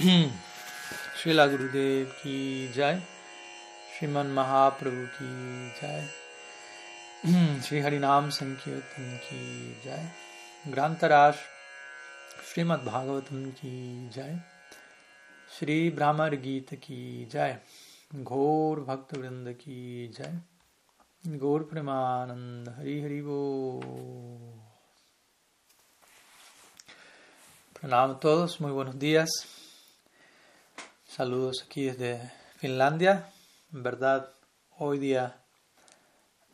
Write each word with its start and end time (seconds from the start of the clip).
Srila 0.00 1.44
Gurudev 1.50 2.08
ki 2.22 2.70
jai, 2.72 2.98
Sriman 3.92 4.32
Mahaprabhu 4.32 5.10
ki 5.16 5.28
jai, 5.78 6.02
Sri 7.60 7.82
Harinam 7.82 8.32
Sankirtan 8.32 9.20
ki 9.28 9.74
jai, 9.84 10.00
Grantarash 10.70 11.36
Srimad 12.48 12.82
Bhagavatam 12.82 13.54
ki 13.54 14.08
jai, 14.10 14.42
Shri 15.54 15.90
Brahmar 15.90 16.30
Gita 16.30 16.76
ki 16.76 17.26
jai, 17.30 17.58
Ghor 18.24 18.76
Bhakta 18.76 19.16
Vrinda 19.18 19.52
ki 19.58 20.10
jai, 20.16 20.32
Gaur 21.38 21.64
Premanand 21.64 22.74
Hari 22.78 23.02
Hari 23.02 23.20
Bo. 23.20 23.80
Pranam 27.74 28.12
a 28.12 28.14
todos, 28.14 28.60
muy 28.60 28.72
buenos 28.72 28.98
días. 28.98 29.59
Saludos 31.20 31.64
aquí 31.66 31.84
desde 31.84 32.32
Finlandia. 32.56 33.28
En 33.74 33.82
verdad, 33.82 34.30
hoy 34.78 34.98
día, 34.98 35.36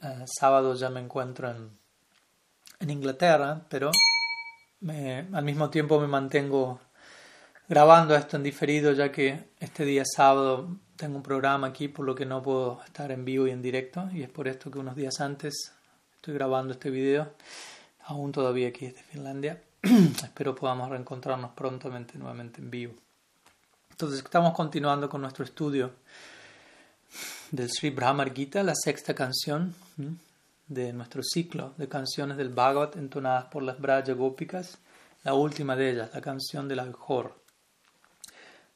eh, 0.03 0.25
sábado, 0.27 0.75
ya 0.75 0.91
me 0.91 0.99
encuentro 0.99 1.49
en, 1.49 1.71
en 2.81 2.91
Inglaterra, 2.91 3.65
pero 3.69 3.93
al 4.89 5.45
mismo 5.45 5.71
tiempo 5.71 6.01
me 6.01 6.09
mantengo 6.09 6.81
grabando 7.69 8.17
esto 8.17 8.39
en 8.39 8.43
diferido, 8.43 8.93
ya 8.93 9.13
que 9.13 9.51
este 9.61 9.85
día 9.85 10.03
sábado 10.05 10.77
tengo 10.97 11.19
un 11.19 11.23
programa 11.23 11.69
aquí, 11.69 11.87
por 11.87 12.05
lo 12.05 12.17
que 12.17 12.27
no 12.27 12.43
puedo 12.43 12.83
estar 12.83 13.13
en 13.13 13.25
vivo 13.25 13.47
y 13.47 13.53
en 13.53 13.63
directo, 13.63 14.11
y 14.13 14.25
es 14.25 14.31
por 14.31 14.49
esto 14.49 14.69
que 14.73 14.81
unos 14.81 14.97
días 14.97 15.21
antes 15.21 15.77
estoy 16.17 16.35
grabando 16.35 16.73
este 16.73 16.91
video, 16.91 17.35
aún 18.01 18.33
todavía 18.33 18.67
aquí 18.67 18.87
desde 18.87 19.05
Finlandia. 19.05 19.63
Espero 20.25 20.57
podamos 20.57 20.91
reencontrarnos 20.91 21.53
prontamente 21.53 22.19
nuevamente 22.19 22.61
en 22.61 22.69
vivo. 22.69 23.06
Entonces 23.97 24.23
estamos 24.23 24.53
continuando 24.53 25.09
con 25.09 25.23
nuestro 25.23 25.43
estudio 25.43 25.91
del 27.51 27.71
Sri 27.71 27.89
Brahmar 27.89 28.35
Gita, 28.35 28.63
la 28.63 28.75
sexta 28.75 29.15
canción 29.15 29.75
de 30.67 30.93
nuestro 30.93 31.23
ciclo 31.23 31.73
de 31.79 31.89
canciones 31.89 32.37
del 32.37 32.51
Bhagavad 32.51 32.99
entonadas 32.99 33.47
por 33.47 33.63
las 33.63 33.81
Braja 33.81 34.13
Gópicas, 34.13 34.77
la 35.25 35.33
última 35.33 35.77
de 35.77 35.93
ellas, 35.93 36.11
la 36.13 36.21
canción 36.21 36.69
del 36.69 36.81
Abhor. 36.81 37.41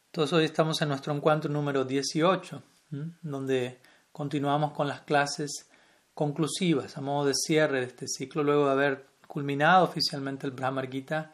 Entonces 0.06 0.32
hoy 0.32 0.46
estamos 0.46 0.80
en 0.80 0.88
nuestro 0.88 1.14
encuentro 1.14 1.50
número 1.50 1.84
18, 1.84 2.62
¿m? 2.92 3.12
donde 3.20 3.78
continuamos 4.12 4.72
con 4.72 4.88
las 4.88 5.02
clases 5.02 5.68
conclusivas, 6.14 6.96
a 6.96 7.02
modo 7.02 7.27
de 7.27 7.34
cierre 7.34 7.80
de 7.80 7.86
este 7.88 8.08
ciclo, 8.08 8.42
luego 8.42 8.64
de 8.64 8.72
haber 8.72 9.06
culminado 9.27 9.84
oficialmente 9.84 10.46
el 10.46 10.52
Brahmar 10.52 10.90
Gita, 10.90 11.30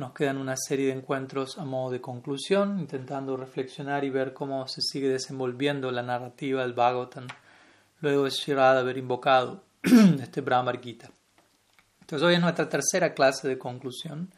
nos 0.00 0.14
quedan 0.14 0.38
una 0.38 0.56
serie 0.56 0.86
de 0.86 0.94
encuentros 0.94 1.58
a 1.58 1.64
modo 1.64 1.92
de 1.92 2.00
conclusión, 2.00 2.80
intentando 2.80 3.36
reflexionar 3.36 4.02
y 4.02 4.10
ver 4.10 4.32
cómo 4.32 4.66
se 4.66 4.80
sigue 4.80 5.08
desenvolviendo 5.08 5.90
la 5.92 6.02
narrativa 6.02 6.62
del 6.62 6.72
Bhagavatam, 6.72 7.28
luego 8.00 8.24
de 8.24 8.30
Shirada 8.30 8.80
haber 8.80 8.96
invocado 8.96 9.62
este 9.82 10.40
Brahmar 10.40 10.80
Gita. 10.80 11.10
Entonces 12.00 12.26
hoy 12.26 12.34
es 12.34 12.40
nuestra 12.40 12.68
tercera 12.68 13.12
clase 13.12 13.46
de 13.46 13.58
conclusión, 13.58 14.32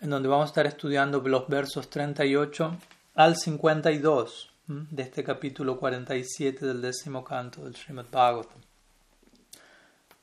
en 0.00 0.10
donde 0.10 0.28
vamos 0.28 0.46
a 0.46 0.48
estar 0.48 0.66
estudiando 0.66 1.20
los 1.20 1.48
versos 1.48 1.88
38 1.88 2.76
al 3.14 3.36
52 3.36 4.50
¿m? 4.68 4.86
de 4.90 5.02
este 5.04 5.22
capítulo 5.22 5.78
47 5.78 6.66
del 6.66 6.82
décimo 6.82 7.22
canto 7.22 7.62
del 7.64 7.76
Srimad 7.76 8.06
Bhagavatam. 8.10 8.67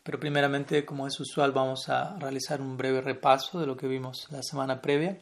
Pero 0.06 0.20
primeramente, 0.20 0.86
como 0.86 1.08
es 1.08 1.20
usual, 1.20 1.52
vamos 1.52 1.90
a 1.90 2.16
realizar 2.20 2.62
un 2.62 2.78
breve 2.78 3.02
repaso 3.02 3.60
de 3.60 3.66
lo 3.66 3.76
que 3.76 3.88
vimos 3.88 4.28
la 4.30 4.44
semana 4.44 4.80
previa. 4.80 5.18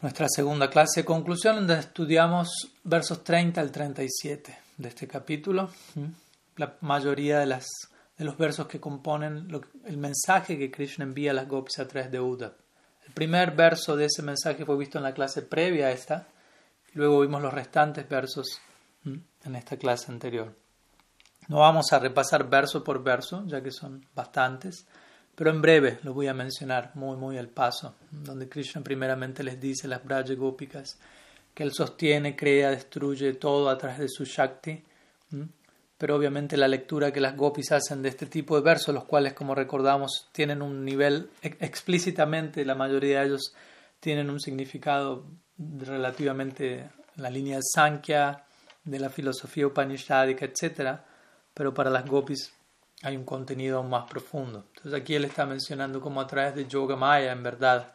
Nuestra 0.00 0.28
segunda 0.28 0.70
clase 0.70 1.00
de 1.00 1.04
conclusión, 1.04 1.56
donde 1.56 1.80
estudiamos 1.80 2.48
versos 2.84 3.24
30 3.24 3.60
al 3.60 3.72
37 3.72 4.56
de 4.76 4.88
este 4.88 5.08
capítulo. 5.08 5.68
¿m? 5.96 6.12
La 6.58 6.76
mayoría 6.82 7.40
de, 7.40 7.46
las, 7.46 7.66
de 8.16 8.24
los 8.24 8.38
versos 8.38 8.68
que 8.68 8.78
componen 8.78 9.48
el 9.84 9.96
mensaje 9.96 10.56
que 10.56 10.70
Krishna 10.70 11.04
envía 11.04 11.32
a 11.32 11.34
las 11.34 11.48
gopis 11.48 11.80
a 11.80 11.88
través 11.88 12.12
de 12.12 12.20
Uddhav. 12.20 12.54
El 13.04 13.14
primer 13.14 13.50
verso 13.50 13.96
de 13.96 14.04
ese 14.04 14.22
mensaje 14.22 14.64
fue 14.64 14.76
visto 14.78 14.98
en 14.98 15.04
la 15.04 15.12
clase 15.12 15.42
previa 15.42 15.86
a 15.86 15.90
esta, 15.90 16.28
luego 16.92 17.18
vimos 17.18 17.42
los 17.42 17.52
restantes 17.52 18.08
versos 18.08 18.60
¿m? 19.04 19.22
en 19.44 19.56
esta 19.56 19.76
clase 19.76 20.12
anterior. 20.12 20.54
No 21.48 21.58
vamos 21.60 21.92
a 21.92 21.98
repasar 21.98 22.48
verso 22.48 22.82
por 22.82 23.02
verso, 23.02 23.44
ya 23.46 23.62
que 23.62 23.70
son 23.70 24.04
bastantes, 24.14 24.86
pero 25.34 25.50
en 25.50 25.60
breve 25.62 25.98
lo 26.02 26.14
voy 26.14 26.26
a 26.28 26.34
mencionar 26.34 26.90
muy, 26.94 27.16
muy 27.16 27.38
al 27.38 27.48
paso, 27.48 27.94
donde 28.10 28.48
Krishna 28.48 28.82
primeramente 28.82 29.44
les 29.44 29.60
dice 29.60 29.86
las 29.86 30.02
Braja 30.04 30.34
Gópicas 30.34 30.98
que 31.54 31.62
él 31.62 31.72
sostiene, 31.72 32.36
crea, 32.36 32.70
destruye 32.70 33.32
todo 33.34 33.70
a 33.70 33.78
través 33.78 33.98
de 33.98 34.08
su 34.08 34.24
Shakti, 34.24 34.82
pero 35.96 36.16
obviamente 36.16 36.56
la 36.58 36.68
lectura 36.68 37.10
que 37.12 37.20
las 37.20 37.34
gopis 37.34 37.72
hacen 37.72 38.02
de 38.02 38.10
este 38.10 38.26
tipo 38.26 38.56
de 38.56 38.62
versos, 38.62 38.94
los 38.94 39.04
cuales, 39.04 39.32
como 39.32 39.54
recordamos, 39.54 40.28
tienen 40.32 40.60
un 40.60 40.84
nivel 40.84 41.30
ex- 41.40 41.56
explícitamente, 41.60 42.62
la 42.66 42.74
mayoría 42.74 43.20
de 43.20 43.26
ellos 43.28 43.54
tienen 44.00 44.28
un 44.28 44.38
significado 44.40 45.24
relativamente 45.58 46.80
en 46.80 46.90
la 47.22 47.30
línea 47.30 47.56
de 47.56 47.62
Sankhya, 47.62 48.44
de 48.84 48.98
la 48.98 49.08
filosofía 49.08 49.66
upanishadica, 49.66 50.44
etc., 50.44 51.00
pero 51.56 51.72
para 51.72 51.88
las 51.88 52.04
gopis 52.04 52.52
hay 53.02 53.16
un 53.16 53.24
contenido 53.24 53.78
aún 53.78 53.88
más 53.88 54.08
profundo. 54.10 54.66
Entonces 54.76 55.00
aquí 55.00 55.14
él 55.14 55.24
está 55.24 55.46
mencionando 55.46 56.02
cómo 56.02 56.20
a 56.20 56.26
través 56.26 56.54
de 56.54 56.66
Yoga 56.66 56.96
Maya, 56.96 57.32
en 57.32 57.42
verdad, 57.42 57.94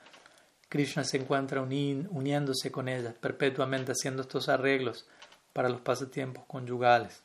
Krishna 0.68 1.04
se 1.04 1.18
encuentra 1.18 1.62
uni- 1.62 2.08
uniéndose 2.10 2.72
con 2.72 2.88
ellas, 2.90 3.14
perpetuamente 3.20 3.92
haciendo 3.92 4.24
estos 4.24 4.50
arreglos 4.50 5.06
para 5.54 5.70
los 5.70 5.82
pasatiempos 5.82 6.44
conyugales. 6.48 7.22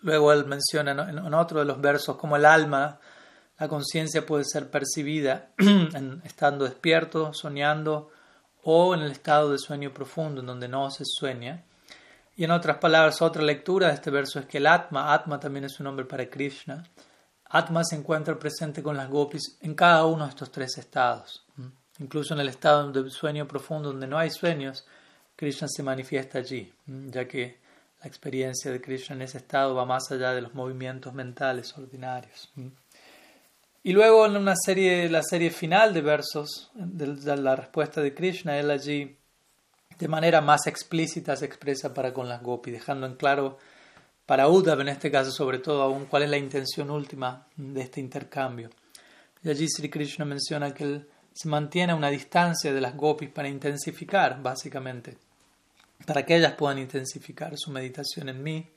Luego 0.00 0.32
él 0.32 0.46
menciona 0.46 0.92
en 0.92 1.34
otro 1.34 1.58
de 1.60 1.66
los 1.66 1.80
versos 1.82 2.16
cómo 2.16 2.36
el 2.36 2.46
alma, 2.46 2.98
la 3.58 3.68
conciencia 3.68 4.24
puede 4.24 4.44
ser 4.44 4.70
percibida 4.70 5.50
estando 6.24 6.64
despierto, 6.64 7.34
soñando 7.34 8.10
o 8.62 8.94
en 8.94 9.02
el 9.02 9.12
estado 9.12 9.52
de 9.52 9.58
sueño 9.58 9.92
profundo, 9.92 10.40
en 10.40 10.46
donde 10.46 10.68
no 10.68 10.90
se 10.90 11.04
sueña. 11.04 11.62
Y 12.36 12.44
en 12.44 12.50
otras 12.50 12.78
palabras, 12.78 13.22
otra 13.22 13.42
lectura 13.42 13.88
de 13.88 13.94
este 13.94 14.10
verso 14.10 14.40
es 14.40 14.46
que 14.46 14.58
el 14.58 14.66
Atma, 14.66 15.12
Atma 15.12 15.38
también 15.38 15.64
es 15.64 15.78
un 15.78 15.84
nombre 15.84 16.04
para 16.04 16.28
Krishna, 16.28 16.82
Atma 17.48 17.84
se 17.84 17.94
encuentra 17.94 18.36
presente 18.36 18.82
con 18.82 18.96
las 18.96 19.08
gopis 19.08 19.58
en 19.60 19.74
cada 19.74 20.04
uno 20.06 20.24
de 20.24 20.30
estos 20.30 20.50
tres 20.50 20.76
estados. 20.76 21.46
¿m? 21.56 21.70
Incluso 22.00 22.34
en 22.34 22.40
el 22.40 22.48
estado 22.48 22.90
de 22.90 23.08
sueño 23.10 23.46
profundo, 23.46 23.90
donde 23.90 24.08
no 24.08 24.18
hay 24.18 24.30
sueños, 24.30 24.84
Krishna 25.36 25.68
se 25.68 25.84
manifiesta 25.84 26.38
allí, 26.38 26.72
¿m? 26.88 27.10
ya 27.12 27.28
que 27.28 27.58
la 28.00 28.08
experiencia 28.08 28.72
de 28.72 28.80
Krishna 28.80 29.14
en 29.14 29.22
ese 29.22 29.38
estado 29.38 29.74
va 29.76 29.84
más 29.84 30.10
allá 30.10 30.32
de 30.32 30.42
los 30.42 30.54
movimientos 30.54 31.14
mentales 31.14 31.78
ordinarios. 31.78 32.50
¿m? 32.56 32.72
Y 33.84 33.92
luego 33.92 34.26
en 34.26 34.36
una 34.36 34.54
serie, 34.56 35.08
la 35.08 35.22
serie 35.22 35.50
final 35.50 35.94
de 35.94 36.00
versos 36.00 36.72
de 36.74 37.36
la 37.36 37.54
respuesta 37.54 38.00
de 38.00 38.14
Krishna, 38.14 38.58
él 38.58 38.72
allí 38.72 39.16
de 39.98 40.08
manera 40.08 40.40
más 40.40 40.66
explícita 40.66 41.36
se 41.36 41.46
expresa 41.46 41.94
para 41.94 42.12
con 42.12 42.28
las 42.28 42.42
gopis, 42.42 42.74
dejando 42.74 43.06
en 43.06 43.14
claro 43.14 43.58
para 44.26 44.48
Uddhav 44.48 44.80
en 44.80 44.88
este 44.88 45.10
caso 45.10 45.30
sobre 45.30 45.58
todo 45.58 45.82
aún 45.82 46.06
cuál 46.06 46.22
es 46.22 46.30
la 46.30 46.38
intención 46.38 46.90
última 46.90 47.46
de 47.56 47.82
este 47.82 48.00
intercambio. 48.00 48.70
Y 49.42 49.50
allí 49.50 49.68
Sri 49.68 49.90
Krishna 49.90 50.24
menciona 50.24 50.72
que 50.72 50.84
él 50.84 51.08
se 51.32 51.48
mantiene 51.48 51.92
a 51.92 51.96
una 51.96 52.08
distancia 52.08 52.72
de 52.72 52.80
las 52.80 52.96
gopis 52.96 53.28
para 53.28 53.48
intensificar, 53.48 54.40
básicamente, 54.42 55.18
para 56.06 56.24
que 56.24 56.36
ellas 56.36 56.52
puedan 56.52 56.78
intensificar 56.78 57.52
su 57.56 57.70
meditación 57.70 58.28
en 58.28 58.42
mí. 58.42 58.70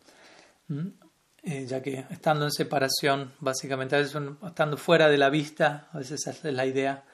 Eh, 1.44 1.66
ya 1.66 1.81
que 1.81 2.06
estando 2.09 2.44
en 2.44 2.51
separación, 2.51 3.31
básicamente, 3.39 3.95
a 3.95 4.00
veces 4.00 4.22
estando 4.45 4.75
fuera 4.75 5.07
de 5.07 5.17
la 5.17 5.29
vista, 5.29 5.88
a 5.94 6.00
veces 6.00 6.27
esa 6.27 6.31
es 6.31 6.53
la 6.53 6.66
idea, 6.66 7.06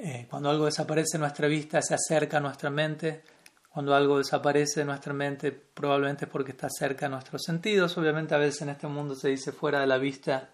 eh, 0.00 0.28
cuando 0.30 0.48
algo 0.48 0.66
desaparece 0.66 1.18
de 1.18 1.22
nuestra 1.22 1.48
vista, 1.48 1.82
se 1.82 1.94
acerca 1.94 2.36
a 2.36 2.40
nuestra 2.40 2.70
mente. 2.70 3.24
Cuando 3.68 3.94
algo 3.94 4.18
desaparece 4.18 4.80
de 4.80 4.86
nuestra 4.86 5.12
mente, 5.12 5.50
probablemente 5.52 6.24
es 6.24 6.30
porque 6.30 6.52
está 6.52 6.68
cerca 6.70 7.06
de 7.06 7.10
nuestros 7.10 7.42
sentidos. 7.42 7.98
Obviamente, 7.98 8.34
a 8.34 8.38
veces 8.38 8.62
en 8.62 8.68
este 8.70 8.86
mundo 8.86 9.16
se 9.16 9.28
dice 9.28 9.50
fuera 9.50 9.80
de 9.80 9.88
la 9.88 9.98
vista, 9.98 10.50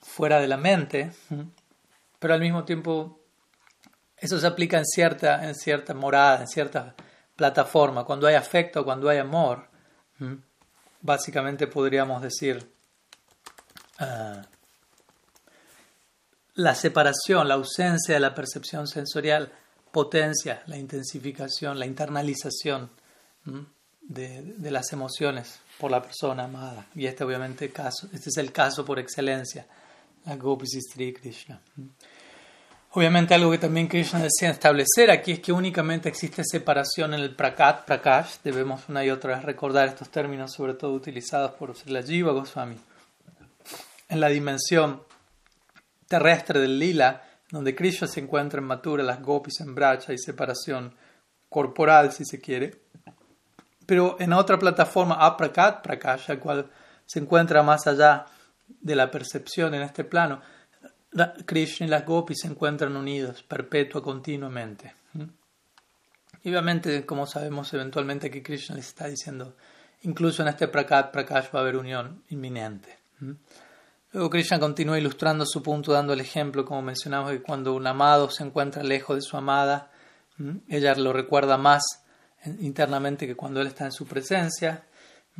fuera 0.00 0.38
de 0.38 0.48
la 0.48 0.58
mente. 0.58 1.12
Pero 2.18 2.34
al 2.34 2.40
mismo 2.40 2.64
tiempo, 2.64 3.20
eso 4.16 4.38
se 4.38 4.46
aplica 4.46 4.76
en 4.76 4.84
cierta, 4.84 5.48
en 5.48 5.54
cierta 5.54 5.94
morada, 5.94 6.42
en 6.42 6.48
cierta 6.48 6.94
plataforma. 7.36 8.04
Cuando 8.04 8.26
hay 8.26 8.34
afecto, 8.34 8.84
cuando 8.84 9.08
hay 9.08 9.18
amor, 9.18 9.68
básicamente 11.00 11.66
podríamos 11.66 12.20
decir. 12.20 12.70
ah, 13.98 14.42
la 16.58 16.74
separación, 16.74 17.46
la 17.46 17.54
ausencia 17.54 18.14
de 18.14 18.20
la 18.20 18.34
percepción 18.34 18.88
sensorial 18.88 19.52
potencia 19.92 20.64
la 20.66 20.76
intensificación, 20.76 21.78
la 21.78 21.86
internalización 21.86 22.90
de, 24.02 24.42
de 24.42 24.70
las 24.72 24.92
emociones 24.92 25.60
por 25.78 25.92
la 25.92 26.02
persona 26.02 26.44
amada. 26.44 26.86
Y 26.96 27.06
este 27.06 27.22
obviamente 27.22 27.70
caso, 27.70 28.08
este 28.12 28.30
es 28.30 28.36
el 28.38 28.50
caso 28.50 28.84
por 28.84 28.98
excelencia, 28.98 29.66
la 30.26 30.34
Gopis 30.34 30.70
Sri 30.92 31.12
Krishna. 31.12 31.60
Obviamente 32.90 33.34
algo 33.34 33.52
que 33.52 33.58
también 33.58 33.86
Krishna 33.86 34.18
desea 34.18 34.50
establecer 34.50 35.12
aquí 35.12 35.32
es 35.32 35.40
que 35.40 35.52
únicamente 35.52 36.08
existe 36.08 36.42
separación 36.44 37.14
en 37.14 37.20
el 37.20 37.36
prakat, 37.36 37.84
prakash. 37.84 38.38
Debemos 38.42 38.88
una 38.88 39.04
y 39.04 39.10
otra 39.10 39.36
vez 39.36 39.44
recordar 39.44 39.86
estos 39.86 40.08
términos, 40.08 40.54
sobre 40.54 40.74
todo 40.74 40.92
utilizados 40.92 41.52
por 41.52 41.72
la 41.88 42.02
Jiva 42.02 42.32
Goswami. 42.32 42.78
En 44.08 44.20
la 44.20 44.28
dimensión 44.28 45.06
terrestre 46.08 46.58
del 46.58 46.78
lila, 46.78 47.22
donde 47.50 47.74
Krishna 47.74 48.08
se 48.08 48.20
encuentra 48.20 48.58
en 48.58 48.66
Matura, 48.66 49.04
las 49.04 49.22
gopis 49.22 49.60
en 49.60 49.74
Bracha 49.74 50.12
y 50.12 50.18
separación 50.18 50.94
corporal, 51.48 52.12
si 52.12 52.24
se 52.24 52.40
quiere. 52.40 52.82
Pero 53.86 54.16
en 54.18 54.32
otra 54.32 54.58
plataforma, 54.58 55.14
aprakat, 55.14 55.82
prakash, 55.82 56.28
la 56.28 56.40
cual 56.40 56.70
se 57.06 57.20
encuentra 57.20 57.62
más 57.62 57.86
allá 57.86 58.26
de 58.66 58.96
la 58.96 59.10
percepción 59.10 59.74
en 59.74 59.82
este 59.82 60.04
plano, 60.04 60.42
Krishna 61.46 61.86
y 61.86 61.90
las 61.90 62.04
gopis 62.04 62.40
se 62.42 62.48
encuentran 62.48 62.94
unidos 62.96 63.42
perpetua, 63.42 64.02
continuamente. 64.02 64.94
Y 66.42 66.50
obviamente, 66.50 67.06
como 67.06 67.26
sabemos 67.26 67.72
eventualmente 67.72 68.30
que 68.30 68.42
Krishna 68.42 68.76
les 68.76 68.88
está 68.88 69.06
diciendo, 69.06 69.56
incluso 70.02 70.42
en 70.42 70.48
este 70.48 70.68
prakat, 70.68 71.10
prakash 71.10 71.46
va 71.54 71.60
a 71.60 71.62
haber 71.62 71.76
unión 71.76 72.22
inminente. 72.28 72.98
Luego 74.12 74.30
Krishna 74.30 74.58
continúa 74.58 74.98
ilustrando 74.98 75.44
su 75.44 75.62
punto 75.62 75.92
dando 75.92 76.14
el 76.14 76.20
ejemplo, 76.20 76.64
como 76.64 76.80
mencionamos, 76.80 77.30
que 77.30 77.42
cuando 77.42 77.74
un 77.74 77.86
amado 77.86 78.30
se 78.30 78.42
encuentra 78.42 78.82
lejos 78.82 79.16
de 79.16 79.22
su 79.22 79.36
amada, 79.36 79.90
ella 80.68 80.94
lo 80.94 81.12
recuerda 81.12 81.58
más 81.58 81.82
internamente 82.60 83.26
que 83.26 83.36
cuando 83.36 83.60
él 83.60 83.66
está 83.66 83.84
en 83.84 83.92
su 83.92 84.06
presencia, 84.06 84.84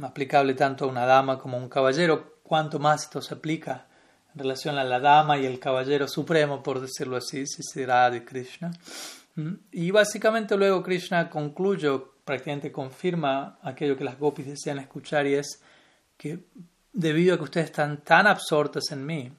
aplicable 0.02 0.54
tanto 0.54 0.84
a 0.84 0.88
una 0.88 1.06
dama 1.06 1.38
como 1.38 1.56
a 1.56 1.60
un 1.60 1.68
caballero, 1.68 2.40
cuanto 2.42 2.78
más 2.78 3.04
esto 3.04 3.22
se 3.22 3.34
aplica 3.34 3.86
en 4.34 4.40
relación 4.40 4.76
a 4.76 4.84
la 4.84 5.00
dama 5.00 5.38
y 5.38 5.46
el 5.46 5.58
caballero 5.58 6.06
supremo, 6.06 6.62
por 6.62 6.80
decirlo 6.80 7.16
así, 7.16 7.46
si 7.46 7.62
será 7.62 8.10
de 8.10 8.24
Krishna. 8.24 8.70
Y 9.72 9.90
básicamente 9.92 10.56
luego 10.56 10.82
Krishna 10.82 11.30
concluye, 11.30 11.88
prácticamente 12.24 12.70
confirma 12.70 13.58
aquello 13.62 13.96
que 13.96 14.04
las 14.04 14.18
gopis 14.18 14.46
desean 14.46 14.78
escuchar 14.78 15.26
y 15.26 15.34
es 15.34 15.62
que 16.16 16.44
debido 16.98 17.34
a 17.34 17.38
que 17.38 17.44
ustedes 17.44 17.66
están 17.66 17.98
tan 17.98 18.26
absortas 18.26 18.90
en 18.90 19.06
mí, 19.06 19.32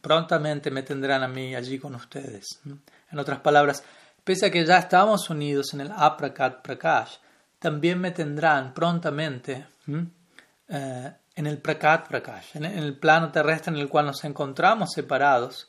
prontamente 0.00 0.70
me 0.70 0.82
tendrán 0.82 1.22
a 1.22 1.28
mí 1.28 1.54
allí 1.54 1.78
con 1.78 1.94
ustedes. 1.94 2.60
En 2.64 3.18
otras 3.18 3.40
palabras, 3.40 3.84
pese 4.24 4.46
a 4.46 4.50
que 4.50 4.64
ya 4.64 4.78
estamos 4.78 5.28
unidos 5.28 5.74
en 5.74 5.82
el 5.82 5.92
aprakat 5.92 6.62
prakash, 6.62 7.16
también 7.58 8.00
me 8.00 8.10
tendrán 8.10 8.72
prontamente 8.72 9.66
eh, 10.68 11.12
en 11.34 11.46
el 11.46 11.58
prakat 11.58 12.08
prakash, 12.08 12.56
en 12.56 12.64
el 12.64 12.98
plano 12.98 13.30
terrestre 13.30 13.74
en 13.74 13.78
el 13.78 13.90
cual 13.90 14.06
nos 14.06 14.24
encontramos 14.24 14.92
separados, 14.94 15.68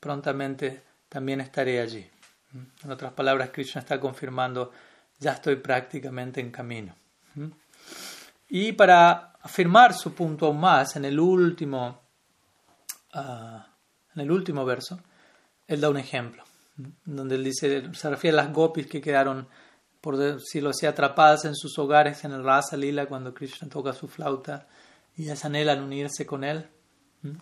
prontamente 0.00 0.82
también 1.08 1.40
estaré 1.40 1.80
allí. 1.80 2.10
En 2.82 2.90
otras 2.90 3.12
palabras, 3.12 3.50
Krishna 3.50 3.82
está 3.82 4.00
confirmando, 4.00 4.72
ya 5.20 5.34
estoy 5.34 5.56
prácticamente 5.56 6.40
en 6.40 6.50
camino. 6.50 6.96
Y 8.48 8.72
para 8.72 9.34
afirmar 9.42 9.94
su 9.94 10.14
punto 10.14 10.46
aún 10.46 10.60
más, 10.60 10.96
en 10.96 11.04
el 11.04 11.20
último, 11.20 12.00
ah, 13.12 13.66
en 14.14 14.20
el 14.20 14.30
último 14.30 14.64
verso, 14.64 15.00
él 15.66 15.80
da 15.80 15.90
un 15.90 15.98
ejemplo, 15.98 16.42
donde 17.04 17.34
él 17.34 17.44
dice, 17.44 17.92
se 17.92 18.10
refiere 18.10 18.38
a 18.38 18.44
las 18.44 18.52
gopis 18.52 18.86
que 18.86 19.00
quedaron, 19.00 19.48
por 20.00 20.16
decirlo 20.16 20.70
así, 20.70 20.86
atrapadas 20.86 21.44
en 21.44 21.54
sus 21.54 21.78
hogares 21.78 22.24
en 22.24 22.32
el 22.32 22.42
Rasa 22.42 22.76
Lila 22.76 23.06
cuando 23.06 23.34
Krishna 23.34 23.68
toca 23.68 23.92
su 23.92 24.08
flauta 24.08 24.66
y 25.14 25.24
ellas 25.24 25.44
anhelan 25.44 25.82
unirse 25.82 26.24
con 26.24 26.42
él, 26.42 26.66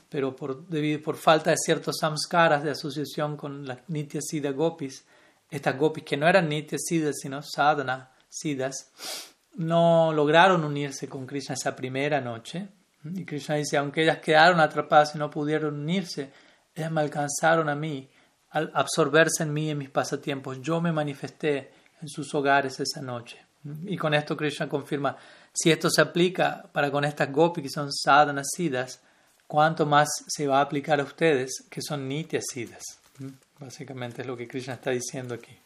pero 0.09 0.35
por, 0.35 0.67
debido, 0.67 1.03
por 1.03 1.17
falta 1.17 1.51
de 1.51 1.57
ciertos 1.59 1.99
samskaras 2.01 2.65
de 2.65 2.71
asociación 2.71 3.37
con 3.37 3.67
las 3.67 3.89
Nitya 3.89 4.21
Siddha 4.23 4.51
gopis, 4.51 5.05
estas 5.51 5.79
gopis 5.79 6.03
que 6.03 6.17
no 6.17 6.27
eran 6.27 6.49
Nitya 6.49 6.79
Siddha 6.79 7.13
sino 7.13 7.43
sadhana 7.43 8.11
siddhas, 8.29 8.91
no 9.57 10.13
lograron 10.13 10.65
unirse 10.65 11.09
con 11.09 11.27
Krishna 11.27 11.55
esa 11.55 11.75
primera 11.75 12.21
noche. 12.21 12.69
Y 13.15 13.25
Krishna 13.25 13.57
dice, 13.57 13.77
aunque 13.77 14.03
ellas 14.03 14.19
quedaron 14.19 14.61
atrapadas 14.61 15.15
y 15.15 15.19
no 15.19 15.31
pudieron 15.31 15.75
unirse, 15.75 16.31
ellas 16.75 16.91
me 16.91 17.01
alcanzaron 17.01 17.69
a 17.69 17.75
mí 17.75 18.09
al 18.51 18.71
absorberse 18.75 19.43
en 19.43 19.53
mí 19.53 19.71
en 19.71 19.79
mis 19.79 19.91
pasatiempos. 19.91 20.61
Yo 20.61 20.81
me 20.81 20.93
manifesté 20.93 21.71
en 22.01 22.09
sus 22.09 22.35
hogares 22.35 22.81
esa 22.81 23.01
noche. 23.01 23.39
Y 23.85 23.97
con 23.97 24.15
esto 24.15 24.37
Krishna 24.37 24.69
confirma, 24.69 25.17
si 25.53 25.71
esto 25.71 25.91
se 25.91 26.01
aplica 26.01 26.65
para 26.73 26.91
con 26.91 27.05
estas 27.05 27.33
gopis 27.33 27.65
que 27.65 27.71
son 27.71 27.93
sadhana 27.93 28.43
siddhas, 28.45 29.01
¿cuánto 29.47 29.87
más 29.87 30.09
se 30.27 30.47
va 30.47 30.59
a 30.59 30.63
aplicar 30.63 31.01
a 31.01 31.05
ustedes 31.05 31.65
que 31.71 31.81
son 31.83 32.07
nitya? 32.07 32.41
Básicamente 33.59 34.23
es 34.23 34.27
lo 34.27 34.37
que 34.37 34.47
Krishna 34.47 34.75
está 34.75 34.91
diciendo 34.91 35.35
aquí. 35.35 35.57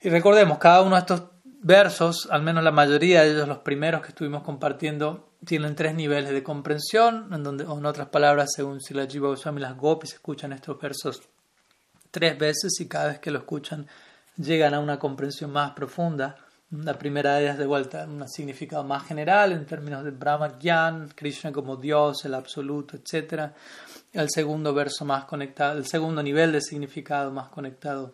Y 0.00 0.08
recordemos, 0.08 0.58
cada 0.58 0.82
uno 0.82 0.96
de 0.96 1.00
estos 1.00 1.22
versos, 1.62 2.28
al 2.30 2.42
menos 2.42 2.64
la 2.64 2.72
mayoría 2.72 3.22
de 3.22 3.32
ellos, 3.32 3.48
los 3.48 3.58
primeros 3.58 4.02
que 4.02 4.08
estuvimos 4.08 4.42
compartiendo, 4.42 5.28
tienen 5.44 5.74
tres 5.74 5.94
niveles 5.94 6.30
de 6.30 6.42
comprensión, 6.42 7.32
en 7.32 7.42
donde, 7.42 7.64
en 7.64 7.86
otras 7.86 8.08
palabras, 8.08 8.50
según 8.54 8.80
Sila 8.80 9.06
Jiva 9.06 9.28
Goswami, 9.28 9.60
las 9.60 9.76
gopis 9.76 10.14
escuchan 10.14 10.52
estos 10.52 10.78
versos 10.80 11.22
tres 12.10 12.38
veces 12.38 12.80
y 12.80 12.88
cada 12.88 13.08
vez 13.08 13.18
que 13.20 13.30
lo 13.30 13.38
escuchan 13.38 13.86
llegan 14.36 14.74
a 14.74 14.80
una 14.80 14.98
comprensión 14.98 15.52
más 15.52 15.72
profunda. 15.72 16.36
La 16.70 16.96
primera 16.96 17.34
de 17.34 17.42
ellas 17.42 17.58
de 17.58 17.66
vuelta, 17.66 18.04
un 18.04 18.28
significado 18.28 18.84
más 18.84 19.04
general 19.04 19.52
en 19.52 19.66
términos 19.66 20.04
de 20.04 20.12
Brahma 20.12 20.56
Gyan, 20.60 21.08
Krishna 21.16 21.50
como 21.50 21.76
Dios, 21.76 22.24
el 22.24 22.34
absoluto, 22.34 22.96
etc. 22.96 23.50
El 24.12 24.30
segundo 24.30 24.72
verso 24.72 25.04
más 25.04 25.24
conectado, 25.24 25.76
el 25.76 25.86
segundo 25.86 26.22
nivel 26.22 26.52
de 26.52 26.60
significado 26.60 27.32
más 27.32 27.48
conectado 27.48 28.12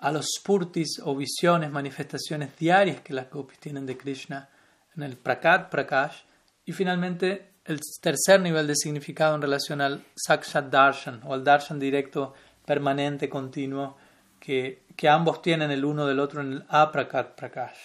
a 0.00 0.10
los 0.10 0.26
spurtis 0.38 1.00
o 1.04 1.14
visiones, 1.14 1.70
manifestaciones 1.70 2.56
diarias 2.56 3.02
que 3.02 3.12
las 3.12 3.30
gopis 3.30 3.58
tienen 3.58 3.86
de 3.86 3.96
Krishna 3.96 4.48
en 4.96 5.02
el 5.02 5.16
prakat, 5.16 5.70
prakash, 5.70 6.22
y 6.64 6.72
finalmente 6.72 7.50
el 7.64 7.80
tercer 8.00 8.40
nivel 8.40 8.66
de 8.66 8.74
significado 8.74 9.34
en 9.34 9.42
relación 9.42 9.80
al 9.80 10.04
sakshat 10.16 10.70
darshan 10.70 11.20
o 11.24 11.34
al 11.34 11.44
darshan 11.44 11.78
directo, 11.78 12.34
permanente, 12.64 13.28
continuo, 13.28 13.96
que, 14.38 14.84
que 14.96 15.08
ambos 15.08 15.42
tienen 15.42 15.70
el 15.70 15.84
uno 15.84 16.06
del 16.06 16.18
otro 16.18 16.40
en 16.40 16.52
el 16.54 16.64
aprakat 16.68 17.34
prakash. 17.34 17.78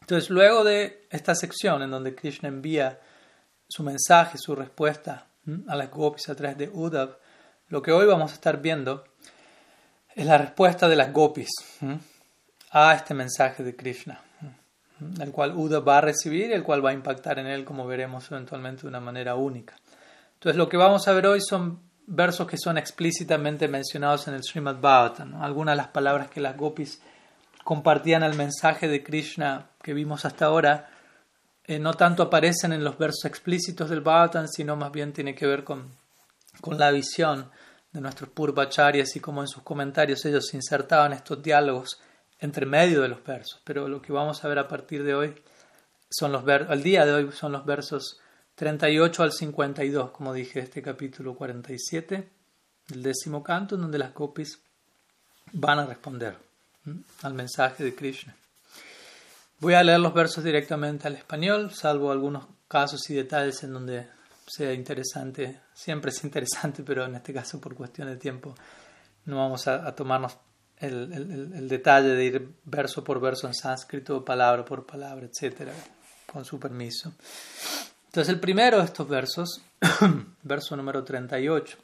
Entonces, 0.00 0.28
luego 0.30 0.62
de 0.62 1.06
esta 1.10 1.34
sección 1.34 1.82
en 1.82 1.90
donde 1.90 2.14
Krishna 2.14 2.48
envía 2.48 3.00
su 3.66 3.82
mensaje, 3.82 4.36
su 4.38 4.54
respuesta 4.54 5.26
a 5.66 5.76
las 5.76 5.90
gopis 5.90 6.28
a 6.28 6.34
través 6.34 6.58
de 6.58 6.68
Uddhav, 6.68 7.18
lo 7.68 7.82
que 7.82 7.92
hoy 7.92 8.06
vamos 8.06 8.32
a 8.32 8.34
estar 8.34 8.60
viendo 8.60 9.04
es 10.18 10.26
la 10.26 10.36
respuesta 10.36 10.88
de 10.88 10.96
las 10.96 11.12
gopis 11.12 11.48
a 12.72 12.92
este 12.92 13.14
mensaje 13.14 13.62
de 13.62 13.76
Krishna, 13.76 14.20
el 15.20 15.30
cual 15.30 15.56
Uda 15.56 15.78
va 15.78 15.98
a 15.98 16.00
recibir 16.00 16.50
y 16.50 16.54
el 16.54 16.64
cual 16.64 16.84
va 16.84 16.90
a 16.90 16.92
impactar 16.92 17.38
en 17.38 17.46
él, 17.46 17.64
como 17.64 17.86
veremos 17.86 18.28
eventualmente 18.32 18.82
de 18.82 18.88
una 18.88 18.98
manera 18.98 19.36
única. 19.36 19.76
Entonces, 20.34 20.56
lo 20.56 20.68
que 20.68 20.76
vamos 20.76 21.06
a 21.06 21.12
ver 21.12 21.28
hoy 21.28 21.40
son 21.40 21.78
versos 22.08 22.48
que 22.48 22.58
son 22.58 22.78
explícitamente 22.78 23.68
mencionados 23.68 24.26
en 24.26 24.34
el 24.34 24.42
Srimad 24.42 24.80
Bhagavatam. 24.80 25.40
Algunas 25.40 25.74
de 25.74 25.82
las 25.82 25.88
palabras 25.88 26.28
que 26.28 26.40
las 26.40 26.56
gopis 26.56 27.00
compartían 27.62 28.24
al 28.24 28.34
mensaje 28.34 28.88
de 28.88 29.04
Krishna 29.04 29.68
que 29.80 29.94
vimos 29.94 30.24
hasta 30.24 30.46
ahora 30.46 30.90
eh, 31.64 31.78
no 31.78 31.94
tanto 31.94 32.24
aparecen 32.24 32.72
en 32.72 32.82
los 32.82 32.98
versos 32.98 33.24
explícitos 33.24 33.88
del 33.88 34.00
Bhagavatam, 34.00 34.48
sino 34.48 34.74
más 34.74 34.90
bien 34.90 35.12
tiene 35.12 35.36
que 35.36 35.46
ver 35.46 35.62
con, 35.62 35.92
con 36.60 36.76
la 36.76 36.90
visión 36.90 37.50
de 37.92 38.00
nuestros 38.00 38.30
purvacharyas 38.30 39.16
y 39.16 39.20
como 39.20 39.40
en 39.40 39.48
sus 39.48 39.62
comentarios 39.62 40.24
ellos 40.24 40.52
insertaban 40.54 41.12
estos 41.12 41.42
diálogos 41.42 42.00
entre 42.38 42.66
medio 42.66 43.02
de 43.02 43.08
los 43.08 43.24
versos. 43.24 43.60
Pero 43.64 43.88
lo 43.88 44.00
que 44.02 44.12
vamos 44.12 44.44
a 44.44 44.48
ver 44.48 44.58
a 44.58 44.68
partir 44.68 45.02
de 45.04 45.14
hoy 45.14 45.34
son 46.10 46.32
los 46.32 46.46
al 46.46 46.82
día 46.82 47.04
de 47.04 47.12
hoy 47.12 47.32
son 47.32 47.52
los 47.52 47.64
versos 47.64 48.20
38 48.54 49.22
al 49.22 49.32
52, 49.32 50.10
como 50.10 50.32
dije, 50.32 50.60
este 50.60 50.82
capítulo 50.82 51.34
47 51.34 52.28
del 52.88 53.02
décimo 53.02 53.42
canto, 53.42 53.74
en 53.74 53.82
donde 53.82 53.98
las 53.98 54.10
copies 54.12 54.58
van 55.52 55.78
a 55.78 55.86
responder 55.86 56.36
al 57.22 57.34
mensaje 57.34 57.84
de 57.84 57.94
Krishna. 57.94 58.34
Voy 59.60 59.74
a 59.74 59.82
leer 59.82 60.00
los 60.00 60.14
versos 60.14 60.42
directamente 60.42 61.06
al 61.06 61.16
español, 61.16 61.72
salvo 61.72 62.10
algunos 62.10 62.46
casos 62.68 63.08
y 63.10 63.14
detalles 63.14 63.62
en 63.62 63.72
donde 63.72 64.08
sea 64.48 64.72
interesante, 64.72 65.60
siempre 65.74 66.10
es 66.10 66.24
interesante, 66.24 66.82
pero 66.82 67.04
en 67.04 67.14
este 67.14 67.32
caso 67.32 67.60
por 67.60 67.74
cuestión 67.74 68.08
de 68.08 68.16
tiempo 68.16 68.54
no 69.26 69.36
vamos 69.36 69.68
a, 69.68 69.94
tomarnos 69.94 70.36
el, 70.78 71.12
el, 71.12 71.68
detalle 71.68 72.08
de 72.10 72.24
ir 72.24 72.48
verso 72.64 73.04
por 73.04 73.20
verso 73.20 73.46
en 73.46 73.54
sánscrito, 73.54 74.24
palabra 74.24 74.64
por 74.64 74.86
palabra, 74.86 75.26
etcétera, 75.26 75.72
con 76.32 76.44
su 76.44 76.58
permiso. 76.58 77.12
Entonces, 78.06 78.32
el 78.32 78.40
primero 78.40 78.78
de 78.78 78.84
estos 78.84 79.06
versos, 79.06 79.60
verso 80.42 80.76
número 80.76 81.04
38. 81.04 81.76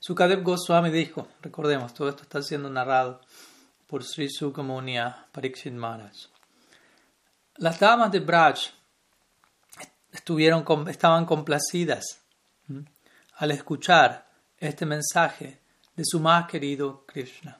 Sukadev 0.00 0.42
Goswami 0.42 0.90
dijo, 0.90 1.28
recordemos, 1.42 1.94
todo 1.94 2.08
esto 2.08 2.22
está 2.22 2.42
siendo 2.42 2.68
narrado 2.70 3.20
por 3.86 4.02
Sri 4.02 4.28
Sukamunia 4.30 5.26
Parikshit 5.30 5.72
Maharaj. 5.72 6.12
Las 7.56 7.78
damas 7.78 8.10
de 8.10 8.20
Braj 8.20 8.72
estuvieron, 10.12 10.64
estaban 10.88 11.24
complacidas 11.26 12.22
al 13.36 13.50
escuchar 13.50 14.28
este 14.58 14.86
mensaje 14.86 15.60
de 15.96 16.04
su 16.04 16.20
más 16.20 16.46
querido 16.46 17.04
Krishna. 17.06 17.58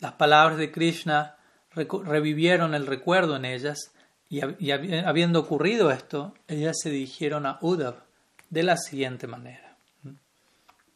Las 0.00 0.12
palabras 0.12 0.58
de 0.58 0.70
Krishna 0.70 1.36
revivieron 1.74 2.74
el 2.74 2.86
recuerdo 2.86 3.36
en 3.36 3.44
ellas 3.44 3.92
y, 4.28 4.40
habiendo 4.40 5.40
ocurrido 5.40 5.90
esto, 5.90 6.34
ellas 6.48 6.76
se 6.82 6.90
dirigieron 6.90 7.46
a 7.46 7.58
Uddhav 7.60 8.04
de 8.50 8.62
la 8.62 8.76
siguiente 8.76 9.26
manera. 9.26 9.76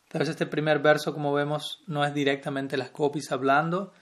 Entonces 0.04 0.30
este 0.30 0.46
primer 0.46 0.78
verso, 0.78 1.12
como 1.12 1.32
vemos, 1.34 1.82
no 1.86 2.04
es 2.04 2.14
directamente 2.14 2.76
las 2.78 2.90
copies 2.90 3.30
hablando 3.30 3.92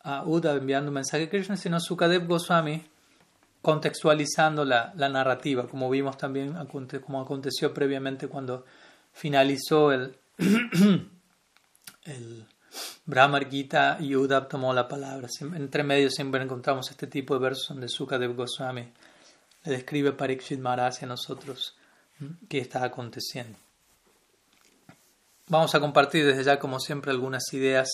a 0.00 0.22
Uddhav 0.24 0.58
enviando 0.58 0.90
un 0.90 0.94
mensaje 0.94 1.24
a 1.24 1.30
Krishna, 1.30 1.56
sino 1.56 1.80
Sukadev 1.80 2.26
Goswami 2.26 2.84
contextualizando 3.62 4.64
la, 4.64 4.92
narrativa, 4.94 5.66
como 5.66 5.90
vimos 5.90 6.16
también, 6.16 6.54
como 7.04 7.20
aconteció 7.20 7.74
previamente 7.74 8.28
cuando 8.28 8.64
finalizó 9.12 9.92
el, 9.92 10.16
el 12.04 12.46
Brahmar 13.04 13.50
Gita 13.50 13.96
y 14.00 14.14
Uddhav 14.14 14.48
tomó 14.48 14.72
la 14.72 14.86
palabra. 14.86 15.28
Entre 15.54 15.82
medio 15.82 16.10
siempre 16.10 16.42
encontramos 16.42 16.90
este 16.90 17.06
tipo 17.06 17.34
de 17.34 17.40
versos 17.40 17.68
donde 17.68 17.88
Sukadev 17.88 18.34
Goswami 18.34 18.92
le 19.64 19.72
describe 19.72 20.12
Parikshit 20.12 20.60
Maharaj 20.60 21.02
a 21.02 21.06
nosotros 21.06 21.76
qué 22.48 22.58
está 22.58 22.84
aconteciendo. 22.84 23.58
Vamos 25.48 25.74
a 25.74 25.80
compartir 25.80 26.26
desde 26.26 26.44
ya, 26.44 26.58
como 26.58 26.78
siempre, 26.78 27.10
algunas 27.10 27.42
ideas 27.52 27.88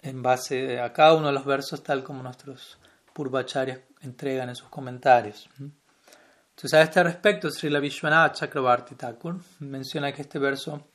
en 0.00 0.22
base 0.22 0.80
a 0.80 0.92
cada 0.92 1.14
uno 1.14 1.28
de 1.28 1.32
los 1.32 1.44
versos, 1.44 1.82
tal 1.82 2.02
como 2.02 2.22
nuestros 2.22 2.78
purvacharyas 3.12 3.78
entregan 4.02 4.48
en 4.48 4.56
sus 4.56 4.68
comentarios. 4.68 5.48
Entonces, 5.58 6.74
a 6.74 6.82
este 6.82 7.02
respecto, 7.02 7.50
Srila 7.50 7.80
Vishwanath 7.80 8.36
Chakrabarti 8.36 8.94
Thakur 8.94 9.40
menciona 9.60 10.12
que 10.12 10.22
este 10.22 10.38
verso 10.38 10.86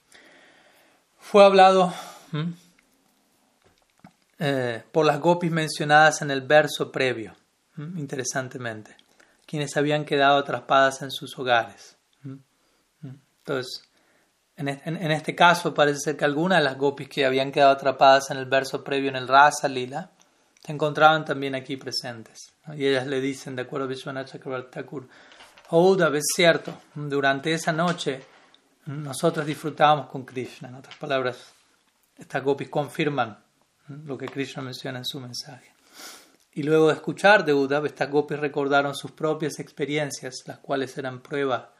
fue 1.17 1.43
hablado 1.43 1.93
eh, 4.39 4.83
por 4.91 5.05
las 5.05 5.19
gopis 5.19 5.51
mencionadas 5.51 6.21
en 6.21 6.31
el 6.31 6.41
verso 6.41 6.91
previo, 6.91 7.35
interesantemente, 7.77 8.95
quienes 9.45 9.75
habían 9.77 10.05
quedado 10.05 10.37
atrapadas 10.37 11.01
en 11.01 11.11
sus 11.11 11.37
hogares. 11.37 11.97
Entonces, 13.03 13.81
en, 14.57 15.11
este 15.11 15.35
caso 15.35 15.73
parece 15.73 15.99
ser 15.99 16.17
que 16.17 16.25
algunas 16.25 16.57
de 16.57 16.63
las 16.63 16.77
gopis 16.77 17.07
que 17.07 17.25
habían 17.25 17.51
quedado 17.51 17.71
atrapadas 17.71 18.31
en 18.31 18.37
el 18.37 18.45
verso 18.45 18.83
previo 18.83 19.09
en 19.09 19.15
el 19.15 19.27
Rasa 19.27 19.67
Lila 19.67 20.11
encontraban 20.67 21.25
también 21.25 21.55
aquí 21.55 21.77
presentes. 21.77 22.53
Y 22.75 22.86
ellas 22.86 23.07
le 23.07 23.21
dicen, 23.21 23.55
de 23.55 23.63
acuerdo 23.63 23.86
a 23.86 23.89
Vishwanath 23.89 24.31
Chakrabarti 24.31 24.71
Thakur, 24.71 25.07
oh, 25.69 25.97
es 26.13 26.25
cierto, 26.36 26.77
durante 26.93 27.53
esa 27.53 27.71
noche 27.71 28.21
nosotros 28.86 29.45
disfrutábamos 29.45 30.07
con 30.07 30.25
Krishna. 30.25 30.69
En 30.69 30.75
otras 30.75 30.95
palabras, 30.95 31.53
estas 32.17 32.43
gopis 32.43 32.69
confirman 32.69 33.38
lo 33.88 34.17
que 34.17 34.27
Krishna 34.27 34.62
menciona 34.62 35.00
en 35.00 35.05
su 35.05 35.19
mensaje. 35.19 35.74
Y 36.53 36.63
luego 36.63 36.88
de 36.88 36.95
escuchar 36.95 37.45
de 37.45 37.53
Uddhav, 37.53 37.86
estas 37.86 38.09
gopis 38.09 38.39
recordaron 38.39 38.95
sus 38.95 39.12
propias 39.12 39.59
experiencias, 39.59 40.43
las 40.47 40.59
cuales 40.59 40.97
eran 40.97 41.21
prueba 41.21 41.74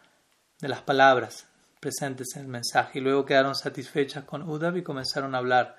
de 0.60 0.68
las 0.70 0.82
palabras 0.82 1.48
presentes 1.80 2.36
en 2.36 2.44
el 2.44 2.48
mensaje. 2.48 3.00
Y 3.00 3.02
luego 3.02 3.26
quedaron 3.26 3.56
satisfechas 3.56 4.24
con 4.24 4.44
Uddhav 4.44 4.78
y 4.78 4.84
comenzaron 4.84 5.36
a 5.36 5.40
hablar 5.40 5.78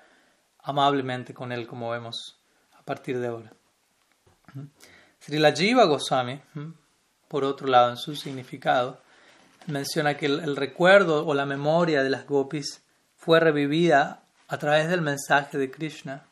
amablemente 0.59 1.33
con 1.33 1.51
él, 1.51 1.65
como 1.65 1.89
vemos 1.89 2.38
partir 2.89 3.19
de 3.19 3.27
ahora. 3.27 3.53
Srila 5.19 5.51
Jiva 5.51 5.85
Goswami, 5.85 6.41
por 7.27 7.43
otro 7.43 7.67
lado, 7.67 7.91
en 7.91 7.97
su 7.97 8.15
significado, 8.15 8.99
menciona 9.67 10.17
que 10.17 10.25
el, 10.25 10.55
recuerdo 10.55 11.23
o 11.27 11.35
la 11.35 11.45
memoria 11.45 12.01
de 12.01 12.09
las 12.09 12.25
gopis 12.25 12.81
fue 13.15 13.39
revivida 13.39 14.23
a 14.47 14.57
través 14.57 14.89
del 14.89 15.01
mensaje 15.01 15.59
de 15.59 15.69
Krishna. 15.69 16.25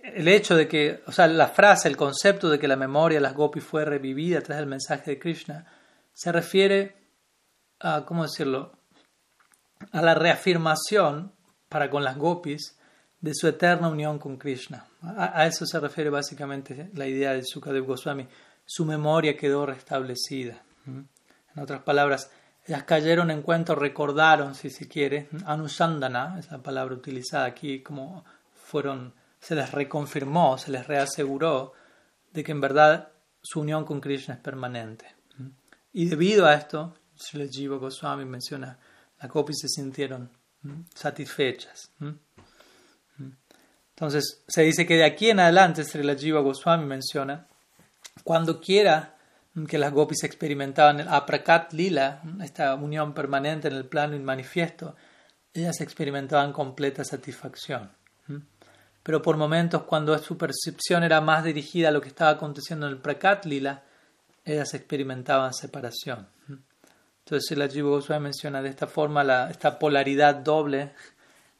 El 0.00 0.28
hecho 0.28 0.54
de 0.54 0.68
que, 0.68 1.02
o 1.08 1.10
sea, 1.10 1.26
la 1.26 1.48
frase, 1.48 1.88
el 1.88 1.96
concepto 1.96 2.48
de 2.48 2.60
que 2.60 2.68
la 2.68 2.76
memoria 2.76 3.16
de 3.18 3.22
las 3.22 3.34
gopis 3.34 3.64
fue 3.64 3.84
revivida 3.84 4.38
a 4.38 4.42
través 4.42 4.60
del 4.60 4.70
mensaje 4.70 5.10
de 5.10 5.18
Krishna, 5.18 5.66
se 6.12 6.30
refiere 6.30 6.94
a, 7.80 8.04
¿cómo 8.04 8.22
decirlo?, 8.22 8.78
a 9.90 10.02
la 10.02 10.14
reafirmación 10.14 11.32
para 11.68 11.90
con 11.90 12.04
las 12.04 12.16
gopis 12.16 12.77
de 13.20 13.34
su 13.34 13.48
eterna 13.48 13.88
unión 13.88 14.18
con 14.18 14.36
Krishna. 14.36 14.86
A, 15.02 15.46
eso 15.46 15.66
se 15.66 15.80
refiere 15.80 16.10
básicamente 16.10 16.90
la 16.94 17.06
idea 17.06 17.32
de 17.32 17.44
Sukadev 17.44 17.84
Goswami. 17.84 18.26
Su 18.64 18.84
memoria 18.84 19.36
quedó 19.36 19.66
restablecida. 19.66 20.62
En 20.86 21.62
otras 21.62 21.82
palabras, 21.82 22.30
ellas 22.66 22.84
cayeron 22.84 23.30
en 23.30 23.42
cuenta, 23.42 23.74
recordaron, 23.74 24.54
si 24.54 24.70
se 24.70 24.88
quiere, 24.88 25.28
anusandana, 25.46 26.36
es 26.38 26.50
la 26.50 26.58
palabra 26.58 26.94
utilizada 26.94 27.46
aquí, 27.46 27.82
como 27.82 28.24
fueron, 28.54 29.14
se 29.40 29.54
les 29.54 29.72
reconfirmó, 29.72 30.58
se 30.58 30.70
les 30.70 30.86
reaseguró 30.86 31.72
de 32.32 32.44
que 32.44 32.52
en 32.52 32.60
verdad 32.60 33.12
su 33.42 33.60
unión 33.60 33.84
con 33.84 34.00
Krishna 34.00 34.34
es 34.34 34.40
permanente. 34.40 35.06
Y 35.92 36.06
debido 36.06 36.46
a 36.46 36.54
esto, 36.54 36.94
Sri 37.16 37.48
Jiva 37.48 37.78
Goswami 37.78 38.24
menciona, 38.24 38.78
las 39.20 39.30
copias 39.30 39.58
se 39.60 39.68
sintieron 39.68 40.30
satisfechas. 40.94 41.90
Entonces, 43.98 44.44
se 44.46 44.62
dice 44.62 44.86
que 44.86 44.94
de 44.94 45.04
aquí 45.04 45.28
en 45.28 45.40
adelante, 45.40 45.82
Sri 45.82 46.16
Jiva 46.16 46.40
Goswami 46.40 46.86
menciona, 46.86 47.48
cuando 48.22 48.60
quiera 48.60 49.16
que 49.66 49.76
las 49.76 49.92
gopis 49.92 50.22
experimentaban 50.22 51.00
el 51.00 51.08
aprakat 51.08 51.72
lila, 51.72 52.22
esta 52.40 52.76
unión 52.76 53.12
permanente 53.12 53.66
en 53.66 53.74
el 53.74 53.86
plano 53.86 54.14
inmanifiesto, 54.14 54.94
ellas 55.52 55.80
experimentaban 55.80 56.52
completa 56.52 57.02
satisfacción. 57.02 57.90
Pero 59.02 59.20
por 59.20 59.36
momentos, 59.36 59.82
cuando 59.82 60.16
su 60.18 60.38
percepción 60.38 61.02
era 61.02 61.20
más 61.20 61.42
dirigida 61.42 61.88
a 61.88 61.90
lo 61.90 62.00
que 62.00 62.06
estaba 62.06 62.30
aconteciendo 62.30 62.86
en 62.86 62.92
el 62.92 62.98
prakat 63.00 63.46
lila, 63.46 63.82
ellas 64.44 64.74
experimentaban 64.74 65.52
separación. 65.52 66.28
Entonces, 67.24 67.58
la 67.58 67.66
Jiva 67.66 67.88
Goswami 67.88 68.22
menciona 68.22 68.62
de 68.62 68.68
esta 68.68 68.86
forma 68.86 69.48
esta 69.50 69.76
polaridad 69.76 70.36
doble 70.36 70.92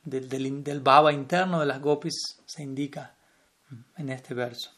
del, 0.05 0.81
bhava 0.81 1.13
interno 1.13 1.61
de 1.61 1.67
las 1.67 1.81
gopis 1.81 2.41
se 2.45 2.63
indica 2.63 3.15
en 3.97 4.09
este 4.09 4.35
verso. 4.35 4.71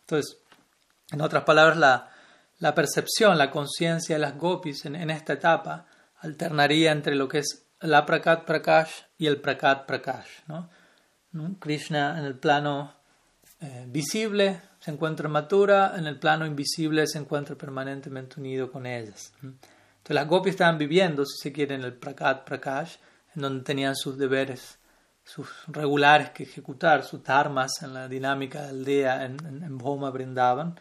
Entonces, 0.00 0.38
en 1.10 1.20
otras 1.20 1.44
palabras, 1.44 1.76
la, 2.58 2.74
percepción, 2.74 3.36
la 3.38 3.50
conciencia 3.50 4.16
de 4.16 4.20
las 4.20 4.36
gopis 4.36 4.84
en, 4.84 5.10
esta 5.10 5.34
etapa 5.34 5.86
alternaría 6.18 6.92
entre 6.92 7.14
lo 7.14 7.28
que 7.28 7.38
es 7.38 7.64
el 7.80 7.94
aprakat 7.94 8.44
prakash 8.44 8.90
y 9.18 9.26
el 9.26 9.40
prakat 9.40 9.86
prakash. 9.86 10.28
Krishna 11.60 12.18
en 12.18 12.24
el 12.24 12.36
plano 12.36 12.94
eh, 13.60 13.84
visible 13.88 14.60
se 14.80 14.90
encuentra 14.90 15.26
en 15.26 15.32
Matura, 15.32 15.94
en 15.96 16.06
el 16.06 16.18
plano 16.18 16.46
invisible 16.46 17.06
se 17.06 17.18
encuentra 17.18 17.56
permanentemente 17.56 18.40
unido 18.40 18.70
con 18.70 18.86
ellas. 18.86 19.32
Entonces 19.42 20.14
las 20.14 20.28
gopis 20.28 20.52
estaban 20.52 20.78
viviendo, 20.78 21.24
si 21.26 21.36
se 21.42 21.52
quiere, 21.52 21.74
en 21.74 21.82
el 21.82 21.92
prakat 21.92 22.44
prakash, 22.44 22.96
donde 23.40 23.64
tenían 23.64 23.96
sus 23.96 24.18
deberes, 24.18 24.78
sus 25.24 25.48
regulares 25.68 26.30
que 26.30 26.44
ejecutar, 26.44 27.04
sus 27.04 27.22
dharmas 27.22 27.82
en 27.82 27.94
la 27.94 28.08
dinámica 28.08 28.62
de 28.62 28.68
aldea 28.68 29.24
en, 29.24 29.36
en, 29.46 29.62
en 29.62 29.78
Bhoma 29.78 30.10
Brindavan 30.10 30.78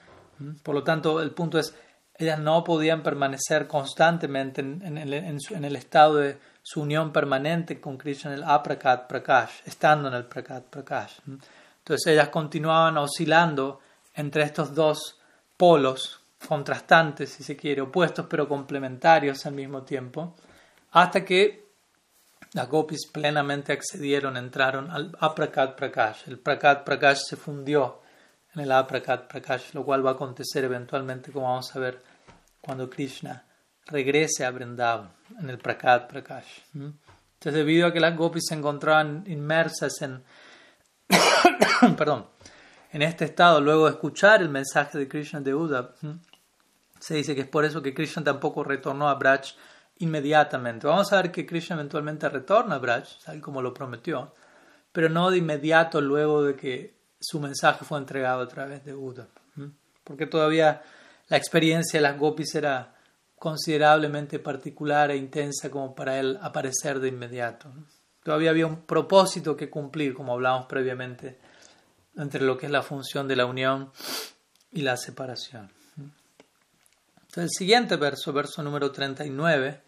por 0.63 0.75
lo 0.75 0.83
tanto, 0.83 1.21
el 1.21 1.31
punto 1.31 1.59
es, 1.59 1.73
ellas 2.15 2.39
no 2.39 2.63
podían 2.63 3.03
permanecer 3.03 3.67
constantemente 3.67 4.61
en, 4.61 4.97
el, 4.97 5.75
estado 5.75 6.15
de 6.15 6.37
su 6.61 6.81
unión 6.81 7.11
permanente 7.11 7.79
con 7.79 7.97
Krishna 7.97 8.31
en 8.31 8.37
el 8.37 8.43
aprakat 8.43 9.07
prakash, 9.07 9.61
estando 9.65 10.07
en 10.09 10.15
el 10.15 10.25
prakat 10.25 10.65
prakash. 10.65 11.19
Entonces 11.25 12.07
ellas 12.07 12.29
continuaban 12.29 12.97
oscilando 12.97 13.79
entre 14.13 14.43
estos 14.43 14.73
dos 14.73 15.19
polos 15.55 16.21
contrastantes, 16.47 17.31
si 17.31 17.43
se 17.43 17.55
quiere, 17.55 17.81
opuestos 17.81 18.27
pero 18.29 18.47
complementarios 18.47 19.45
al 19.45 19.53
mismo 19.53 19.83
tiempo, 19.83 20.35
hasta 20.91 21.23
que 21.25 21.66
las 22.57 22.67
gopis 22.67 23.07
plenamente 23.07 23.71
accedieron, 23.71 24.35
entraron 24.35 24.91
al 24.91 25.15
aprakat 25.19 25.77
prakash. 25.77 26.27
El 26.27 26.39
prakat 26.39 26.83
prakash 26.83 27.19
se 27.29 27.35
fundió 27.37 28.01
en 28.57 28.63
el 28.63 28.71
Aprakat 28.71 29.27
Prakash, 29.27 29.73
lo 29.73 29.85
cual 29.85 30.03
va 30.03 30.11
a 30.11 30.13
acontecer 30.13 30.63
eventualmente, 30.63 31.31
como 31.31 31.47
vamos 31.47 31.75
a 31.75 31.79
ver, 31.79 32.01
cuando 32.59 32.89
Krishna 32.89 33.45
regrese 33.85 34.45
a 34.45 34.51
Vrindavan, 34.51 35.11
en 35.39 35.49
el 35.49 35.59
Prakat 35.59 36.09
Prakash. 36.09 36.61
Entonces, 36.73 37.53
debido 37.53 37.87
a 37.87 37.93
que 37.93 37.99
las 37.99 38.17
gopis 38.17 38.45
se 38.47 38.55
encontraban 38.55 39.23
inmersas 39.27 40.01
en, 40.01 40.23
perdón, 41.97 42.25
en 42.91 43.03
este 43.03 43.25
estado, 43.25 43.61
luego 43.61 43.85
de 43.85 43.91
escuchar 43.91 44.41
el 44.41 44.49
mensaje 44.49 44.97
de 44.97 45.07
Krishna 45.07 45.39
de 45.39 45.53
Uddhav, 45.53 45.93
se 46.99 47.13
dice 47.13 47.35
que 47.35 47.41
es 47.41 47.47
por 47.47 47.63
eso 47.63 47.83
que 47.83 47.93
Krishna 47.93 48.23
tampoco 48.23 48.63
retornó 48.63 49.07
a 49.07 49.13
Braj 49.15 49.53
inmediatamente. 49.99 50.87
Vamos 50.87 51.11
a 51.11 51.21
ver 51.21 51.31
que 51.31 51.45
Krishna 51.45 51.75
eventualmente 51.75 52.29
retorna 52.29 52.75
a 52.75 52.79
Braj, 52.79 53.07
tal 53.25 53.41
como 53.41 53.61
lo 53.61 53.73
prometió, 53.73 54.33
pero 54.91 55.09
no 55.09 55.29
de 55.31 55.37
inmediato 55.37 56.01
luego 56.01 56.43
de 56.43 56.55
que 56.55 56.97
su 57.19 57.39
mensaje 57.39 57.85
fue 57.85 57.97
entregado 57.97 58.41
a 58.41 58.47
través 58.47 58.83
de 58.85 58.93
Uddhav. 58.93 59.27
Porque 60.03 60.25
todavía 60.25 60.81
la 61.27 61.37
experiencia 61.37 61.99
de 61.99 62.03
las 62.03 62.17
gopis 62.17 62.55
era 62.55 62.95
considerablemente 63.37 64.39
particular 64.39 65.11
e 65.11 65.17
intensa 65.17 65.69
como 65.69 65.93
para 65.93 66.19
él 66.19 66.39
aparecer 66.41 66.99
de 66.99 67.09
inmediato. 67.09 67.71
Todavía 68.23 68.49
había 68.49 68.67
un 68.67 68.81
propósito 68.81 69.55
que 69.55 69.69
cumplir, 69.69 70.13
como 70.13 70.33
hablamos 70.33 70.65
previamente, 70.65 71.39
entre 72.15 72.43
lo 72.43 72.57
que 72.57 72.65
es 72.65 72.71
la 72.71 72.81
función 72.81 73.27
de 73.27 73.35
la 73.35 73.45
unión 73.45 73.91
y 74.71 74.81
la 74.81 74.97
separación. 74.97 75.71
Entonces, 77.21 77.43
el 77.43 77.49
siguiente 77.49 77.95
verso, 77.97 78.33
verso 78.33 78.63
número 78.63 78.91
39, 78.91 79.81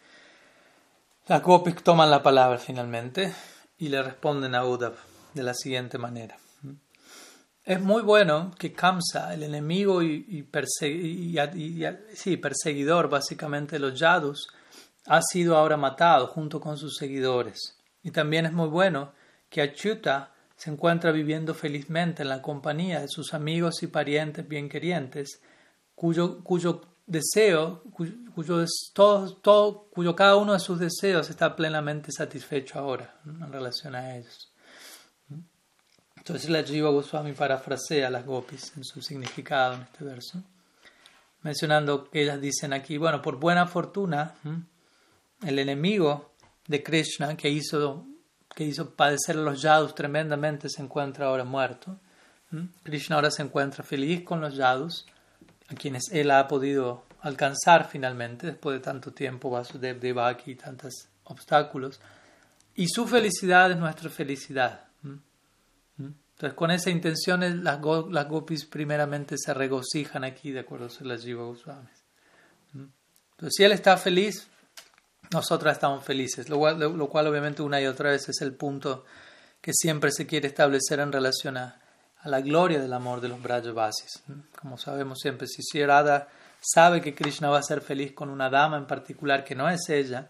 las 1.30 1.44
gopis 1.44 1.76
toman 1.84 2.10
la 2.10 2.24
palabra 2.24 2.58
finalmente 2.58 3.32
y 3.78 3.90
le 3.90 4.02
responden 4.02 4.56
a 4.56 4.66
Uddhav 4.66 4.96
de 5.36 5.44
la 5.44 5.54
siguiente 5.54 6.00
manera. 6.00 6.36
Es 7.64 7.80
muy 7.80 8.02
bueno 8.02 8.52
que 8.58 8.74
Kamsa, 8.74 9.32
el 9.36 9.44
enemigo 9.44 10.02
y, 10.02 10.42
perseguidor 12.42 13.10
básicamente 13.10 13.76
de 13.76 13.80
los 13.80 14.00
Yadus, 14.00 14.48
ha 15.06 15.22
sido 15.22 15.56
ahora 15.56 15.78
matado 15.78 16.26
junto 16.26 16.60
con 16.60 16.78
sus 16.78 16.96
seguidores. 16.96 17.78
Y 18.02 18.10
también 18.10 18.48
es 18.48 18.54
muy 18.54 18.70
bueno 18.70 19.12
que 19.52 19.62
Achyuta 19.62 20.34
se 20.56 20.72
encuentra 20.72 21.12
viviendo 21.12 21.54
felizmente 21.54 22.24
en 22.24 22.30
la 22.30 22.42
compañía 22.42 23.02
de 23.02 23.08
sus 23.08 23.36
amigos 23.36 23.84
y 23.84 23.88
parientes 23.88 24.48
bien 24.48 24.68
querientes, 24.68 25.44
cuyo, 25.94 26.44
cuyo 26.44 26.82
deseo, 27.10 27.84
cuyo, 27.92 28.66
cada 30.16 30.36
uno 30.38 30.54
de 30.54 30.60
sus 30.60 30.80
deseos 30.80 31.30
está 31.30 31.56
plenamente 31.56 32.12
satisfecho 32.12 32.80
ahora 32.80 33.20
en 33.26 33.52
relación 33.52 33.96
a 33.96 34.16
ellos. 34.16 34.54
Entonces 36.16 36.50
la 36.50 36.64
Jiva 36.64 36.92
Goswami 36.92 37.34
parafrasea 37.34 38.08
a 38.08 38.12
las 38.12 38.26
gopis 38.26 38.74
en 38.78 38.84
su 38.84 39.02
significado 39.02 39.74
en 39.74 39.82
este 39.82 40.06
verso, 40.06 40.44
mencionando 41.42 42.10
que 42.10 42.22
ellas 42.22 42.40
dicen 42.40 42.72
aquí, 42.72 42.98
bueno, 42.98 43.22
por 43.22 43.38
buena 43.38 43.66
fortuna, 43.66 44.36
el 45.42 45.60
enemigo 45.60 46.32
de 46.68 46.84
Krishna 46.84 47.36
que 47.36 47.50
hizo, 47.50 48.06
que 48.56 48.64
hizo 48.64 48.94
padecer 48.94 49.38
a 49.38 49.42
los 49.42 49.62
yadus 49.62 49.96
tremendamente 49.96 50.70
se 50.70 50.84
encuentra 50.84 51.26
ahora 51.26 51.46
muerto. 51.46 52.00
Krishna 52.84 53.16
ahora 53.16 53.32
se 53.32 53.42
encuentra 53.42 53.84
feliz 53.84 54.24
con 54.24 54.42
los 54.42 54.56
yadus, 54.56 55.08
a 55.70 55.76
quienes 55.76 56.10
él 56.12 56.32
ha 56.32 56.48
podido 56.48 57.04
alcanzar 57.22 57.88
finalmente 57.90 58.48
después 58.48 58.78
de 58.78 58.84
tanto 58.84 59.12
tiempo, 59.12 59.50
Vasudev 59.50 60.00
Devaki 60.00 60.52
y 60.52 60.56
tantos 60.56 61.08
obstáculos. 61.26 62.00
Y 62.76 62.88
su 62.88 63.08
felicidad 63.08 63.72
es 63.72 63.78
nuestra 63.78 64.10
felicidad. 64.10 64.86
Entonces, 65.98 66.56
con 66.56 66.72
esa 66.72 66.90
intención, 66.90 67.42
las, 67.64 67.80
las 68.10 68.30
gopis 68.30 68.66
primeramente 68.66 69.36
se 69.38 69.54
regocijan 69.54 70.24
aquí, 70.24 70.52
de 70.52 70.62
acuerdo 70.62 70.88
a 70.88 71.04
las 71.04 71.24
Jiva 71.24 71.44
Goswamis. 71.44 72.04
Entonces, 72.74 73.54
si 73.58 73.64
él 73.66 73.74
está 73.74 73.98
feliz, 73.98 74.48
nosotros 75.34 75.74
estamos 75.74 76.04
felices, 76.04 76.48
lo 76.48 76.58
cual, 76.58 76.80
lo 76.80 77.10
cual, 77.10 77.28
obviamente 77.28 77.62
una 77.62 77.82
y 77.82 77.88
otra 77.88 78.12
vez 78.12 78.30
es 78.30 78.42
el 78.42 78.54
punto 78.54 79.04
que 79.60 79.74
siempre 79.74 80.12
se 80.12 80.26
quiere 80.26 80.48
establecer 80.48 81.02
en 81.02 81.12
relación 81.12 81.58
a, 81.58 81.82
la 82.26 82.42
gloria 82.42 82.80
del 82.80 82.94
amor 82.94 83.22
de 83.22 83.30
los 83.30 83.42
Brajavasis. 83.42 84.24
Como 84.60 84.78
sabemos 84.78 85.20
siempre, 85.20 85.48
si 85.48 85.62
Sri 85.62 85.84
sabe 86.62 87.02
que 87.02 87.16
Krishna 87.16 87.50
va 87.50 87.60
a 87.60 87.64
ser 87.64 87.82
feliz 87.82 88.14
con 88.14 88.30
una 88.30 88.50
dama 88.50 88.78
en 88.78 88.86
particular 88.86 89.44
que 89.44 89.56
no 89.56 89.70
es 89.70 89.88
ella, 89.90 90.30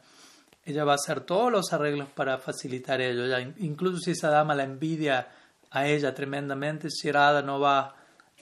ella 0.63 0.83
va 0.83 0.93
a 0.93 0.95
hacer 0.95 1.21
todos 1.21 1.51
los 1.51 1.73
arreglos 1.73 2.09
para 2.09 2.37
facilitar 2.37 3.01
ello. 3.01 3.53
incluso 3.57 3.97
si 3.97 4.11
esa 4.11 4.29
dama 4.29 4.53
la 4.53 4.63
envidia 4.63 5.27
a 5.71 5.87
ella 5.87 6.13
tremendamente, 6.13 6.89
si 6.89 7.11
Radha 7.11 7.41
no 7.41 7.59
va 7.59 7.95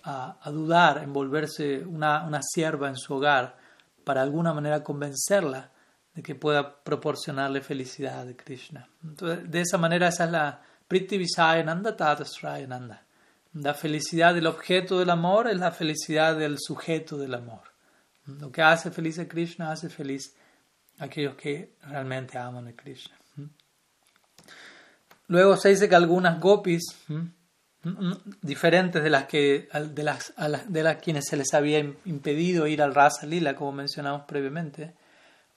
a, 0.04 0.51
dudar 0.51 1.04
en 1.04 1.13
volverse 1.13 1.80
una, 1.86 2.25
una 2.25 2.42
sierva 2.42 2.88
en 2.89 2.98
su 2.98 3.16
hogar 3.16 3.58
para 4.04 4.22
alguna 4.22 4.54
manera 4.54 4.84
convencerla 4.84 5.72
de 6.13 6.24
que 6.24 6.36
pueda 6.36 6.82
proporcionarle 6.84 7.62
felicidad 7.62 8.25
de 8.25 8.36
Krishna. 8.36 8.89
Entonces, 9.04 9.50
de 9.50 9.62
esa 9.62 9.77
manera 9.77 10.08
esa 10.08 10.25
es 10.25 10.32
la 10.32 10.62
Priti 10.88 11.18
Visayananda 11.18 11.96
Tatasrayananda. 11.96 13.07
La 13.62 13.74
felicidad 13.74 14.36
del 14.36 14.46
objeto 14.46 15.00
del 15.00 15.10
amor 15.10 15.48
es 15.48 15.58
la 15.58 15.72
felicidad 15.72 16.38
del 16.38 16.58
sujeto 16.60 17.17
del 17.17 17.34
amor. 17.34 17.62
Lo 18.26 18.52
que 18.52 18.62
hace 18.62 18.91
feliz 18.91 19.17
a 19.20 19.28
Krishna 19.28 19.72
hace 19.72 19.89
feliz 19.89 20.36
a 21.00 21.06
aquellos 21.06 21.36
que 21.36 21.74
realmente 21.82 22.38
aman 22.38 22.67
a 22.67 22.74
Krishna. 22.74 23.15
Luego 25.28 25.58
se 25.58 25.70
dice 25.70 25.89
que 25.89 25.96
algunas 25.96 26.39
gopis, 26.39 26.84
diferentes 28.41 29.02
de 29.04 29.10
las, 29.10 29.26
que, 29.26 29.67
de, 29.74 30.04
las, 30.04 30.34
de 30.67 30.84
las 30.84 30.98
quienes 30.98 31.26
se 31.26 31.38
les 31.38 31.54
había 31.54 31.80
impedido 32.06 32.67
ir 32.67 32.82
al 32.82 32.93
Rasa 32.93 33.26
Lila, 33.26 33.56
como 33.56 33.72
mencionamos 33.72 34.24
previamente, 34.28 34.93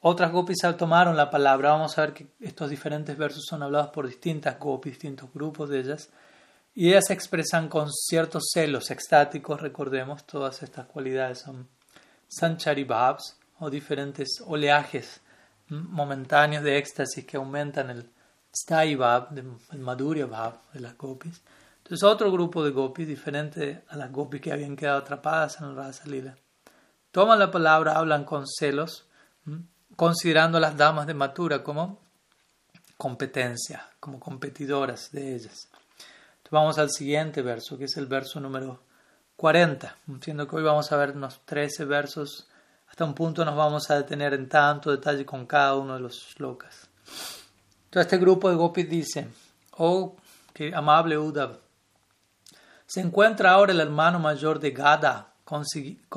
otras 0.00 0.32
gopis 0.32 0.58
tomaron 0.78 1.16
la 1.16 1.28
palabra. 1.28 1.72
Vamos 1.72 1.98
a 1.98 2.02
ver 2.02 2.14
que 2.14 2.28
estos 2.40 2.70
diferentes 2.70 3.16
versos 3.18 3.44
son 3.46 3.62
hablados 3.62 3.90
por 3.90 4.06
distintas 4.06 4.58
gopis, 4.58 4.92
distintos 4.92 5.30
grupos 5.34 5.68
de 5.68 5.80
ellas. 5.80 6.08
Y 6.80 6.88
ellas 6.88 7.08
se 7.08 7.12
expresan 7.12 7.68
con 7.68 7.92
ciertos 7.92 8.52
celos 8.54 8.90
extáticos, 8.90 9.60
recordemos, 9.60 10.24
todas 10.24 10.62
estas 10.62 10.86
cualidades 10.86 11.40
son 11.40 11.68
sanchari 12.26 12.84
bhavs, 12.84 13.36
o 13.58 13.68
diferentes 13.68 14.42
oleajes 14.46 15.20
momentáneos 15.68 16.64
de 16.64 16.78
éxtasis 16.78 17.26
que 17.26 17.36
aumentan 17.36 17.90
el, 17.90 18.08
Stai 18.56 18.92
el 18.94 19.78
Madhurya 19.78 20.24
Bhav 20.24 20.54
de 20.72 20.80
las 20.80 20.96
gopis. 20.96 21.42
Entonces 21.82 22.02
otro 22.02 22.32
grupo 22.32 22.64
de 22.64 22.70
gopis, 22.70 23.06
diferente 23.06 23.84
a 23.88 23.96
las 23.96 24.10
gopis 24.10 24.40
que 24.40 24.50
habían 24.50 24.74
quedado 24.74 25.00
atrapadas 25.00 25.60
en 25.60 25.66
el 25.66 25.76
Rasa 25.76 26.06
Lila, 26.06 26.34
toman 27.10 27.38
la 27.38 27.50
palabra, 27.50 27.98
hablan 27.98 28.24
con 28.24 28.46
celos, 28.46 29.06
considerando 29.96 30.56
a 30.56 30.62
las 30.62 30.78
damas 30.78 31.06
de 31.06 31.12
Matura 31.12 31.62
como 31.62 32.00
competencia, 32.96 33.86
como 34.00 34.18
competidoras 34.18 35.12
de 35.12 35.34
ellas. 35.34 35.69
Vamos 36.50 36.78
al 36.78 36.90
siguiente 36.90 37.42
verso, 37.42 37.78
que 37.78 37.84
es 37.84 37.96
el 37.96 38.06
verso 38.06 38.40
número 38.40 38.80
40, 39.36 39.96
siendo 40.20 40.48
que 40.48 40.56
hoy 40.56 40.64
vamos 40.64 40.90
a 40.90 40.96
ver 40.96 41.12
unos 41.12 41.40
13 41.44 41.84
versos, 41.84 42.48
hasta 42.88 43.04
un 43.04 43.14
punto 43.14 43.44
nos 43.44 43.54
vamos 43.54 43.88
a 43.88 43.94
detener 43.94 44.34
en 44.34 44.48
tanto 44.48 44.90
detalle 44.90 45.24
con 45.24 45.46
cada 45.46 45.76
uno 45.76 45.94
de 45.94 46.00
los 46.00 46.16
shlokas. 46.16 46.88
Entonces 47.84 48.12
este 48.12 48.18
grupo 48.18 48.50
de 48.50 48.56
gopis 48.56 48.90
dice, 48.90 49.28
oh, 49.76 50.16
qué 50.52 50.74
amable 50.74 51.16
Uddhav, 51.16 51.60
se 52.84 53.00
encuentra 53.00 53.52
ahora 53.52 53.70
el 53.70 53.80
hermano 53.80 54.18
mayor 54.18 54.58
de 54.58 54.72
Gada, 54.72 55.34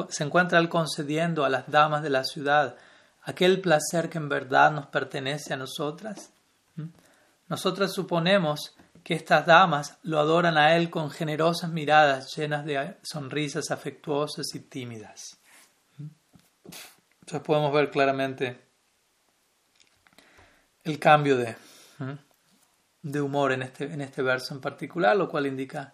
se 0.10 0.24
encuentra 0.24 0.58
él 0.58 0.68
concediendo 0.68 1.46
a 1.46 1.50
las 1.50 1.70
damas 1.70 2.02
de 2.02 2.10
la 2.10 2.24
ciudad 2.24 2.76
aquel 3.22 3.62
placer 3.62 4.10
que 4.10 4.18
en 4.18 4.30
verdad 4.30 4.72
nos 4.72 4.88
pertenece 4.88 5.54
a 5.54 5.58
nosotras. 5.58 6.32
¿Mm? 6.76 6.88
Nosotras 7.50 7.94
suponemos 7.94 8.76
que 9.04 9.14
estas 9.14 9.46
damas 9.46 9.98
lo 10.04 10.20
adoran 10.20 10.58
a 10.58 10.76
él 10.76 10.90
con 10.90 11.12
generosas 11.12 11.70
miradas 11.70 12.36
llenas 12.36 12.66
de 12.66 12.98
sonrisas 13.04 13.70
afectuosas 13.70 14.56
y 14.56 14.62
tímidas. 14.62 15.38
Entonces 17.22 17.42
podemos 17.46 17.74
ver 17.74 17.90
claramente 17.92 18.62
el 20.84 21.00
cambio 21.00 21.38
de, 21.38 21.56
de 23.02 23.22
humor 23.22 23.52
en 23.52 23.64
este, 23.64 23.86
en 23.86 24.02
este 24.02 24.22
verso 24.22 24.54
en 24.54 24.62
particular, 24.62 25.16
lo 25.16 25.30
cual 25.30 25.48
indica 25.48 25.94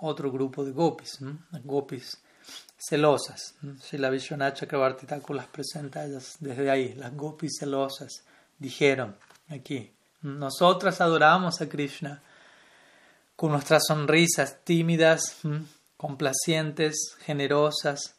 otro 0.00 0.30
grupo 0.30 0.64
de 0.64 0.72
gopis, 0.72 1.18
gopis 1.64 2.22
celosas. 2.78 3.56
Si 3.80 3.98
la 3.98 4.10
Vishwanath 4.10 4.58
Chakrabarti 4.58 5.06
las 5.34 5.46
presenta 5.48 6.04
ellas 6.04 6.36
desde 6.40 6.70
ahí, 6.70 6.94
las 6.94 7.14
gopis 7.14 7.58
celosas, 7.58 8.24
dijeron 8.58 9.16
aquí, 9.48 9.92
nosotras 10.22 11.00
adoramos 11.00 11.60
a 11.60 11.68
Krishna 11.68 12.22
con 13.38 13.52
nuestras 13.52 13.84
sonrisas 13.86 14.64
tímidas, 14.64 15.36
complacientes, 15.96 17.14
generosas, 17.20 18.16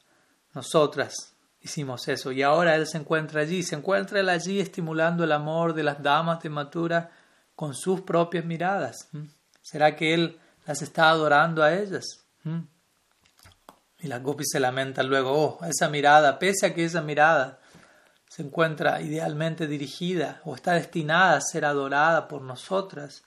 nosotras 0.54 1.34
hicimos 1.60 2.08
eso. 2.08 2.32
Y 2.32 2.42
ahora 2.42 2.78
él 2.78 2.88
se 2.88 3.00
encuentra 3.00 3.42
allí, 3.42 3.62
se 3.64 3.76
encuentra 3.76 4.22
él 4.22 4.30
allí 4.30 4.62
estimulando 4.62 5.26
el 5.26 5.34
amor 5.34 5.74
de 5.74 5.84
las 5.84 6.02
damas 6.02 6.42
de 6.42 6.48
Matura 6.48 7.12
con 7.54 7.76
sus 7.76 8.00
propias 8.00 8.46
miradas. 8.46 9.10
¿Será 9.62 9.98
que 9.98 10.14
él 10.14 10.40
las 10.66 10.82
está 10.82 11.10
adorando 11.10 11.64
a 11.64 11.74
ellas? 11.74 12.06
Y 14.00 14.08
las 14.08 14.24
gopis 14.24 14.48
se 14.50 14.62
lamentan 14.62 15.10
luego, 15.10 15.34
oh, 15.34 15.66
esa 15.66 15.90
mirada, 15.90 16.40
pese 16.40 16.68
a 16.68 16.74
que 16.74 16.86
esa 16.86 17.02
mirada 17.02 17.60
se 18.30 18.42
encuentra 18.42 19.02
idealmente 19.02 19.68
dirigida 19.68 20.40
o 20.46 20.56
está 20.56 20.76
destinada 20.76 21.36
a 21.36 21.42
ser 21.42 21.66
adorada 21.66 22.30
por 22.30 22.42
nosotras. 22.42 23.26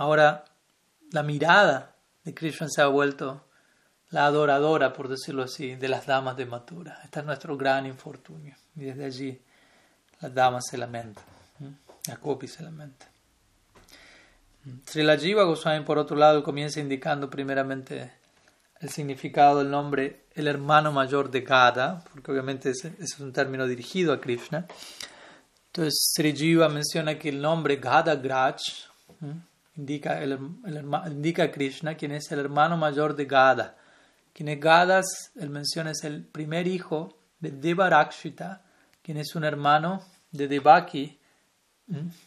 Ahora 0.00 0.44
la 1.12 1.22
mirada 1.22 1.94
de 2.24 2.32
Krishna 2.34 2.68
se 2.70 2.80
ha 2.80 2.86
vuelto 2.86 3.44
la 4.08 4.24
adoradora, 4.24 4.94
por 4.94 5.08
decirlo 5.08 5.42
así, 5.42 5.74
de 5.74 5.88
las 5.88 6.06
damas 6.06 6.38
de 6.38 6.46
Matura. 6.46 7.00
Este 7.04 7.20
es 7.20 7.26
nuestro 7.26 7.56
gran 7.56 7.84
infortunio. 7.84 8.56
Y 8.76 8.84
desde 8.84 9.04
allí 9.04 9.42
las 10.20 10.32
damas 10.32 10.64
se 10.70 10.78
lamentan, 10.78 11.22
la 12.06 12.16
copi 12.16 12.48
se 12.48 12.62
lamenta. 12.62 13.06
Sri 14.86 15.04
Jiva 15.18 15.44
Goswami, 15.44 15.84
por 15.84 15.98
otro 15.98 16.16
lado, 16.16 16.42
comienza 16.42 16.80
indicando 16.80 17.28
primeramente 17.28 18.10
el 18.80 18.88
significado 18.88 19.58
del 19.58 19.70
nombre 19.70 20.24
el 20.34 20.48
hermano 20.48 20.92
mayor 20.92 21.30
de 21.30 21.42
Gada, 21.42 22.02
porque 22.10 22.32
obviamente 22.32 22.70
ese, 22.70 22.94
es 22.98 23.20
un 23.20 23.34
término 23.34 23.66
dirigido 23.66 24.14
a 24.14 24.20
Krishna. 24.20 24.66
Entonces 25.66 26.12
Sri 26.14 26.34
Jiva 26.34 26.70
menciona 26.70 27.18
que 27.18 27.28
el 27.28 27.40
nombre 27.42 27.76
Gada 27.76 28.14
Graj 28.16 28.62
indica, 29.76 30.22
el, 30.22 30.38
indica 31.06 31.50
Krishna, 31.50 31.96
quien 31.96 32.12
es 32.12 32.30
el 32.32 32.38
hermano 32.38 32.76
mayor 32.76 33.16
de 33.16 33.24
Gada. 33.24 33.76
Quien 34.32 34.48
es 34.48 34.60
Gadas, 34.60 35.32
él 35.36 35.50
menciona, 35.50 35.90
es 35.90 36.04
el 36.04 36.24
primer 36.24 36.66
hijo 36.66 37.18
de 37.40 37.50
Devarakshita, 37.50 38.62
quien 39.02 39.16
es 39.16 39.34
un 39.34 39.44
hermano 39.44 40.02
de 40.30 40.48
Devaki, 40.48 41.18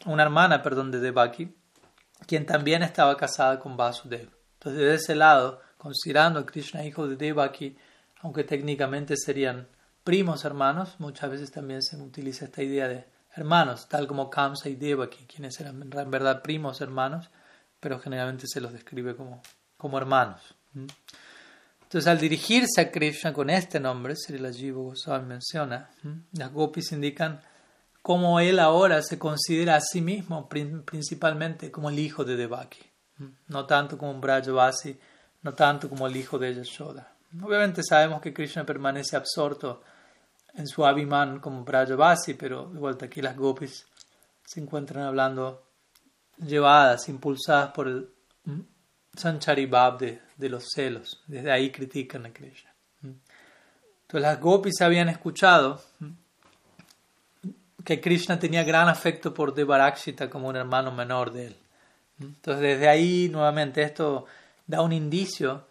una 0.05 0.23
hermana, 0.23 0.61
perdón, 0.61 0.91
de 0.91 0.99
Devaki, 0.99 1.55
quien 2.27 2.45
también 2.45 2.83
estaba 2.83 3.15
casada 3.15 3.59
con 3.59 3.77
Vasudev. 3.77 4.29
Entonces, 4.55 4.81
de 4.81 4.95
ese 4.95 5.15
lado, 5.15 5.61
considerando 5.77 6.39
a 6.39 6.45
Krishna 6.45 6.85
hijo 6.85 7.07
de 7.07 7.15
Devaki, 7.15 7.77
aunque 8.21 8.43
técnicamente 8.43 9.15
serían 9.17 9.67
primos 10.03 10.43
hermanos, 10.45 10.95
muchas 10.99 11.29
veces 11.29 11.51
también 11.51 11.81
se 11.81 11.97
utiliza 11.97 12.45
esta 12.45 12.63
idea 12.63 12.87
de 12.87 13.05
hermanos, 13.35 13.87
tal 13.87 14.07
como 14.07 14.29
Kamsa 14.29 14.69
y 14.69 14.75
Devaki, 14.75 15.25
quienes 15.25 15.59
eran 15.59 15.81
en 15.81 16.11
verdad 16.11 16.41
primos 16.41 16.81
hermanos, 16.81 17.29
pero 17.79 17.99
generalmente 17.99 18.47
se 18.47 18.61
los 18.61 18.71
describe 18.71 19.15
como, 19.15 19.41
como 19.77 19.97
hermanos. 19.97 20.41
Entonces, 20.73 22.07
al 22.07 22.19
dirigirse 22.19 22.81
a 22.81 22.91
Krishna 22.91 23.33
con 23.33 23.49
este 23.49 23.79
nombre, 23.79 24.15
Sri 24.15 24.39
Jiva 24.53 24.81
Goswami 24.81 25.27
menciona, 25.27 25.89
las 26.31 26.51
gopis 26.51 26.91
indican 26.91 27.41
cómo 28.01 28.39
él 28.39 28.59
ahora 28.59 29.01
se 29.01 29.19
considera 29.19 29.75
a 29.75 29.81
sí 29.81 30.01
mismo 30.01 30.49
principalmente 30.49 31.71
como 31.71 31.89
el 31.89 31.99
hijo 31.99 32.23
de 32.25 32.35
Devaki, 32.35 32.81
no 33.47 33.65
tanto 33.65 33.97
como 33.97 34.11
un 34.11 34.21
Brajavasi, 34.21 34.99
no 35.41 35.53
tanto 35.53 35.89
como 35.89 36.07
el 36.07 36.15
hijo 36.15 36.39
de 36.39 36.55
Yashoda. 36.55 37.15
Obviamente 37.41 37.81
sabemos 37.83 38.21
que 38.21 38.33
Krishna 38.33 38.65
permanece 38.65 39.15
absorto 39.15 39.83
en 40.55 40.67
su 40.67 40.85
Abhiman 40.85 41.39
como 41.39 41.63
Brajavasi, 41.63 42.35
pero 42.35 42.69
de 42.69 42.79
vuelta 42.79 43.05
aquí 43.05 43.21
las 43.21 43.35
gopis 43.35 43.85
se 44.45 44.59
encuentran 44.59 45.05
hablando 45.05 45.63
llevadas, 46.37 47.09
impulsadas 47.09 47.71
por 47.71 47.87
el 47.87 48.09
Sanchari 49.15 49.65
Bab 49.65 49.99
de, 49.99 50.21
de, 50.37 50.49
los 50.49 50.65
celos. 50.73 51.23
Desde 51.27 51.51
ahí 51.51 51.71
critican 51.71 52.25
a 52.25 52.33
Krishna. 52.33 52.73
Entonces 53.01 54.21
las 54.21 54.39
gopis 54.39 54.81
habían 54.81 55.09
escuchado 55.09 55.81
que 57.83 57.99
Krishna 57.99 58.39
tenía 58.39 58.63
gran 58.63 58.87
afecto 58.87 59.33
por 59.33 59.53
Devarakshita 59.53 60.29
como 60.29 60.47
un 60.47 60.55
hermano 60.55 60.91
menor 60.91 61.31
de 61.31 61.47
él. 61.47 61.55
Entonces 62.19 62.61
desde 62.61 62.87
ahí 62.87 63.29
nuevamente 63.29 63.81
esto 63.81 64.25
da 64.65 64.81
un 64.81 64.93
indicio 64.93 65.67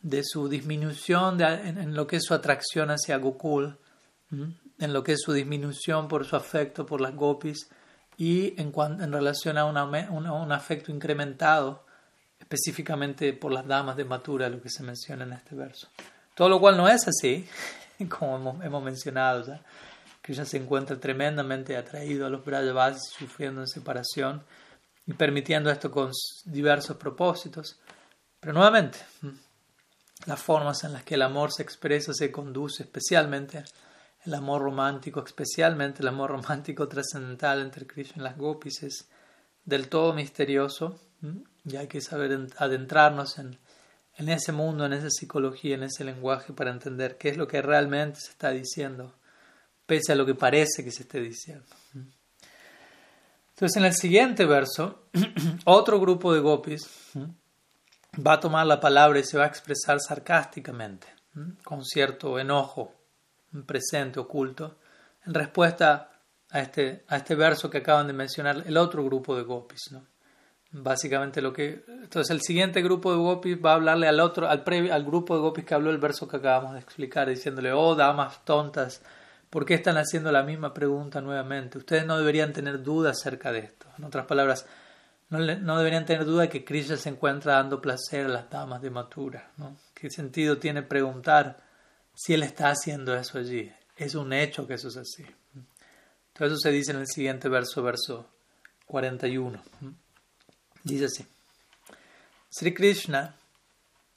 de 0.00 0.22
su 0.24 0.48
disminución 0.48 1.40
en, 1.40 1.94
lo 1.94 2.06
que 2.06 2.16
es 2.16 2.24
su 2.24 2.34
atracción 2.34 2.90
hacia 2.90 3.16
Gokul, 3.16 3.76
en 4.30 4.92
lo 4.92 5.02
que 5.02 5.12
es 5.12 5.20
su 5.22 5.32
disminución 5.32 6.08
por 6.08 6.24
su 6.24 6.36
afecto 6.36 6.84
por 6.84 7.00
las 7.00 7.14
gopis 7.14 7.68
y 8.16 8.60
en, 8.60 8.72
en 8.76 9.12
relación 9.12 9.58
a 9.58 9.64
un 9.64 10.52
afecto 10.52 10.90
incrementado 10.90 11.84
específicamente 12.38 13.32
por 13.32 13.52
las 13.52 13.66
damas 13.66 13.96
de 13.96 14.04
Matura, 14.04 14.48
lo 14.48 14.60
que 14.60 14.70
se 14.70 14.82
menciona 14.82 15.24
en 15.24 15.32
este 15.32 15.54
verso. 15.54 15.88
Todo 16.34 16.48
lo 16.48 16.60
cual 16.60 16.76
no 16.76 16.88
es 16.88 17.06
así, 17.08 17.48
como 18.08 18.36
hemos, 18.36 18.64
hemos 18.64 18.82
mencionado 18.82 19.46
ya. 19.46 19.62
Krishna 20.22 20.44
se 20.44 20.56
encuentra 20.56 20.98
tremendamente 20.98 21.76
atraído 21.76 22.26
a 22.26 22.30
los 22.30 22.44
Brajavasis 22.44 23.12
sufriendo 23.16 23.60
en 23.60 23.68
separación 23.68 24.42
y 25.06 25.12
permitiendo 25.12 25.70
esto 25.70 25.90
con 25.90 26.10
diversos 26.44 26.96
propósitos. 26.96 27.78
Pero 28.40 28.52
nuevamente, 28.52 28.98
las 30.26 30.40
formas 30.40 30.82
en 30.84 30.92
las 30.92 31.04
que 31.04 31.14
el 31.14 31.22
amor 31.22 31.52
se 31.52 31.62
expresa, 31.62 32.12
se 32.12 32.32
conduce, 32.32 32.82
especialmente 32.82 33.64
el 34.26 34.34
amor 34.34 34.62
romántico, 34.62 35.22
especialmente 35.24 36.02
el 36.02 36.08
amor 36.08 36.30
romántico 36.30 36.88
trascendental 36.88 37.60
entre 37.60 37.86
Krishna 37.86 38.22
y 38.22 38.24
las 38.24 38.36
gopis, 38.36 38.82
es 38.82 39.08
del 39.64 39.88
todo 39.88 40.12
misterioso 40.12 40.98
y 41.64 41.76
hay 41.76 41.86
que 41.86 42.00
saber 42.00 42.36
adentrarnos 42.58 43.38
en, 43.38 43.58
en 44.16 44.28
ese 44.28 44.52
mundo, 44.52 44.84
en 44.84 44.92
esa 44.92 45.10
psicología, 45.10 45.76
en 45.76 45.84
ese 45.84 46.04
lenguaje 46.04 46.52
para 46.52 46.70
entender 46.70 47.16
qué 47.18 47.30
es 47.30 47.36
lo 47.36 47.46
que 47.46 47.62
realmente 47.62 48.20
se 48.20 48.30
está 48.30 48.50
diciendo 48.50 49.14
pese 49.86 50.12
a 50.12 50.16
lo 50.16 50.26
que 50.26 50.34
parece 50.34 50.84
que 50.84 50.90
se 50.90 51.04
esté 51.04 51.20
diciendo. 51.20 51.64
Entonces, 53.50 53.76
en 53.76 53.84
el 53.84 53.94
siguiente 53.94 54.44
verso, 54.44 55.06
otro 55.64 56.00
grupo 56.00 56.34
de 56.34 56.40
gopis 56.40 56.88
va 58.26 58.34
a 58.34 58.40
tomar 58.40 58.66
la 58.66 58.80
palabra 58.80 59.18
y 59.20 59.24
se 59.24 59.38
va 59.38 59.44
a 59.44 59.48
expresar 59.48 59.98
sarcásticamente, 60.00 61.06
con 61.64 61.84
cierto 61.84 62.38
enojo 62.38 62.95
presente, 63.64 64.20
oculto, 64.20 64.76
en 65.24 65.34
respuesta 65.34 66.10
a 66.50 66.60
este, 66.60 67.04
a 67.08 67.16
este 67.16 67.34
verso 67.34 67.70
que 67.70 67.78
acaban 67.78 68.06
de 68.06 68.12
mencionar 68.12 68.62
el 68.66 68.76
otro 68.76 69.04
grupo 69.04 69.36
de 69.36 69.42
gopis. 69.42 69.92
¿no? 69.92 70.04
Básicamente 70.70 71.40
lo 71.40 71.52
que... 71.52 71.84
Entonces 71.88 72.30
el 72.30 72.42
siguiente 72.42 72.82
grupo 72.82 73.12
de 73.12 73.18
gopis 73.18 73.58
va 73.64 73.72
a 73.72 73.74
hablarle 73.74 74.08
al 74.08 74.20
otro, 74.20 74.48
al, 74.48 74.62
al 74.90 75.04
grupo 75.04 75.34
de 75.34 75.40
gopis 75.40 75.64
que 75.64 75.74
habló 75.74 75.90
el 75.90 75.98
verso 75.98 76.28
que 76.28 76.36
acabamos 76.36 76.74
de 76.74 76.80
explicar, 76.80 77.28
diciéndole, 77.28 77.72
oh 77.72 77.94
damas 77.94 78.44
tontas, 78.44 79.02
¿Por 79.50 79.64
qué 79.64 79.74
están 79.74 79.96
haciendo 79.96 80.32
la 80.32 80.42
misma 80.42 80.74
pregunta 80.74 81.20
nuevamente? 81.20 81.78
Ustedes 81.78 82.04
no 82.04 82.18
deberían 82.18 82.52
tener 82.52 82.82
duda 82.82 83.10
acerca 83.10 83.52
de 83.52 83.60
esto. 83.60 83.86
En 83.96 84.04
otras 84.04 84.26
palabras, 84.26 84.66
no, 85.30 85.38
no 85.38 85.78
deberían 85.78 86.04
tener 86.04 86.24
duda 86.24 86.42
de 86.42 86.48
que 86.48 86.64
Krishna 86.64 86.96
se 86.96 87.10
encuentra 87.10 87.54
dando 87.54 87.80
placer 87.80 88.26
a 88.26 88.28
las 88.28 88.50
damas 88.50 88.82
de 88.82 88.90
Matura. 88.90 89.50
¿no? 89.56 89.76
¿Qué 89.94 90.10
sentido 90.10 90.58
tiene 90.58 90.82
preguntar 90.82 91.56
si 92.16 92.32
él 92.32 92.42
está 92.42 92.70
haciendo 92.70 93.14
eso 93.14 93.38
allí? 93.38 93.70
Es 93.94 94.14
un 94.14 94.32
hecho 94.32 94.66
que 94.66 94.74
eso 94.74 94.88
es 94.88 94.96
así. 94.96 95.24
Todo 96.32 96.48
eso 96.48 96.56
se 96.56 96.70
dice 96.70 96.92
en 96.92 96.98
el 96.98 97.06
siguiente 97.06 97.48
verso, 97.48 97.82
verso 97.82 98.26
41. 98.86 99.62
Dice 100.82 101.04
así. 101.04 101.26
Sri 102.48 102.72
Krishna 102.72 103.36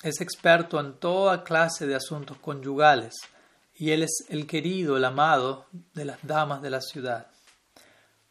es 0.01 0.21
experto 0.21 0.79
en 0.79 0.93
toda 0.93 1.43
clase 1.43 1.87
de 1.87 1.95
asuntos 1.95 2.37
conyugales 2.37 3.15
y 3.75 3.91
él 3.91 4.03
es 4.03 4.25
el 4.29 4.47
querido, 4.47 4.95
el 4.95 5.03
amado 5.03 5.65
de 5.93 6.05
las 6.05 6.19
damas 6.23 6.61
de 6.61 6.69
la 6.69 6.81
ciudad. 6.81 7.27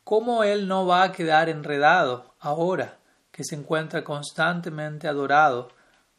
¿Cómo 0.02 0.44
él 0.44 0.66
no 0.66 0.86
va 0.86 1.02
a 1.02 1.12
quedar 1.12 1.50
enredado 1.50 2.34
ahora 2.40 2.98
que 3.30 3.44
se 3.44 3.54
encuentra 3.54 4.02
constantemente 4.02 5.08
adorado 5.08 5.70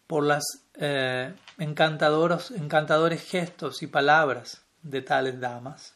por 0.06 0.24
las 0.24 0.44
eh, 0.82 1.34
encantadores, 1.58 2.52
encantadores 2.52 3.22
gestos 3.22 3.84
y 3.84 3.88
palabras 3.88 4.63
de 4.82 5.02
tales 5.02 5.39
damas? 5.39 5.96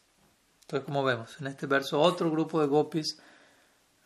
Entonces, 0.60 0.84
como 0.84 1.02
vemos, 1.02 1.40
en 1.40 1.46
este 1.46 1.66
verso 1.66 2.00
otro 2.00 2.30
grupo 2.30 2.60
de 2.60 2.66
gopis 2.66 3.18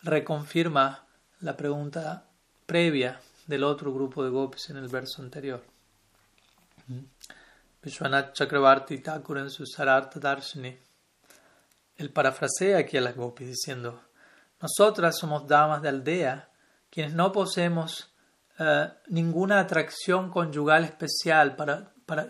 reconfirma 0.02 1.04
la 1.40 1.56
pregunta 1.56 2.24
previa 2.66 3.20
del 3.46 3.64
otro 3.64 3.92
grupo 3.92 4.24
de 4.24 4.30
gopis 4.30 4.70
en 4.70 4.76
el 4.76 4.88
verso 4.88 5.22
anterior. 5.22 5.64
Vishwanath 7.82 8.32
Chakravarti 8.34 8.98
Thakur 8.98 9.38
en 9.38 9.50
su 9.50 9.66
Sarartha 9.66 10.20
Darshini. 10.20 10.76
Él 11.96 12.10
parafrasea 12.10 12.78
aquí 12.78 12.96
a 12.96 13.00
las 13.00 13.16
gopis 13.16 13.48
diciendo: 13.48 14.02
Nosotras 14.60 15.18
somos 15.18 15.46
damas 15.46 15.82
de 15.82 15.88
aldea, 15.88 16.50
quienes 16.90 17.14
no 17.14 17.32
poseemos 17.32 18.07
eh, 18.58 18.88
ninguna 19.08 19.60
atracción 19.60 20.30
conyugal 20.30 20.84
especial 20.84 21.56
para, 21.56 21.92
para, 22.06 22.28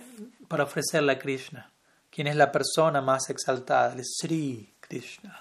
para 0.49 0.65
ofrecerle 0.65 1.13
a 1.13 1.19
Krishna, 1.19 1.71
quien 2.11 2.27
es 2.27 2.37
la 2.37 2.53
persona 2.53 3.01
más 3.01 3.31
exaltada, 3.31 3.93
el 3.93 4.05
Sri 4.05 4.75
Krishna. 4.81 5.41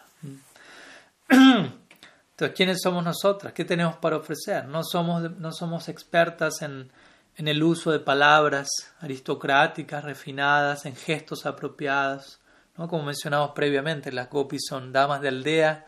Entonces, 1.30 2.56
¿quiénes 2.56 2.80
somos 2.82 3.04
nosotras? 3.04 3.54
¿Qué 3.54 3.65
tenemos 3.65 3.97
para 3.97 4.17
ofrecer? 4.17 4.65
No 4.67 4.84
somos, 4.84 5.32
no 5.38 5.52
somos 5.52 5.89
expertas 5.89 6.62
en 6.62 6.91
en 7.38 7.47
el 7.47 7.62
uso 7.62 7.91
de 7.91 8.00
palabras 8.00 8.67
aristocráticas, 9.00 10.04
refinadas, 10.04 10.86
en 10.88 10.95
gestos 10.95 11.45
apropiados. 11.45 12.41
¿no? 12.76 12.88
Como 12.88 13.04
mencionamos 13.04 13.52
previamente, 13.52 14.12
las 14.12 14.30
gopis 14.30 14.63
son 14.67 14.91
damas 14.91 15.21
de 15.21 15.28
aldea 15.28 15.86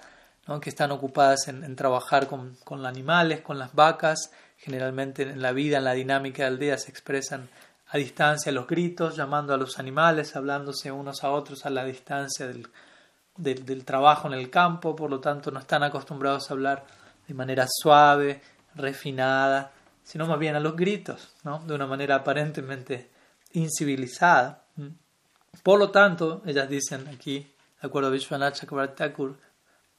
¿no? 0.47 0.59
que 0.59 0.69
están 0.69 0.91
ocupadas 0.91 1.47
en, 1.47 1.75
trabajar 1.75 2.27
con, 2.27 2.55
con, 2.63 2.85
animales, 2.85 3.41
con 3.41 3.57
las 3.57 3.73
vacas. 3.73 4.31
Generalmente 4.60 5.24
en 5.24 5.41
la 5.41 5.52
vida, 5.52 5.78
en 5.78 5.84
la 5.86 5.93
dinámica 5.93 6.43
de 6.43 6.50
aldea, 6.50 6.78
se 6.78 6.91
expresan 6.91 7.50
a 7.88 7.98
distancia 7.98 8.52
los 8.52 8.67
gritos, 8.67 9.15
llamando 9.15 9.54
a 9.54 9.58
los 9.58 9.80
animales, 9.80 10.36
hablándose 10.36 10.91
unos 10.91 11.24
a 11.24 11.32
otros 11.32 11.65
a 11.65 11.69
la 11.69 11.84
distancia 11.84 12.45
del, 12.48 12.67
del, 13.36 13.65
del 13.65 13.84
trabajo 13.84 14.28
en 14.28 14.34
el 14.34 14.50
campo. 14.50 14.95
Por 14.95 15.10
lo 15.10 15.19
tanto, 15.19 15.50
no 15.52 15.60
están 15.60 15.84
acostumbrados 15.84 16.50
a 16.50 16.54
hablar 16.54 16.86
de 17.28 17.34
manera 17.34 17.65
suave, 17.67 18.41
refinada 18.76 19.72
sino 20.10 20.26
más 20.26 20.39
bien 20.39 20.56
a 20.56 20.60
los 20.60 20.76
gritos, 20.76 21.36
¿no? 21.43 21.60
de 21.60 21.76
una 21.76 21.86
manera 21.86 22.15
aparentemente 22.15 23.12
incivilizada. 23.52 24.65
Por 25.62 25.78
lo 25.78 25.91
tanto, 25.91 26.41
ellas 26.48 26.67
dicen 26.67 27.08
aquí, 27.10 27.54
de 27.80 27.88
acuerdo 27.88 28.08
a 28.08 28.12
Vishwanath 28.12 28.56
Chakravarti 28.56 29.04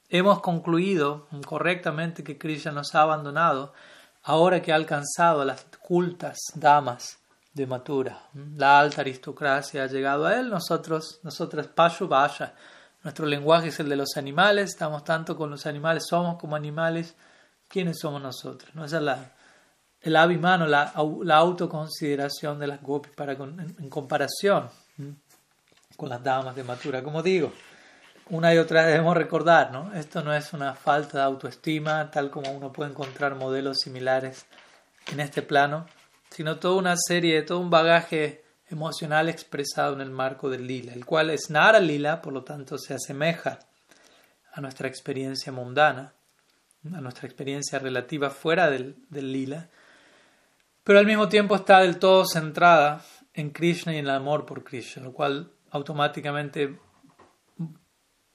hemos 0.09 0.41
concluido 0.41 1.29
correctamente 1.47 2.25
que 2.25 2.37
Krishna 2.37 2.73
nos 2.73 2.93
ha 2.93 3.03
abandonado 3.03 3.73
ahora 4.23 4.61
que 4.61 4.71
ha 4.71 4.75
alcanzado 4.75 5.41
a 5.41 5.45
las 5.45 5.65
cultas 5.79 6.37
damas 6.55 7.17
de 7.53 7.67
Matura. 7.67 8.29
La 8.55 8.79
alta 8.79 9.01
aristocracia 9.01 9.83
ha 9.83 9.87
llegado 9.87 10.25
a 10.25 10.39
él, 10.39 10.49
nosotros, 10.49 11.19
nosotros 11.23 11.67
Pashu 11.67 12.07
Vaya. 12.07 12.53
Nuestro 13.03 13.25
lenguaje 13.25 13.69
es 13.69 13.79
el 13.79 13.89
de 13.89 13.95
los 13.95 14.15
animales, 14.15 14.69
estamos 14.69 15.03
tanto 15.03 15.35
con 15.35 15.49
los 15.49 15.65
animales, 15.65 16.05
somos 16.07 16.37
como 16.37 16.55
animales. 16.55 17.15
¿Quiénes 17.67 17.99
somos 17.99 18.21
nosotros? 18.21 18.73
¿No? 18.75 18.85
Esa 18.85 18.97
es 18.97 19.03
la, 19.03 19.31
el 20.01 20.15
abimano, 20.15 20.67
la, 20.67 20.93
la 21.23 21.37
autoconsideración 21.37 22.59
de 22.59 22.67
las 22.67 22.81
gopis 22.81 23.13
para 23.13 23.33
en, 23.33 23.89
comparación 23.89 24.69
con 25.95 26.09
las 26.09 26.23
damas 26.23 26.55
de 26.55 26.63
Matura. 26.63 27.01
Como 27.01 27.23
digo, 27.23 27.51
una 28.31 28.53
y 28.55 28.57
otra 28.57 28.83
vez 28.83 28.93
debemos 28.93 29.17
recordar, 29.17 29.71
¿no? 29.73 29.93
Esto 29.93 30.23
no 30.23 30.33
es 30.33 30.53
una 30.53 30.73
falta 30.73 31.17
de 31.17 31.23
autoestima, 31.25 32.09
tal 32.11 32.31
como 32.31 32.49
uno 32.51 32.71
puede 32.71 32.91
encontrar 32.91 33.35
modelos 33.35 33.79
similares 33.81 34.45
en 35.11 35.19
este 35.19 35.41
plano, 35.41 35.85
sino 36.29 36.57
toda 36.57 36.75
una 36.75 36.95
serie, 36.95 37.41
todo 37.41 37.59
un 37.59 37.69
bagaje 37.69 38.45
emocional 38.69 39.27
expresado 39.27 39.93
en 39.95 39.99
el 39.99 40.11
marco 40.11 40.49
del 40.49 40.65
lila, 40.65 40.93
el 40.93 41.05
cual 41.05 41.29
es 41.29 41.49
nara 41.49 41.81
lila, 41.81 42.21
por 42.21 42.31
lo 42.31 42.45
tanto 42.45 42.77
se 42.77 42.93
asemeja 42.93 43.59
a 44.53 44.61
nuestra 44.61 44.87
experiencia 44.87 45.51
mundana, 45.51 46.13
a 46.85 47.01
nuestra 47.01 47.27
experiencia 47.27 47.79
relativa 47.79 48.29
fuera 48.29 48.69
del, 48.69 48.95
del 49.09 49.33
lila, 49.33 49.69
pero 50.85 50.99
al 50.99 51.05
mismo 51.05 51.27
tiempo 51.27 51.55
está 51.55 51.79
del 51.79 51.99
todo 51.99 52.25
centrada 52.25 53.03
en 53.33 53.49
Krishna 53.49 53.93
y 53.93 53.97
en 53.97 54.05
el 54.05 54.11
amor 54.11 54.45
por 54.45 54.63
Krishna, 54.63 55.03
lo 55.03 55.11
cual 55.11 55.51
automáticamente 55.69 56.79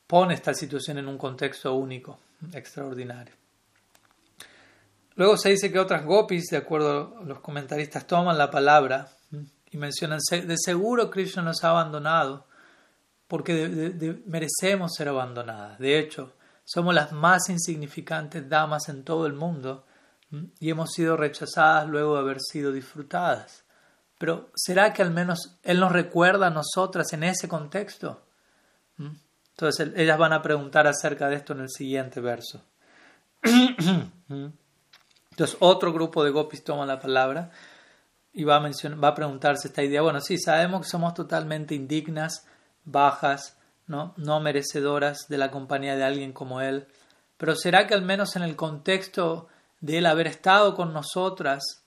pone 0.06 0.34
esta 0.34 0.54
situación 0.54 0.98
en 0.98 1.08
un 1.08 1.18
contexto 1.18 1.74
único, 1.74 2.18
extraordinario. 2.52 3.34
Luego 5.14 5.36
se 5.36 5.50
dice 5.50 5.72
que 5.72 5.78
otras 5.78 6.04
gopis, 6.04 6.46
de 6.50 6.58
acuerdo 6.58 7.18
a 7.20 7.24
los 7.24 7.40
comentaristas, 7.40 8.06
toman 8.06 8.36
la 8.36 8.50
palabra 8.50 9.08
y 9.70 9.76
mencionan, 9.78 10.20
de 10.30 10.56
seguro 10.58 11.10
Krishna 11.10 11.42
nos 11.42 11.64
ha 11.64 11.70
abandonado 11.70 12.46
porque 13.26 14.20
merecemos 14.26 14.92
ser 14.94 15.08
abandonadas. 15.08 15.78
De 15.78 15.98
hecho, 15.98 16.34
somos 16.64 16.94
las 16.94 17.12
más 17.12 17.48
insignificantes 17.48 18.48
damas 18.48 18.88
en 18.88 19.04
todo 19.04 19.26
el 19.26 19.32
mundo 19.32 19.86
y 20.60 20.70
hemos 20.70 20.92
sido 20.92 21.16
rechazadas 21.16 21.88
luego 21.88 22.14
de 22.14 22.20
haber 22.20 22.40
sido 22.40 22.70
disfrutadas. 22.70 23.64
Pero 24.18 24.50
¿será 24.54 24.92
que 24.92 25.02
al 25.02 25.10
menos 25.10 25.58
Él 25.62 25.80
nos 25.80 25.92
recuerda 25.92 26.48
a 26.48 26.50
nosotras 26.50 27.12
en 27.12 27.24
ese 27.24 27.48
contexto? 27.48 28.22
Entonces 29.56 29.92
ellas 29.96 30.18
van 30.18 30.34
a 30.34 30.42
preguntar 30.42 30.86
acerca 30.86 31.30
de 31.30 31.36
esto 31.36 31.54
en 31.54 31.60
el 31.60 31.70
siguiente 31.70 32.20
verso. 32.20 32.62
Entonces 35.30 35.56
otro 35.60 35.94
grupo 35.94 36.22
de 36.22 36.30
gopis 36.30 36.62
toma 36.62 36.84
la 36.84 37.00
palabra 37.00 37.50
y 38.34 38.44
va 38.44 38.56
a, 38.56 38.60
mencionar, 38.60 39.02
va 39.02 39.08
a 39.08 39.14
preguntarse 39.14 39.68
esta 39.68 39.82
idea. 39.82 40.02
Bueno, 40.02 40.20
sí, 40.20 40.36
sabemos 40.36 40.82
que 40.82 40.90
somos 40.90 41.14
totalmente 41.14 41.74
indignas, 41.74 42.46
bajas, 42.84 43.56
¿no? 43.86 44.12
no 44.18 44.40
merecedoras 44.40 45.26
de 45.28 45.38
la 45.38 45.50
compañía 45.50 45.96
de 45.96 46.04
alguien 46.04 46.34
como 46.34 46.60
Él, 46.60 46.86
pero 47.38 47.56
¿será 47.56 47.86
que 47.86 47.94
al 47.94 48.02
menos 48.02 48.36
en 48.36 48.42
el 48.42 48.56
contexto 48.56 49.48
de 49.80 49.98
Él 49.98 50.06
haber 50.06 50.26
estado 50.26 50.74
con 50.74 50.92
nosotras 50.92 51.82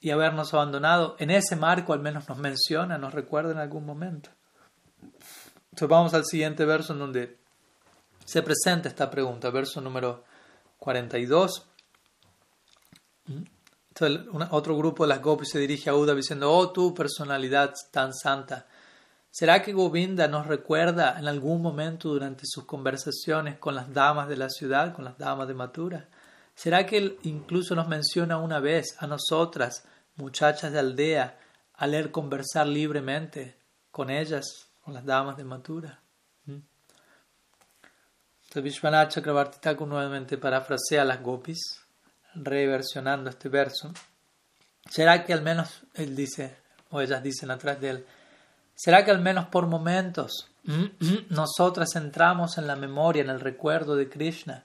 y 0.00 0.10
habernos 0.10 0.52
abandonado, 0.52 1.16
en 1.18 1.30
ese 1.30 1.56
marco 1.56 1.94
al 1.94 2.00
menos 2.00 2.28
nos 2.28 2.36
menciona, 2.36 2.98
nos 2.98 3.14
recuerda 3.14 3.52
en 3.52 3.58
algún 3.58 3.86
momento? 3.86 4.28
Entonces 5.72 5.88
vamos 5.88 6.12
al 6.12 6.26
siguiente 6.26 6.66
verso 6.66 6.92
en 6.92 6.98
donde 6.98 7.38
se 8.26 8.42
presenta 8.42 8.90
esta 8.90 9.10
pregunta, 9.10 9.48
verso 9.48 9.80
número 9.80 10.22
42. 10.78 11.66
Entonces, 13.26 14.26
otro 14.50 14.76
grupo 14.76 15.04
de 15.04 15.08
las 15.08 15.22
gopis 15.22 15.48
se 15.48 15.58
dirige 15.58 15.88
a 15.88 15.94
Uda 15.94 16.14
diciendo, 16.14 16.52
oh 16.52 16.72
tu 16.72 16.92
personalidad 16.92 17.72
tan 17.90 18.12
santa, 18.12 18.66
¿será 19.30 19.62
que 19.62 19.72
Govinda 19.72 20.28
nos 20.28 20.46
recuerda 20.46 21.18
en 21.18 21.26
algún 21.26 21.62
momento 21.62 22.10
durante 22.10 22.42
sus 22.44 22.66
conversaciones 22.66 23.58
con 23.58 23.74
las 23.74 23.94
damas 23.94 24.28
de 24.28 24.36
la 24.36 24.50
ciudad, 24.50 24.94
con 24.94 25.06
las 25.06 25.16
damas 25.16 25.48
de 25.48 25.54
Matura? 25.54 26.08
¿Será 26.54 26.84
que 26.84 26.98
él 26.98 27.18
incluso 27.22 27.74
nos 27.74 27.88
menciona 27.88 28.36
una 28.36 28.60
vez 28.60 28.94
a 28.98 29.06
nosotras, 29.06 29.84
muchachas 30.16 30.70
de 30.70 30.80
aldea, 30.80 31.38
al 31.74 31.92
leer 31.92 32.10
conversar 32.10 32.66
libremente 32.66 33.56
con 33.90 34.10
ellas? 34.10 34.71
Con 34.82 34.94
las 34.94 35.04
damas 35.04 35.36
de 35.36 35.44
Matura. 35.44 36.00
¿Mm? 36.46 36.58
Entonces 38.42 38.62
Vishwanath 38.62 39.12
Chakrabarti 39.12 39.58
Thakur 39.60 39.88
nuevamente 39.88 40.36
parafrasea 40.36 41.02
a 41.02 41.04
las 41.04 41.22
gopis, 41.22 41.80
reversionando 42.34 43.30
este 43.30 43.48
verso. 43.48 43.92
¿Será 44.90 45.24
que 45.24 45.32
al 45.32 45.42
menos, 45.42 45.82
él 45.94 46.16
dice, 46.16 46.56
o 46.90 47.00
ellas 47.00 47.22
dicen 47.22 47.50
atrás 47.50 47.80
de 47.80 47.90
él, 47.90 48.06
¿será 48.74 49.04
que 49.04 49.10
al 49.10 49.20
menos 49.20 49.46
por 49.46 49.66
momentos 49.66 50.48
nosotras 51.28 51.96
entramos 51.96 52.58
en 52.58 52.66
la 52.66 52.76
memoria, 52.76 53.22
en 53.22 53.30
el 53.30 53.40
recuerdo 53.40 53.96
de 53.96 54.08
Krishna, 54.08 54.64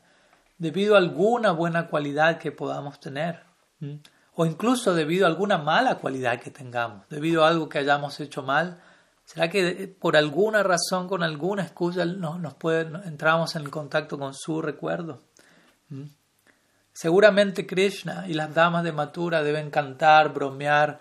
debido 0.57 0.95
a 0.95 0.99
alguna 0.99 1.51
buena 1.51 1.87
cualidad 1.87 2.39
que 2.39 2.51
podamos 2.51 2.99
tener? 2.99 3.43
¿Mm? 3.79 3.95
O 4.35 4.45
incluso 4.45 4.93
debido 4.93 5.25
a 5.25 5.29
alguna 5.29 5.57
mala 5.57 5.95
cualidad 5.95 6.39
que 6.39 6.51
tengamos, 6.51 7.07
debido 7.09 7.43
a 7.43 7.49
algo 7.49 7.69
que 7.69 7.79
hayamos 7.79 8.19
hecho 8.19 8.43
mal, 8.43 8.81
¿Será 9.27 9.49
que 9.49 9.67
eh, 9.67 9.87
por 9.89 10.15
alguna 10.15 10.63
razón, 10.63 11.09
con 11.09 11.21
alguna 11.21 11.63
excusa, 11.63 12.05
nos, 12.05 12.53
puede, 12.53 12.83
entramos 13.05 13.57
en 13.57 13.69
contacto 13.69 14.17
con 14.17 14.33
su 14.33 14.61
recuerdo? 14.61 15.21
¿Mm? 15.89 16.05
Seguramente 16.93 17.67
Krishna 17.67 18.23
y 18.29 18.33
las 18.33 18.53
damas 18.53 18.85
de 18.85 18.93
Matura 18.93 19.43
deben 19.43 19.69
cantar, 19.69 20.33
bromear, 20.33 20.99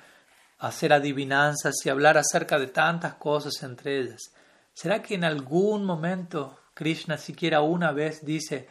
hacer 0.59 0.93
adivinanzas 0.93 1.75
y 1.85 1.89
hablar 1.89 2.19
acerca 2.19 2.59
de 2.59 2.67
tantas 2.67 3.15
cosas 3.15 3.63
entre 3.63 4.01
ellas. 4.01 4.33
¿Será 4.75 5.01
que 5.03 5.15
en 5.15 5.23
algún 5.23 5.85
momento 5.85 6.59
Krishna 6.75 7.19
siquiera 7.19 7.61
una 7.61 7.93
vez 7.93 8.25
dice, 8.25 8.69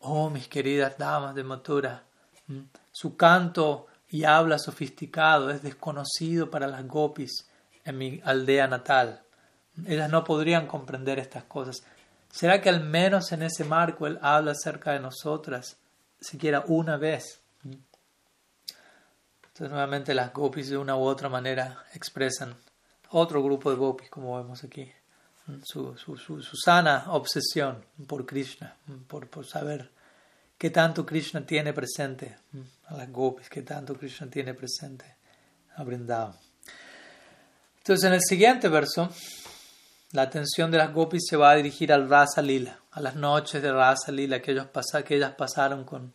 oh 0.00 0.30
mis 0.30 0.48
queridas 0.48 0.98
damas 0.98 1.36
de 1.36 1.44
Matura, 1.44 2.02
¿Mm? 2.48 2.62
su 2.90 3.16
canto 3.16 3.86
y 4.08 4.24
habla 4.24 4.58
sofisticado 4.58 5.50
es 5.50 5.62
desconocido 5.62 6.50
para 6.50 6.66
las 6.66 6.84
gopis? 6.88 7.46
En 7.86 7.98
mi 7.98 8.20
aldea 8.24 8.66
natal. 8.66 9.22
Ellas 9.86 10.10
no 10.10 10.24
podrían 10.24 10.66
comprender 10.66 11.18
estas 11.18 11.44
cosas. 11.44 11.82
¿Será 12.30 12.60
que 12.60 12.68
al 12.68 12.84
menos 12.84 13.32
en 13.32 13.42
ese 13.42 13.64
marco 13.64 14.06
Él 14.06 14.18
habla 14.20 14.52
acerca 14.52 14.92
de 14.92 15.00
nosotras, 15.00 15.78
siquiera 16.20 16.64
una 16.66 16.96
vez? 16.96 17.40
Entonces 17.64 19.70
nuevamente 19.70 20.14
las 20.14 20.32
gopis 20.34 20.68
de 20.68 20.76
una 20.76 20.96
u 20.96 21.00
otra 21.00 21.30
manera 21.30 21.84
expresan 21.94 22.54
otro 23.10 23.42
grupo 23.42 23.70
de 23.70 23.76
gopis, 23.76 24.10
como 24.10 24.36
vemos 24.36 24.64
aquí, 24.64 24.90
su, 25.62 25.96
su, 25.96 26.18
su, 26.18 26.56
sana 26.56 27.04
obsesión 27.08 27.84
por 28.06 28.26
Krishna, 28.26 28.76
por, 29.06 29.30
por 29.30 29.46
saber 29.46 29.90
qué 30.58 30.70
tanto 30.70 31.06
Krishna 31.06 31.46
tiene 31.46 31.72
presente 31.72 32.36
a 32.86 32.96
las 32.96 33.10
gopis, 33.10 33.48
qué 33.48 33.62
tanto 33.62 33.96
Krishna 33.96 34.28
tiene 34.28 34.54
presente 34.54 35.16
a 35.76 35.84
Vrindavan. 35.84 36.45
Entonces, 37.86 38.08
en 38.08 38.14
el 38.14 38.20
siguiente 38.20 38.68
verso, 38.68 39.08
la 40.10 40.22
atención 40.22 40.72
de 40.72 40.78
las 40.78 40.92
gopis 40.92 41.22
se 41.24 41.36
va 41.36 41.52
a 41.52 41.54
dirigir 41.54 41.92
al 41.92 42.08
Rasa 42.08 42.42
Lila, 42.42 42.80
a 42.90 43.00
las 43.00 43.14
noches 43.14 43.62
de 43.62 43.70
Rasa 43.70 44.10
Lila 44.10 44.42
que, 44.42 44.50
ellos 44.50 44.66
que 45.04 45.14
ellas 45.14 45.34
pasaron 45.38 45.84
con, 45.84 46.12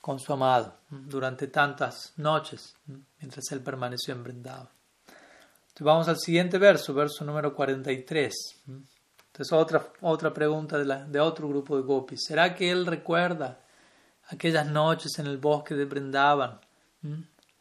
con 0.00 0.18
su 0.18 0.32
amado 0.32 0.78
durante 0.90 1.46
tantas 1.46 2.14
noches, 2.16 2.74
mientras 3.20 3.44
él 3.52 3.60
permaneció 3.60 4.14
en 4.14 4.24
Vrindavan. 4.24 4.68
Entonces, 5.06 5.84
vamos 5.84 6.08
al 6.08 6.18
siguiente 6.18 6.58
verso, 6.58 6.92
verso 6.92 7.24
número 7.24 7.54
43. 7.54 8.34
Entonces, 8.66 9.52
otra, 9.52 9.92
otra 10.00 10.34
pregunta 10.34 10.76
de, 10.76 10.86
la, 10.86 11.04
de 11.04 11.20
otro 11.20 11.48
grupo 11.48 11.76
de 11.76 11.84
gopis. 11.84 12.24
¿Será 12.26 12.52
que 12.52 12.68
él 12.68 12.84
recuerda 12.84 13.60
aquellas 14.26 14.66
noches 14.66 15.16
en 15.20 15.28
el 15.28 15.38
bosque 15.38 15.76
de 15.76 15.84
Vrindavan? 15.84 16.58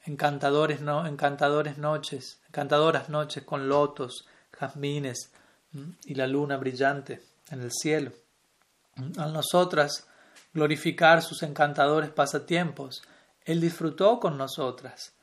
Encantadores, 0.06 0.82
no, 0.82 1.06
encantadores 1.06 1.78
noches, 1.78 2.40
encantadoras 2.48 3.10
noches 3.10 3.44
con 3.44 3.70
lotos, 3.70 4.26
jazmines 4.52 5.32
y 6.06 6.16
la 6.16 6.28
luna 6.28 6.58
brillante 6.58 7.24
en 7.50 7.62
el 7.62 7.72
cielo. 7.72 8.12
A 9.18 9.28
nosotras 9.28 10.08
glorificar 10.54 11.22
sus 11.22 11.44
encantadores 11.44 12.10
pasatiempos, 12.10 13.04
Él 13.46 13.62
disfrutó 13.62 14.20
con 14.20 14.38
nosotras, 14.38 15.14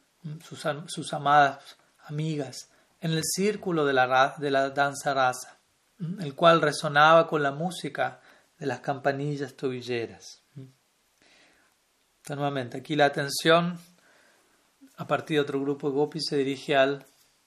sus, 0.42 0.64
sus 0.86 1.12
amadas 1.12 1.76
amigas, 2.06 2.70
en 3.00 3.12
el 3.12 3.22
círculo 3.24 3.84
de 3.84 3.92
la, 3.92 4.34
de 4.38 4.50
la 4.50 4.70
danza 4.70 5.14
rasa, 5.14 5.58
el 6.20 6.34
cual 6.34 6.60
resonaba 6.60 7.28
con 7.28 7.42
la 7.42 7.52
música 7.52 8.20
de 8.58 8.66
las 8.66 8.80
campanillas 8.80 9.54
tobilleras. 9.54 10.42
nuevamente, 12.28 12.78
aquí 12.78 12.96
la 12.96 13.06
atención 13.06 13.78
a 14.98 15.06
partir 15.06 15.36
de 15.36 15.40
otro 15.40 15.60
grupo 15.60 15.88
de 15.88 15.94
gopis 15.94 16.26
se 16.28 16.36
dirige 16.36 16.76
a 16.76 16.98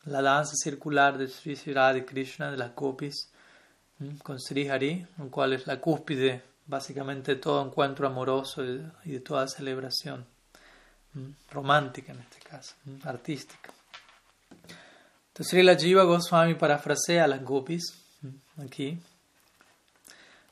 la 0.06 0.22
danza 0.22 0.54
circular 0.56 1.18
de 1.18 1.28
Sri 1.28 1.56
Sri 1.56 1.74
Krishna, 2.06 2.50
de 2.50 2.58
las 2.58 2.74
gopis, 2.74 3.30
con 4.24 4.40
Sri 4.40 4.68
Hari, 4.68 5.06
lo 5.18 5.30
cual 5.30 5.54
es 5.54 5.68
la 5.68 5.80
cúspide 5.80 6.42
básicamente 6.66 7.36
de 7.36 7.42
todo 7.42 7.64
encuentro 7.64 8.08
amoroso 8.08 8.64
y 8.64 9.12
de 9.12 9.20
toda 9.20 9.48
celebración 9.48 10.26
romántica 11.52 12.14
en 12.14 12.20
este 12.20 12.40
caso, 12.40 12.76
artística. 13.04 13.70
Entonces 15.28 15.52
Srila 15.52 15.76
Jiva 15.76 16.04
Goswami 16.04 16.56
parafrasea 16.56 17.26
a 17.26 17.28
las 17.28 17.44
gopis 17.44 17.94
aquí, 18.58 18.98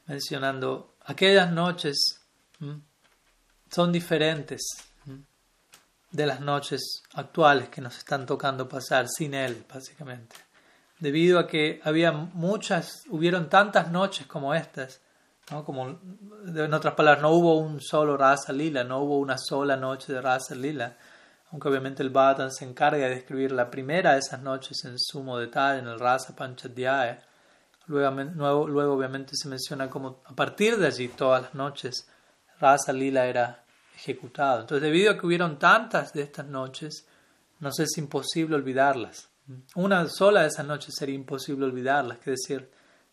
mencionando 0.06 0.96
aquellas 1.06 1.50
noches 1.50 2.20
son 3.72 3.92
diferentes 3.94 4.89
de 6.12 6.26
las 6.26 6.42
noches 6.42 7.04
actuales 7.14 7.70
que 7.70 7.82
nos 7.82 7.98
están 7.98 8.26
tocando 8.26 8.68
pasar 8.68 9.08
sin 9.08 9.34
él, 9.34 9.66
básicamente. 9.72 10.36
Debido 11.00 11.40
a 11.40 11.48
que 11.48 11.80
había 11.84 12.12
muchas, 12.12 13.04
hubieron 13.10 13.50
tantas 13.50 13.92
noches 13.92 14.28
como 14.28 14.54
estas, 14.54 15.02
¿no? 15.52 15.64
como 15.64 16.00
en 16.46 16.74
otras 16.74 16.94
palabras, 16.96 17.22
no 17.22 17.32
hubo 17.32 17.58
un 17.58 17.80
solo 17.80 18.18
Rasa 18.18 18.52
Lila, 18.52 18.84
no 18.84 19.00
hubo 19.00 19.20
una 19.20 19.38
sola 19.38 19.78
noche 19.78 20.12
de 20.12 20.22
Rasa 20.22 20.56
Lila, 20.56 20.98
aunque 21.52 21.68
obviamente 21.68 22.04
el 22.04 22.10
Bhattan 22.10 22.52
se 22.52 22.66
encarga 22.66 23.06
de 23.06 23.16
describir 23.16 23.52
la 23.52 23.70
primera 23.72 24.14
de 24.14 24.20
esas 24.20 24.42
noches 24.42 24.84
en 24.86 25.00
sumo 25.00 25.38
detalle, 25.38 25.80
en 25.80 25.88
el 25.88 26.00
Rasa 26.00 26.36
Panchadhyaya. 26.36 27.24
Luego, 27.88 28.68
luego, 28.68 28.94
obviamente 28.94 29.32
se 29.36 29.48
menciona 29.48 29.90
como 29.90 30.22
a 30.26 30.36
partir 30.36 30.78
de 30.78 30.88
allí 30.88 31.08
todas 31.08 31.42
las 31.42 31.56
noches 31.56 32.08
Rasa 32.60 32.94
Lila 32.94 33.26
era 33.26 33.64
ejecutado. 34.00 34.62
Entonces, 34.62 34.84
debido 34.84 35.12
a 35.12 35.18
que 35.18 35.26
hubieron 35.26 35.60
tantas 35.60 36.14
de 36.14 36.24
estas 36.24 36.46
noches, 36.46 37.06
nos 37.60 37.80
es 37.80 37.98
imposible 37.98 38.56
olvidarlas. 38.56 39.30
Una 39.76 40.08
sola 40.08 40.42
de 40.42 40.48
esas 40.48 40.66
noches 40.66 40.94
sería 40.96 41.16
imposible 41.16 41.66
olvidarlas, 41.66 42.20
que 42.20 42.32
decir, 42.32 42.70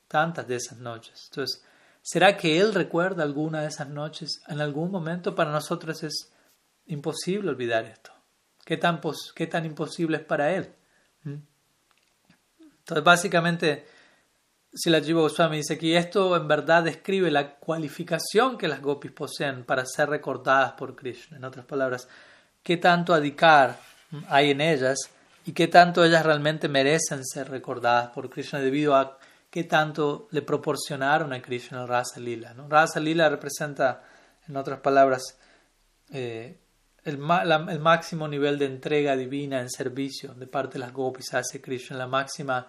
tantas 0.06 0.46
de 0.46 0.56
esas 0.56 0.78
noches. 0.78 1.28
Entonces, 1.30 1.64
¿será 2.02 2.36
que 2.36 2.60
Él 2.60 2.74
recuerda 2.74 3.22
alguna 3.22 3.62
de 3.62 3.68
esas 3.68 3.88
noches? 3.88 4.42
En 4.46 4.60
algún 4.60 4.90
momento 4.90 5.34
para 5.34 5.50
nosotros 5.50 6.02
es 6.02 6.32
imposible 6.86 7.50
olvidar 7.50 7.84
esto. 7.84 8.12
¿Qué 8.64 8.76
tan, 8.76 9.00
qué 9.34 9.46
tan 9.46 9.64
imposible 9.64 10.18
es 10.18 10.24
para 10.24 10.52
Él? 10.52 10.74
¿Mm? 11.22 11.36
Entonces, 12.60 13.04
básicamente, 13.04 13.86
si 14.76 14.90
la 14.90 15.00
Jiva 15.00 15.22
Goswami 15.22 15.56
dice 15.56 15.78
que 15.78 15.96
esto 15.96 16.36
en 16.36 16.46
verdad 16.46 16.84
describe 16.84 17.30
la 17.30 17.54
cualificación 17.56 18.58
que 18.58 18.68
las 18.68 18.82
gopis 18.82 19.10
poseen 19.10 19.64
para 19.64 19.86
ser 19.86 20.10
recordadas 20.10 20.72
por 20.72 20.94
Krishna. 20.94 21.38
En 21.38 21.44
otras 21.44 21.64
palabras, 21.64 22.06
qué 22.62 22.76
tanto 22.76 23.14
adikar 23.14 23.78
hay 24.28 24.50
en 24.50 24.60
ellas 24.60 24.98
y 25.46 25.52
qué 25.52 25.68
tanto 25.68 26.04
ellas 26.04 26.26
realmente 26.26 26.68
merecen 26.68 27.24
ser 27.24 27.48
recordadas 27.48 28.10
por 28.10 28.28
Krishna 28.28 28.60
debido 28.60 28.94
a 28.94 29.18
qué 29.48 29.64
tanto 29.64 30.28
le 30.30 30.42
proporcionaron 30.42 31.32
a 31.32 31.40
Krishna 31.40 31.80
el 31.80 31.88
Rasa 31.88 32.20
Lila. 32.20 32.52
¿no? 32.52 32.68
Rasa 32.68 33.00
Lila 33.00 33.30
representa, 33.30 34.02
en 34.46 34.56
otras 34.58 34.80
palabras, 34.80 35.38
eh, 36.12 36.58
el, 37.02 37.14
el, 37.14 37.80
máximo 37.80 38.28
nivel 38.28 38.58
de 38.58 38.66
entrega 38.66 39.16
divina 39.16 39.60
en 39.60 39.70
servicio 39.70 40.34
de 40.34 40.46
parte 40.46 40.74
de 40.74 40.80
las 40.80 40.92
gopis 40.92 41.32
hacia 41.32 41.62
Krishna, 41.62 41.96
la 41.96 42.06
máxima 42.06 42.66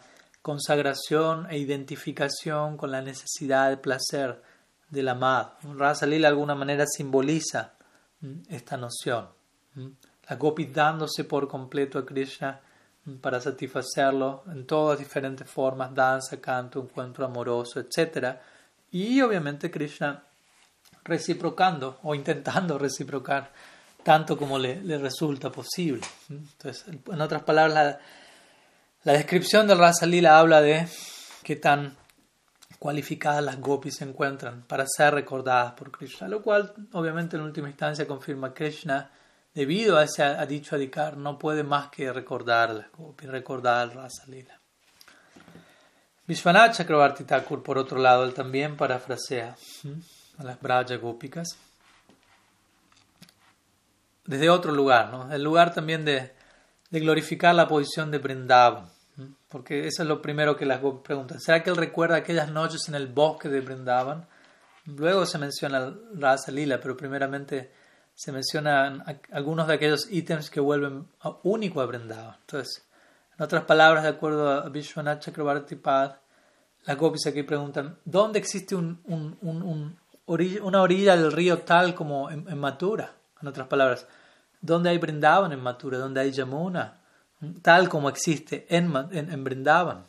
consagración 0.47 1.45
e 1.49 1.57
identificación 1.57 2.77
con 2.77 2.89
la 2.89 3.01
necesidad 3.01 3.69
de 3.69 3.75
placer 3.75 4.41
del 4.89 5.09
amado. 5.09 5.57
Lila 5.61 6.07
de 6.07 6.27
alguna 6.27 6.55
manera 6.55 6.85
simboliza 6.87 7.73
esta 8.47 8.77
noción. 8.77 9.27
La 10.29 10.35
gopis 10.37 10.73
dándose 10.73 11.25
por 11.25 11.49
completo 11.49 11.99
a 11.99 12.05
Krishna 12.05 12.61
para 13.19 13.41
satisfacerlo 13.41 14.45
en 14.49 14.65
todas 14.65 14.99
diferentes 14.99 15.49
formas, 15.49 15.93
danza, 15.93 16.39
canto, 16.39 16.79
encuentro 16.79 17.25
amoroso, 17.25 17.81
etc. 17.81 18.37
Y 18.91 19.19
obviamente 19.19 19.69
Krishna 19.69 20.23
reciprocando 21.03 21.99
o 22.03 22.15
intentando 22.15 22.77
reciprocar 22.87 23.51
tanto 24.01 24.37
como 24.37 24.57
le, 24.57 24.81
le 24.81 24.97
resulta 24.97 25.51
posible. 25.51 26.07
Entonces, 26.29 26.85
en 26.87 27.19
otras 27.19 27.43
palabras, 27.43 27.73
la, 27.73 27.99
la 29.07 29.13
descripción 29.13 29.65
del 29.67 29.77
Rasa 29.77 30.05
Lila 30.05 30.37
habla 30.37 30.59
de 30.59 30.85
qué 31.41 31.55
tan 31.55 31.95
cualificadas 32.77 33.41
las 33.41 33.57
gopis 33.57 33.95
se 33.95 34.03
encuentran 34.03 34.63
para 34.63 34.85
ser 34.85 35.13
recordadas 35.13 35.71
por 35.75 35.91
Krishna, 35.91 36.27
lo 36.27 36.41
cual 36.41 36.73
obviamente 36.91 37.37
en 37.37 37.43
última 37.43 37.69
instancia 37.69 38.05
confirma 38.05 38.53
Krishna, 38.53 39.09
debido 39.53 39.95
a 39.95 40.03
ese 40.03 40.23
ha 40.23 40.45
dicho 40.45 40.75
Adhikar, 40.75 41.15
no 41.15 41.39
puede 41.39 41.63
más 41.63 41.87
que 41.87 42.11
recordar 42.11 42.71
las 42.71 42.91
gopis, 42.91 43.29
recordar 43.29 43.87
el 43.87 43.93
Rasa 43.95 44.25
Lila. 44.27 44.59
Vishwanath 46.27 46.75
Chakravarti 46.75 47.23
por 47.63 47.77
otro 47.77 47.99
lado, 47.99 48.25
él 48.25 48.33
también 48.33 48.75
parafrasea 48.75 49.55
a 50.37 50.43
las 50.43 50.59
Braja 50.59 50.97
Gópicas 50.97 51.57
desde 54.25 54.49
otro 54.49 54.73
lugar, 54.73 55.11
¿no? 55.11 55.31
el 55.33 55.41
lugar 55.41 55.73
también 55.73 56.03
de, 56.03 56.33
de 56.89 56.99
glorificar 56.99 57.55
la 57.55 57.69
posición 57.69 58.11
de 58.11 58.17
Brindavan 58.17 58.96
porque 59.49 59.87
eso 59.87 60.03
es 60.03 60.09
lo 60.09 60.21
primero 60.21 60.55
que 60.55 60.65
las 60.65 60.81
preguntan. 61.03 61.39
¿Será 61.39 61.63
que 61.63 61.69
él 61.69 61.77
recuerda 61.77 62.17
aquellas 62.17 62.51
noches 62.51 62.87
en 62.89 62.95
el 62.95 63.07
bosque 63.07 63.49
de 63.49 63.61
Brindavan? 63.61 64.27
Luego 64.85 65.25
se 65.25 65.37
menciona 65.37 65.93
Rasa 66.13 66.51
Lila, 66.51 66.79
pero 66.79 66.97
primeramente 66.97 67.71
se 68.13 68.31
mencionan 68.31 69.03
algunos 69.31 69.67
de 69.67 69.75
aquellos 69.75 70.11
ítems 70.11 70.49
que 70.49 70.59
vuelven 70.59 71.07
único 71.43 71.81
a 71.81 71.85
Brindavan. 71.85 72.35
Entonces, 72.41 72.87
en 73.37 73.43
otras 73.43 73.63
palabras, 73.65 74.03
de 74.03 74.09
acuerdo 74.09 74.49
a 74.49 74.69
Vishwanath 74.69 75.21
Chakrabarti 75.21 75.75
Pad, 75.75 76.15
las 76.85 76.97
gopis 76.97 77.27
aquí 77.27 77.43
preguntan, 77.43 77.99
¿dónde 78.05 78.39
existe 78.39 78.75
un, 78.75 79.01
un, 79.05 79.37
un, 79.41 79.99
una 80.61 80.81
orilla 80.81 81.15
del 81.15 81.31
río 81.31 81.59
tal 81.59 81.93
como 81.93 82.31
en, 82.31 82.47
en? 82.47 82.63
En 83.39 83.47
otras 83.47 83.67
palabras, 83.67 84.07
¿dónde 84.61 84.89
hay 84.89 84.97
Brindavan 84.97 85.51
en 85.51 85.61
Mathura? 85.61 85.99
¿Dónde 85.99 86.21
hay 86.21 86.31
Yamuna? 86.31 87.01
Tal 87.61 87.89
como 87.89 88.09
existe 88.09 88.65
en, 88.69 88.93
en, 89.11 89.31
en 89.31 89.43
Brindavan. 89.43 90.05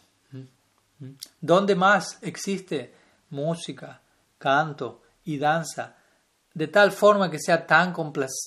¿Dónde 1.40 1.76
más 1.76 2.18
existe 2.22 2.94
música, 3.30 4.00
canto 4.38 5.02
y 5.24 5.38
danza 5.38 5.94
de 6.54 6.66
tal 6.66 6.90
forma 6.90 7.30
que 7.30 7.38
sea 7.38 7.66
tan 7.66 7.94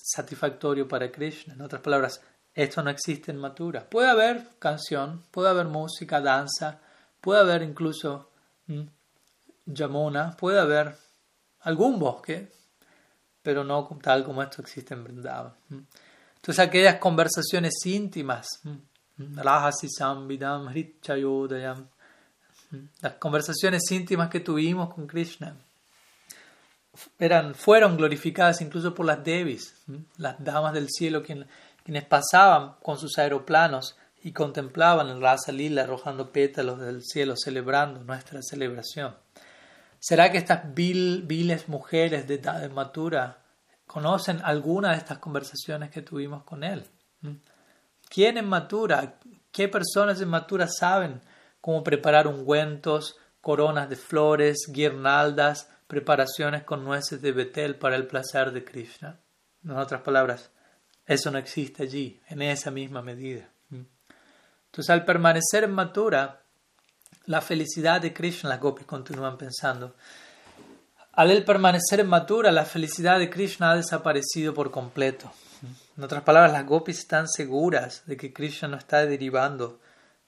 satisfactorio 0.03 0.87
para 0.87 1.11
Krishna? 1.11 1.53
En 1.53 1.61
otras 1.61 1.81
palabras, 1.81 2.21
esto 2.53 2.83
no 2.83 2.89
existe 2.89 3.31
en 3.31 3.37
Mathura. 3.37 3.89
Puede 3.89 4.09
haber 4.09 4.49
canción, 4.59 5.23
puede 5.31 5.49
haber 5.49 5.67
música, 5.67 6.19
danza, 6.19 6.79
puede 7.21 7.39
haber 7.39 7.61
incluso 7.61 8.29
Yamuna, 9.65 10.35
puede 10.35 10.59
haber 10.59 10.97
algún 11.61 11.99
bosque, 11.99 12.51
pero 13.41 13.63
no 13.63 13.87
tal 14.01 14.25
como 14.25 14.43
esto 14.43 14.61
existe 14.61 14.93
en 14.93 15.03
Vrindavan. 15.03 15.53
Entonces 16.41 16.65
aquellas 16.65 16.95
conversaciones 16.95 17.85
íntimas, 17.85 18.47
las 23.01 23.13
conversaciones 23.19 23.83
íntimas 23.91 24.29
que 24.29 24.39
tuvimos 24.39 24.91
con 24.91 25.05
Krishna, 25.05 25.55
eran, 27.19 27.53
fueron 27.53 27.95
glorificadas 27.95 28.59
incluso 28.61 28.95
por 28.95 29.05
las 29.05 29.23
Devis, 29.23 29.75
las 30.17 30.43
damas 30.43 30.73
del 30.73 30.89
cielo, 30.89 31.21
quienes 31.21 32.05
pasaban 32.05 32.73
con 32.81 32.97
sus 32.97 33.19
aeroplanos 33.19 33.95
y 34.23 34.31
contemplaban 34.31 35.09
el 35.09 35.21
Rasa 35.21 35.51
Lila 35.51 35.83
arrojando 35.83 36.31
pétalos 36.31 36.79
del 36.79 37.03
cielo, 37.03 37.35
celebrando 37.37 38.03
nuestra 38.03 38.41
celebración. 38.41 39.15
¿Será 39.99 40.31
que 40.31 40.39
estas 40.39 40.73
viles 40.73 41.69
mujeres 41.69 42.27
de, 42.27 42.39
de 42.39 42.69
Matura 42.69 43.40
conocen 43.91 44.39
alguna 44.45 44.91
de 44.91 44.99
estas 44.99 45.17
conversaciones 45.17 45.91
que 45.91 46.01
tuvimos 46.01 46.45
con 46.45 46.63
él. 46.63 46.85
¿Mm? 47.19 47.35
¿Quién 48.07 48.37
en 48.37 48.47
Matura, 48.47 49.19
qué 49.51 49.67
personas 49.67 50.21
en 50.21 50.29
Matura 50.29 50.67
saben 50.69 51.19
cómo 51.59 51.83
preparar 51.83 52.25
ungüentos, 52.25 53.17
coronas 53.41 53.89
de 53.89 53.97
flores, 53.97 54.59
guirnaldas, 54.69 55.69
preparaciones 55.87 56.63
con 56.63 56.85
nueces 56.85 57.21
de 57.21 57.33
Betel 57.33 57.75
para 57.75 57.97
el 57.97 58.07
placer 58.07 58.53
de 58.53 58.63
Krishna? 58.63 59.19
En 59.61 59.71
otras 59.71 60.01
palabras, 60.03 60.51
eso 61.05 61.29
no 61.29 61.37
existe 61.37 61.83
allí, 61.83 62.21
en 62.29 62.41
esa 62.41 62.71
misma 62.71 63.01
medida. 63.01 63.49
¿Mm? 63.67 63.81
Entonces, 64.67 64.89
al 64.89 65.03
permanecer 65.03 65.65
en 65.65 65.73
Matura, 65.73 66.43
la 67.25 67.41
felicidad 67.41 67.99
de 67.99 68.13
Krishna, 68.13 68.51
las 68.51 68.61
gopis 68.61 68.85
continúan 68.85 69.37
pensando, 69.37 69.97
al 71.13 71.31
él 71.31 71.43
permanecer 71.43 71.99
en 71.99 72.07
Mathura, 72.07 72.51
la 72.51 72.65
felicidad 72.65 73.19
de 73.19 73.29
Krishna 73.29 73.71
ha 73.71 73.75
desaparecido 73.75 74.53
por 74.53 74.71
completo. 74.71 75.31
En 75.97 76.03
otras 76.03 76.23
palabras, 76.23 76.53
las 76.53 76.65
gopis 76.65 76.99
están 76.99 77.27
seguras 77.27 78.03
de 78.05 78.17
que 78.17 78.33
Krishna 78.33 78.69
no 78.69 78.77
está 78.77 79.05
derivando 79.05 79.79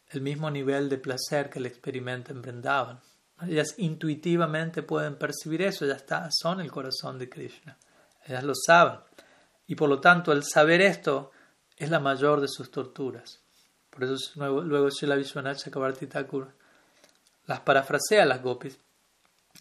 el 0.10 0.22
mismo 0.22 0.52
nivel 0.52 0.90
de 0.90 0.98
placer 0.98 1.50
que 1.50 1.60
le 1.60 1.70
experimenta 1.70 2.32
en 2.32 2.42
Vrindavan. 2.42 3.00
Ellas 3.42 3.76
intuitivamente 3.78 4.84
pueden 4.84 5.16
percibir 5.16 5.62
eso, 5.64 5.86
ellas 5.86 6.04
son 6.30 6.62
el 6.62 6.72
corazón 6.72 7.18
de 7.18 7.30
Krishna. 7.30 7.78
Ellas 8.26 8.44
lo 8.44 8.54
saben. 8.54 9.00
Y 9.68 9.76
por 9.76 9.90
lo 9.90 10.00
tanto, 10.00 10.32
el 10.32 10.44
saber 10.44 10.82
esto 10.82 11.32
es 11.78 11.90
la 11.90 12.00
mayor 12.00 12.42
de 12.42 12.48
sus 12.48 12.70
torturas. 12.70 13.42
Por 13.90 14.04
eso 14.04 14.16
luego 14.36 14.90
Srila 14.92 15.16
Vishwanath 15.16 15.58
Chakrabarti 15.58 16.08
Thakur 16.08 16.54
las 17.46 17.60
parafrasea 17.60 18.24
a 18.24 18.26
las 18.26 18.42
gopis 18.42 18.80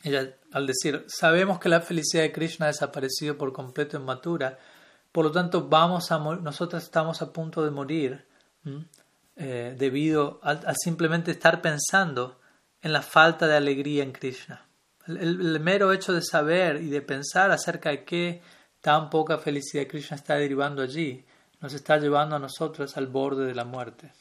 ella, 0.03 0.37
al 0.53 0.67
decir, 0.67 1.05
sabemos 1.09 1.59
que 1.59 1.69
la 1.69 1.81
felicidad 1.81 2.23
de 2.23 2.33
Krishna 2.33 2.67
ha 2.67 2.69
desaparecido 2.69 3.39
por 3.39 3.53
completo 3.53 3.97
en 3.97 4.05
Mathura, 4.05 4.59
por 5.13 5.27
lo 5.27 5.33
tanto, 5.33 5.69
vamos 5.69 6.11
a 6.11 6.19
nosotros 6.19 6.83
estamos 6.83 7.21
a 7.21 7.33
punto 7.33 7.63
de 7.63 7.71
morir 7.71 8.27
eh, 9.37 9.75
debido 9.79 10.41
a, 10.43 10.75
simplemente 10.75 11.31
estar 11.31 11.61
pensando 11.61 12.41
en 12.81 12.93
la 12.93 13.03
falta 13.03 13.47
de 13.47 13.57
alegría 13.57 14.03
en 14.03 14.13
Krishna. 14.13 14.67
El, 15.07 15.61
mero 15.61 15.93
hecho 15.93 16.15
de 16.15 16.23
saber 16.23 16.77
y 16.77 16.89
de 16.89 17.03
pensar 17.03 17.51
acerca 17.51 17.91
de 17.91 18.05
qué 18.05 18.43
tan 18.81 19.11
poca 19.11 19.37
felicidad 19.37 19.87
Krishna 19.87 20.17
está 20.17 20.37
derivando 20.37 20.81
allí, 20.81 21.27
nos 21.61 21.75
está 21.75 21.99
llevando 21.99 22.37
a 22.37 22.39
nosotros 22.39 22.97
al 22.97 23.07
borde 23.07 23.45
de 23.45 23.55
la 23.55 23.65
muerte. 23.65 24.13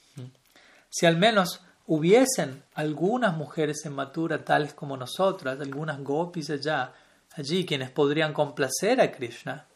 Si 0.89 1.05
al 1.05 1.17
menos 1.17 1.63
hubiesen 1.93 2.63
algunas 2.73 3.35
mujeres 3.35 3.85
en 3.85 3.91
Matura 3.91 4.45
tales 4.45 4.73
como 4.73 4.95
nosotras, 4.95 5.59
algunas 5.59 6.01
gopis 6.01 6.49
allá, 6.49 6.93
allí 7.35 7.65
quienes 7.65 7.89
podrían 7.89 8.31
complacer 8.31 9.01
a 9.01 9.11
Krishna, 9.11 9.67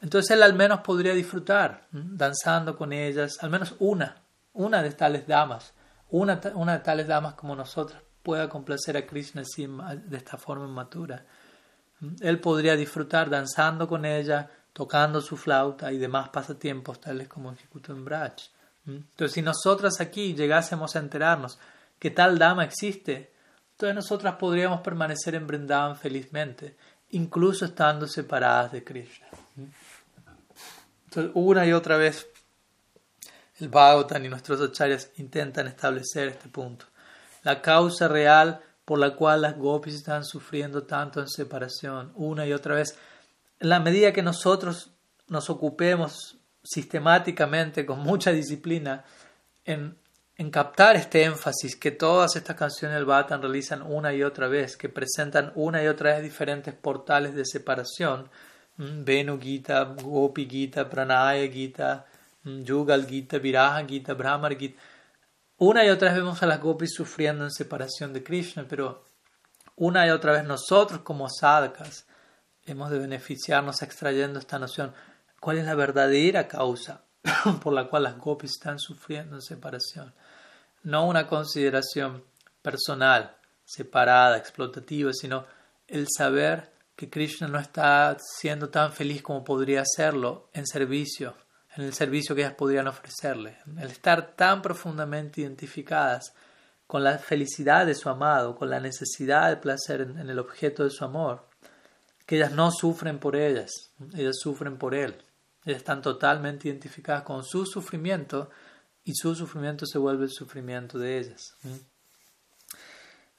entonces 0.00 0.30
él 0.30 0.44
al 0.44 0.54
menos 0.54 0.78
podría 0.82 1.14
disfrutar 1.14 1.88
danzando 1.90 2.76
con 2.76 2.92
ellas, 2.92 3.38
al 3.40 3.50
menos 3.50 3.74
una, 3.80 4.14
una 4.52 4.80
de 4.80 4.92
tales 4.92 5.26
damas, 5.26 5.74
una, 6.10 6.40
una 6.54 6.74
de 6.74 6.84
tales 6.84 7.08
damas 7.08 7.34
como 7.34 7.56
nosotras 7.56 8.00
pueda 8.22 8.48
complacer 8.48 8.96
a 8.96 9.04
Krishna 9.04 9.42
de 9.42 10.16
esta 10.16 10.36
forma 10.36 10.66
inmatura. 10.66 11.24
Él 12.20 12.38
podría 12.38 12.76
disfrutar 12.76 13.28
danzando 13.28 13.88
con 13.88 14.04
ella, 14.04 14.48
tocando 14.72 15.20
su 15.20 15.36
flauta 15.36 15.90
y 15.90 15.98
demás 15.98 16.28
pasatiempos 16.28 17.00
tales 17.00 17.26
como 17.26 17.50
ejecutó 17.50 17.90
en 17.90 18.04
Braj. 18.04 18.34
Entonces, 18.88 19.32
si 19.32 19.42
nosotras 19.42 20.00
aquí 20.00 20.34
llegásemos 20.34 20.96
a 20.96 21.00
enterarnos 21.00 21.58
que 21.98 22.10
tal 22.10 22.38
dama 22.38 22.64
existe, 22.64 23.32
entonces 23.72 23.94
nosotras 23.94 24.36
podríamos 24.36 24.80
permanecer 24.80 25.34
en 25.34 25.46
Brindavan 25.46 25.96
felizmente, 25.96 26.76
incluso 27.10 27.66
estando 27.66 28.06
separadas 28.06 28.72
de 28.72 28.82
Krishna. 28.82 29.26
Entonces, 31.04 31.32
una 31.34 31.66
y 31.66 31.72
otra 31.72 31.96
vez, 31.96 32.26
el 33.60 33.68
Bhagavatam 33.68 34.24
y 34.24 34.28
nuestros 34.28 34.60
acharyas 34.60 35.10
intentan 35.16 35.66
establecer 35.66 36.28
este 36.28 36.48
punto. 36.48 36.86
La 37.42 37.60
causa 37.60 38.08
real 38.08 38.60
por 38.84 38.98
la 38.98 39.14
cual 39.14 39.42
las 39.42 39.56
gopis 39.58 39.94
están 39.94 40.24
sufriendo 40.24 40.84
tanto 40.84 41.20
en 41.20 41.28
separación, 41.28 42.12
una 42.14 42.46
y 42.46 42.54
otra 42.54 42.74
vez, 42.74 42.96
en 43.60 43.68
la 43.68 43.80
medida 43.80 44.14
que 44.14 44.22
nosotros 44.22 44.92
nos 45.28 45.50
ocupemos 45.50 46.37
sistemáticamente, 46.62 47.86
con 47.86 48.00
mucha 48.00 48.32
disciplina, 48.32 49.04
en, 49.64 49.96
en 50.36 50.50
captar 50.50 50.96
este 50.96 51.24
énfasis 51.24 51.76
que 51.76 51.90
todas 51.90 52.36
estas 52.36 52.56
canciones 52.56 52.96
del 52.96 53.04
Bhatan 53.04 53.42
realizan 53.42 53.82
una 53.82 54.14
y 54.14 54.22
otra 54.22 54.48
vez, 54.48 54.76
que 54.76 54.88
presentan 54.88 55.52
una 55.54 55.82
y 55.82 55.86
otra 55.86 56.14
vez 56.14 56.22
diferentes 56.22 56.74
portales 56.74 57.34
de 57.34 57.44
separación, 57.44 58.30
Venu 58.76 59.40
Gita, 59.40 59.82
Gopi 59.82 60.48
Gita, 60.48 60.88
Pranaya 60.88 61.50
Gita, 61.50 62.06
Yugal 62.44 63.06
Gita, 63.06 63.38
Viraja 63.38 63.84
Gita, 63.84 64.14
Brahmar 64.14 64.56
Gita. 64.56 64.80
Una 65.56 65.84
y 65.84 65.88
otra 65.88 66.10
vez 66.10 66.18
vemos 66.18 66.40
a 66.42 66.46
las 66.46 66.60
gopis 66.60 66.94
sufriendo 66.94 67.44
en 67.44 67.50
separación 67.50 68.12
de 68.12 68.22
Krishna, 68.22 68.66
pero 68.68 69.04
una 69.74 70.06
y 70.06 70.10
otra 70.10 70.32
vez 70.32 70.44
nosotros 70.44 71.00
como 71.00 71.28
sadhakas 71.28 72.06
hemos 72.66 72.90
de 72.90 73.00
beneficiarnos 73.00 73.82
extrayendo 73.82 74.38
esta 74.38 74.60
noción. 74.60 74.94
¿Cuál 75.40 75.58
es 75.58 75.64
la 75.64 75.74
verdadera 75.74 76.48
causa 76.48 77.04
por 77.62 77.72
la 77.72 77.88
cual 77.88 78.04
las 78.04 78.18
gopis 78.18 78.52
están 78.52 78.78
sufriendo 78.78 79.36
en 79.36 79.42
separación? 79.42 80.14
No 80.82 81.06
una 81.06 81.26
consideración 81.26 82.24
personal, 82.62 83.36
separada, 83.64 84.38
explotativa, 84.38 85.12
sino 85.12 85.46
el 85.86 86.06
saber 86.16 86.72
que 86.96 87.08
Krishna 87.08 87.46
no 87.46 87.58
está 87.58 88.16
siendo 88.18 88.70
tan 88.70 88.92
feliz 88.92 89.22
como 89.22 89.44
podría 89.44 89.84
serlo 89.84 90.50
en 90.52 90.66
servicio, 90.66 91.36
en 91.76 91.84
el 91.84 91.94
servicio 91.94 92.34
que 92.34 92.40
ellas 92.42 92.54
podrían 92.54 92.88
ofrecerle. 92.88 93.58
El 93.78 93.90
estar 93.90 94.34
tan 94.34 94.62
profundamente 94.62 95.42
identificadas 95.42 96.32
con 96.88 97.04
la 97.04 97.18
felicidad 97.18 97.86
de 97.86 97.94
su 97.94 98.08
amado, 98.08 98.56
con 98.56 98.70
la 98.70 98.80
necesidad 98.80 99.50
de 99.50 99.58
placer 99.58 100.00
en, 100.00 100.18
el 100.18 100.38
objeto 100.38 100.82
de 100.82 100.90
su 100.90 101.04
amor, 101.04 101.46
que 102.26 102.36
ellas 102.36 102.52
no 102.52 102.72
sufren 102.72 103.18
por 103.18 103.36
ellas, 103.36 103.70
ellas 104.14 104.38
sufren 104.40 104.78
por 104.78 104.94
él. 104.94 105.22
Están 105.72 106.00
totalmente 106.00 106.68
identificadas 106.68 107.22
con 107.22 107.44
su 107.44 107.66
sufrimiento 107.66 108.50
y 109.04 109.14
su 109.14 109.34
sufrimiento 109.34 109.86
se 109.86 109.98
vuelve 109.98 110.24
el 110.24 110.30
sufrimiento 110.30 110.98
de 110.98 111.18
ellas. 111.18 111.54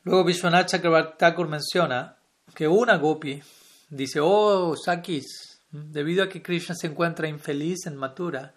Luego 0.04 0.24
Vishwanath 0.24 0.68
Chakrabarti 0.68 1.26
menciona 1.48 2.18
que 2.54 2.68
una 2.68 2.98
gopi 2.98 3.42
dice, 3.90 4.20
oh 4.22 4.76
Sakis, 4.76 5.62
debido 5.72 6.24
a 6.24 6.30
que 6.30 6.42
Krishna 6.42 6.76
se 6.76 6.88
encuentra 6.88 7.28
infeliz 7.28 7.86
en 7.86 7.96
Mathura, 7.96 8.54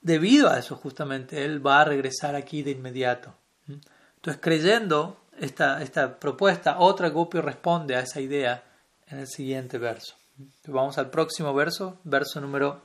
debido 0.00 0.48
a 0.48 0.58
eso 0.58 0.76
justamente 0.76 1.44
él 1.44 1.64
va 1.64 1.80
a 1.80 1.84
regresar 1.84 2.34
aquí 2.34 2.62
de 2.62 2.72
inmediato. 2.72 3.34
Entonces 3.68 4.40
creyendo 4.40 5.20
esta, 5.38 5.82
esta 5.82 6.18
propuesta, 6.18 6.78
otra 6.78 7.08
gopi 7.08 7.40
responde 7.40 7.96
a 7.96 8.00
esa 8.00 8.20
idea 8.20 8.64
en 9.06 9.20
el 9.20 9.26
siguiente 9.26 9.78
verso. 9.78 10.19
Vamos 10.66 10.96
al 10.96 11.10
próximo 11.10 11.52
verso, 11.52 11.98
verso 12.04 12.40
número 12.40 12.80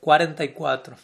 44. 0.00 0.96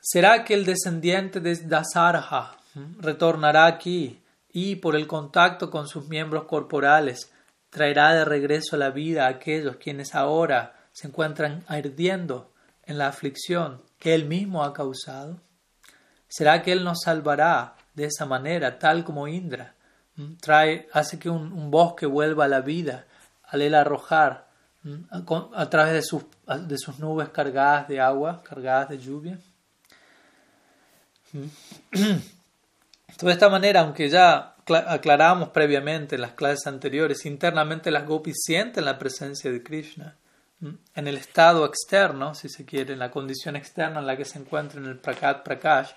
¿Será 0.00 0.44
que 0.44 0.54
el 0.54 0.64
descendiente 0.64 1.38
de 1.38 1.54
Dasarha 1.56 2.56
retornará 2.98 3.66
aquí 3.66 4.20
y 4.52 4.76
por 4.76 4.96
el 4.96 5.06
contacto 5.06 5.70
con 5.70 5.86
sus 5.86 6.08
miembros 6.08 6.44
corporales 6.44 7.30
traerá 7.70 8.12
de 8.14 8.24
regreso 8.24 8.74
a 8.74 8.78
la 8.80 8.90
vida 8.90 9.26
a 9.26 9.30
aquellos 9.30 9.76
quienes 9.76 10.14
ahora 10.14 10.74
se 10.92 11.06
encuentran 11.06 11.62
ardiendo 11.68 12.52
en 12.82 12.98
la 12.98 13.06
aflicción 13.06 13.80
que 13.98 14.14
él 14.14 14.24
mismo 14.24 14.64
ha 14.64 14.72
causado? 14.72 15.40
¿Será 16.26 16.62
que 16.62 16.72
él 16.72 16.82
nos 16.82 17.02
salvará 17.04 17.76
de 17.94 18.06
esa 18.06 18.26
manera, 18.26 18.78
tal 18.78 19.04
como 19.04 19.28
Indra 19.28 19.74
trae, 20.40 20.88
hace 20.92 21.18
que 21.18 21.30
un, 21.30 21.70
bosque 21.70 22.06
vuelva 22.06 22.44
a 22.44 22.48
la 22.48 22.60
vida 22.60 23.06
al 23.52 23.62
él 23.62 23.74
arrojar 23.74 24.48
a, 25.10 25.70
través 25.70 25.92
de 25.92 26.02
sus, 26.02 26.24
de 26.66 26.78
sus 26.78 26.98
nubes 26.98 27.28
cargadas 27.28 27.86
de 27.86 28.00
agua, 28.00 28.42
cargadas 28.42 28.88
de 28.88 28.98
lluvia? 28.98 29.38
De 33.20 33.30
esta 33.30 33.48
manera, 33.48 33.82
aunque 33.82 34.08
ya 34.08 34.56
aclaramos 34.66 35.50
previamente 35.50 36.16
en 36.16 36.22
las 36.22 36.32
clases 36.32 36.66
anteriores, 36.66 37.24
internamente 37.24 37.90
las 37.90 38.06
gopis 38.06 38.36
sienten 38.42 38.84
la 38.84 38.98
presencia 38.98 39.52
de 39.52 39.62
Krishna. 39.62 40.16
En 40.94 41.06
el 41.06 41.16
estado 41.16 41.64
externo, 41.66 42.34
si 42.34 42.48
se 42.48 42.64
quiere, 42.64 42.94
en 42.94 42.98
la 42.98 43.10
condición 43.10 43.54
externa 43.54 44.00
en 44.00 44.06
la 44.06 44.16
que 44.16 44.24
se 44.24 44.38
encuentran 44.38 44.84
en 44.84 44.90
el 44.90 44.98
Prakat 44.98 45.44
Prakash, 45.44 45.90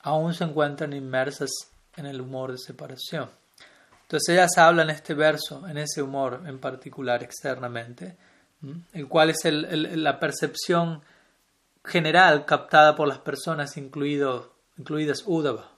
aún 0.00 0.34
se 0.34 0.44
encuentran 0.44 0.92
inmersas 0.92 1.50
en 1.96 2.06
el 2.06 2.20
humor 2.20 2.52
de 2.52 2.58
separación. 2.58 3.30
Entonces 4.12 4.34
ellas 4.34 4.58
hablan 4.58 4.90
este 4.90 5.14
verso, 5.14 5.66
en 5.66 5.78
ese 5.78 6.02
humor 6.02 6.42
en 6.44 6.58
particular 6.58 7.22
externamente, 7.22 8.14
el 8.92 9.08
cual 9.08 9.30
es 9.30 9.38
la 9.46 10.20
percepción 10.20 11.00
general 11.82 12.44
captada 12.44 12.94
por 12.94 13.08
las 13.08 13.20
personas, 13.20 13.78
incluido, 13.78 14.54
incluidas 14.76 15.24
Udava. 15.24 15.70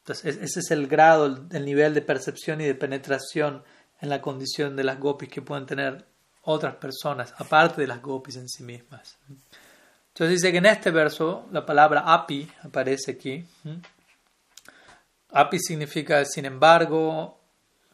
Entonces, 0.00 0.36
ese 0.36 0.60
es 0.60 0.70
el 0.70 0.86
grado, 0.86 1.46
el 1.50 1.64
nivel 1.64 1.94
de 1.94 2.02
percepción 2.02 2.60
y 2.60 2.66
de 2.66 2.74
penetración 2.74 3.64
en 4.02 4.10
la 4.10 4.20
condición 4.20 4.76
de 4.76 4.84
las 4.84 5.00
gopis 5.00 5.30
que 5.30 5.40
pueden 5.40 5.64
tener 5.64 6.04
otras 6.42 6.74
personas, 6.74 7.32
aparte 7.38 7.80
de 7.80 7.86
las 7.86 8.02
gopis 8.02 8.36
en 8.36 8.50
sí 8.50 8.64
mismas. 8.64 9.16
Entonces 10.08 10.42
dice 10.42 10.52
que 10.52 10.58
en 10.58 10.66
este 10.66 10.90
verso 10.90 11.48
la 11.52 11.64
palabra 11.64 12.02
api 12.06 12.46
aparece 12.64 13.12
aquí. 13.12 13.46
Api 15.38 15.58
significa 15.58 16.24
sin 16.24 16.46
embargo, 16.46 17.38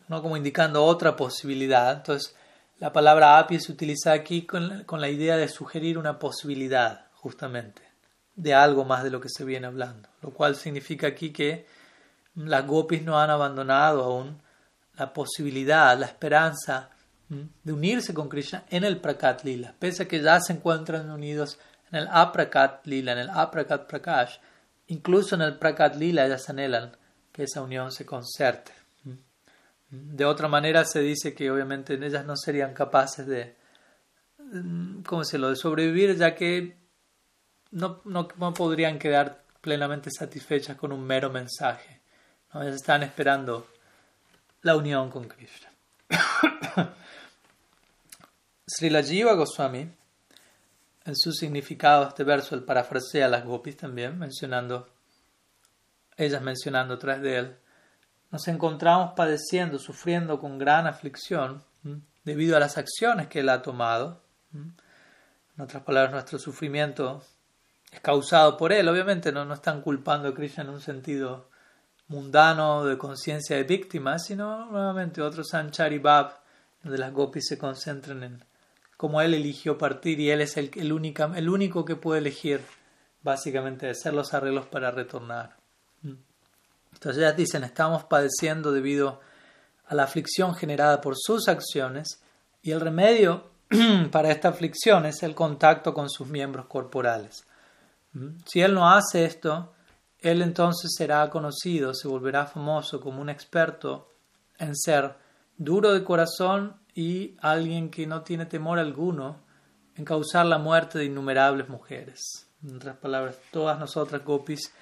no 0.06 0.22
como 0.22 0.36
indicando 0.36 0.84
otra 0.84 1.16
posibilidad. 1.16 1.92
Entonces 1.92 2.36
la 2.78 2.92
palabra 2.92 3.36
api 3.38 3.58
se 3.58 3.72
utiliza 3.72 4.12
aquí 4.12 4.42
con, 4.46 4.84
con 4.84 5.00
la 5.00 5.08
idea 5.08 5.36
de 5.36 5.48
sugerir 5.48 5.98
una 5.98 6.20
posibilidad, 6.20 7.06
justamente, 7.14 7.82
de 8.36 8.54
algo 8.54 8.84
más 8.84 9.02
de 9.02 9.10
lo 9.10 9.20
que 9.20 9.28
se 9.28 9.44
viene 9.44 9.66
hablando. 9.66 10.08
Lo 10.20 10.30
cual 10.30 10.54
significa 10.54 11.08
aquí 11.08 11.32
que 11.32 11.66
las 12.36 12.64
gopis 12.64 13.02
no 13.02 13.18
han 13.18 13.30
abandonado 13.30 14.04
aún 14.04 14.40
la 14.96 15.12
posibilidad, 15.12 15.98
la 15.98 16.06
esperanza 16.06 16.90
de 17.28 17.72
unirse 17.72 18.14
con 18.14 18.28
Krishna 18.28 18.66
en 18.70 18.84
el 18.84 19.00
Prakat 19.00 19.42
Lila, 19.42 19.74
pese 19.80 20.04
a 20.04 20.06
que 20.08 20.20
ya 20.20 20.38
se 20.40 20.52
encuentran 20.52 21.10
unidos 21.10 21.58
en 21.90 21.98
el 21.98 22.08
Aprakat 22.08 22.86
Lila, 22.86 23.12
en 23.12 23.18
el 23.18 23.30
Aprakat 23.30 23.88
Prakash, 23.88 24.36
incluso 24.86 25.34
en 25.34 25.42
el 25.42 25.58
Prakat 25.58 25.96
Lila 25.96 26.24
ellas 26.24 26.48
anhelan 26.48 26.96
que 27.32 27.44
esa 27.44 27.62
unión 27.62 27.90
se 27.90 28.06
concerte. 28.06 28.72
De 29.90 30.24
otra 30.24 30.48
manera 30.48 30.84
se 30.84 31.00
dice 31.00 31.34
que 31.34 31.50
obviamente 31.50 31.94
ellas 31.94 32.24
no 32.24 32.36
serían 32.36 32.72
capaces 32.72 33.26
de, 33.26 33.56
¿cómo 35.04 35.24
se 35.24 35.38
lo?, 35.38 35.50
de 35.50 35.56
sobrevivir 35.56 36.16
ya 36.16 36.34
que 36.34 36.76
no, 37.72 38.00
no, 38.04 38.28
no 38.38 38.54
podrían 38.54 38.98
quedar 38.98 39.42
plenamente 39.60 40.10
satisfechas 40.10 40.76
con 40.76 40.92
un 40.92 41.04
mero 41.04 41.30
mensaje 41.30 42.02
ellos 42.60 42.74
están 42.76 43.02
esperando 43.02 43.66
la 44.62 44.76
unión 44.76 45.10
con 45.10 45.26
Krishna. 45.26 45.70
Srila 48.66 49.02
Jiva 49.02 49.32
Goswami 49.34 49.90
en 51.04 51.16
su 51.16 51.32
significado 51.32 52.08
este 52.08 52.24
verso, 52.24 52.54
el 52.54 52.62
parafrasea 52.62 53.26
a 53.26 53.28
las 53.28 53.44
gopis 53.44 53.76
también, 53.76 54.18
mencionando, 54.18 54.88
ellas 56.16 56.42
mencionando 56.42 56.98
tras 56.98 57.20
de 57.20 57.38
él, 57.38 57.56
nos 58.30 58.48
encontramos 58.48 59.12
padeciendo, 59.14 59.78
sufriendo 59.78 60.38
con 60.40 60.58
gran 60.58 60.86
aflicción 60.86 61.62
debido 62.24 62.56
a 62.56 62.60
las 62.60 62.78
acciones 62.78 63.28
que 63.28 63.40
él 63.40 63.48
ha 63.48 63.62
tomado. 63.62 64.22
En 64.54 65.62
otras 65.62 65.82
palabras, 65.82 66.12
nuestro 66.12 66.38
sufrimiento 66.38 67.22
es 67.90 68.00
causado 68.00 68.56
por 68.56 68.72
él. 68.72 68.88
Obviamente 68.88 69.32
no, 69.32 69.44
no 69.44 69.54
están 69.54 69.82
culpando 69.82 70.28
a 70.28 70.34
Krishna 70.34 70.64
en 70.64 70.70
un 70.70 70.80
sentido 70.80 71.50
mundano 72.08 72.84
de 72.84 72.96
conciencia 72.96 73.56
de 73.56 73.64
víctima, 73.64 74.18
sino 74.18 74.66
nuevamente 74.66 75.20
otro 75.20 75.44
Sanchari 75.44 75.98
Bab, 75.98 76.40
donde 76.82 76.98
las 76.98 77.12
gopis 77.12 77.46
se 77.48 77.58
concentran 77.58 78.22
en 78.22 78.44
cómo 78.96 79.20
él 79.20 79.34
eligió 79.34 79.78
partir 79.78 80.20
y 80.20 80.30
él 80.30 80.40
es 80.40 80.56
el, 80.56 80.70
el, 80.76 80.90
el 81.36 81.48
único 81.48 81.84
que 81.84 81.96
puede 81.96 82.20
elegir 82.20 82.60
básicamente 83.22 83.90
hacer 83.90 84.14
los 84.14 84.32
arreglos 84.34 84.66
para 84.66 84.90
retornar. 84.90 85.61
Entonces 86.92 87.22
ellas 87.22 87.36
dicen, 87.36 87.64
estamos 87.64 88.04
padeciendo 88.04 88.72
debido 88.72 89.20
a 89.86 89.94
la 89.94 90.04
aflicción 90.04 90.54
generada 90.54 91.00
por 91.00 91.14
sus 91.16 91.48
acciones 91.48 92.22
y 92.62 92.70
el 92.70 92.80
remedio 92.80 93.50
para 94.10 94.30
esta 94.30 94.48
aflicción 94.48 95.06
es 95.06 95.22
el 95.22 95.34
contacto 95.34 95.94
con 95.94 96.08
sus 96.08 96.28
miembros 96.28 96.66
corporales. 96.66 97.44
¿Mm? 98.12 98.38
Si 98.46 98.60
él 98.60 98.74
no 98.74 98.88
hace 98.88 99.24
esto, 99.24 99.72
él 100.18 100.42
entonces 100.42 100.92
será 100.96 101.28
conocido, 101.30 101.94
se 101.94 102.08
volverá 102.08 102.46
famoso 102.46 103.00
como 103.00 103.20
un 103.20 103.28
experto 103.28 104.12
en 104.58 104.76
ser 104.76 105.16
duro 105.56 105.92
de 105.92 106.04
corazón 106.04 106.76
y 106.94 107.36
alguien 107.40 107.90
que 107.90 108.06
no 108.06 108.22
tiene 108.22 108.46
temor 108.46 108.78
alguno 108.78 109.40
en 109.96 110.04
causar 110.04 110.46
la 110.46 110.58
muerte 110.58 110.98
de 110.98 111.06
innumerables 111.06 111.68
mujeres. 111.68 112.48
En 112.62 112.76
otras 112.76 112.96
palabras, 112.96 113.36
todas 113.50 113.78
nosotras, 113.78 114.24
gopis, 114.24 114.72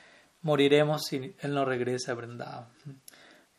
moriremos 0.43 1.03
si 1.05 1.35
él 1.39 1.55
no 1.55 1.65
regresa 1.65 2.13
a 2.13 2.15
Vrindavan. 2.15 2.67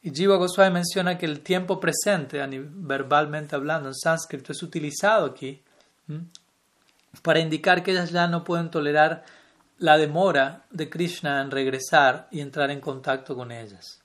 Y 0.02 0.12
Jiva 0.12 0.38
Goswami 0.38 0.74
menciona 0.74 1.18
que 1.18 1.28
el 1.28 1.42
tiempo 1.42 1.80
presente, 1.80 2.44
verbalmente 2.48 3.56
hablando, 3.56 3.90
en 3.90 3.96
sánscrito, 3.96 4.52
es 4.52 4.64
utilizado 4.64 5.28
aquí 5.28 5.62
para 7.22 7.40
indicar 7.40 7.84
que 7.84 7.92
ellas 7.92 8.12
ya 8.12 8.28
no 8.28 8.44
pueden 8.44 8.72
tolerar 8.72 9.24
la 9.78 9.98
demora 9.98 10.66
de 10.72 10.90
Krishna 10.90 11.42
en 11.42 11.52
regresar 11.52 12.28
y 12.32 12.40
entrar 12.40 12.72
en 12.72 12.82
contacto 12.82 13.36
con 13.36 13.52
ellas. 13.52 14.02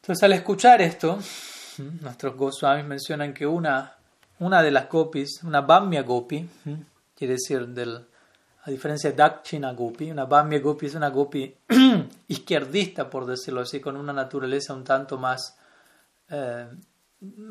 Entonces, 0.00 0.22
al 0.22 0.32
escuchar 0.32 0.80
esto, 0.80 1.18
nuestros 2.00 2.34
Goswamis 2.34 2.86
mencionan 2.86 3.34
que 3.34 3.46
una, 3.46 3.94
una 4.38 4.62
de 4.62 4.70
las 4.70 4.88
gopis, 4.88 5.42
una 5.42 5.60
Bamya 5.60 6.02
Gopi, 6.02 6.48
quiere 7.14 7.34
decir 7.34 7.66
del 7.68 8.07
a 8.68 8.70
diferencia 8.70 9.10
de 9.10 9.16
Dakshina 9.16 9.72
Gopi, 9.72 10.10
una 10.10 10.26
Bamya 10.26 10.58
Gopi 10.58 10.86
es 10.86 10.94
una 10.94 11.08
Gopi 11.08 11.56
izquierdista, 12.28 13.08
por 13.08 13.24
decirlo 13.24 13.62
así, 13.62 13.80
con 13.80 13.96
una 13.96 14.12
naturaleza 14.12 14.74
un 14.74 14.84
tanto 14.84 15.16
más 15.16 15.56
eh, 16.28 16.68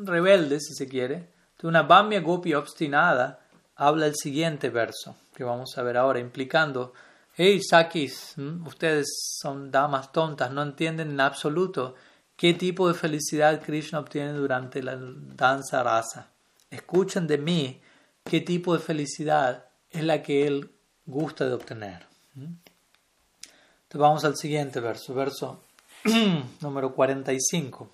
rebelde, 0.04 0.60
si 0.60 0.74
se 0.74 0.86
quiere. 0.86 1.14
Entonces, 1.16 1.64
una 1.64 1.82
Bamya 1.82 2.20
Gopi 2.20 2.54
obstinada 2.54 3.40
habla 3.74 4.06
el 4.06 4.14
siguiente 4.14 4.70
verso, 4.70 5.16
que 5.34 5.42
vamos 5.42 5.76
a 5.76 5.82
ver 5.82 5.96
ahora, 5.96 6.20
implicando, 6.20 6.92
hey 7.34 7.60
Sakis, 7.68 8.36
ustedes 8.64 9.08
son 9.40 9.72
damas 9.72 10.12
tontas, 10.12 10.52
no 10.52 10.62
entienden 10.62 11.10
en 11.10 11.20
absoluto 11.20 11.96
qué 12.36 12.54
tipo 12.54 12.86
de 12.86 12.94
felicidad 12.94 13.60
Krishna 13.60 13.98
obtiene 13.98 14.34
durante 14.34 14.84
la 14.84 14.96
danza 14.96 15.82
rasa. 15.82 16.30
Escuchen 16.70 17.26
de 17.26 17.38
mí 17.38 17.82
qué 18.22 18.40
tipo 18.40 18.72
de 18.72 18.78
felicidad 18.78 19.64
es 19.90 20.04
la 20.04 20.22
que 20.22 20.46
él 20.46 20.77
gusta 21.08 21.46
de 21.46 21.54
obtener. 21.54 22.06
Entonces 22.36 24.00
vamos 24.00 24.24
al 24.24 24.36
siguiente 24.36 24.78
verso, 24.78 25.14
verso 25.14 25.64
número 26.60 26.94
45. 26.94 27.90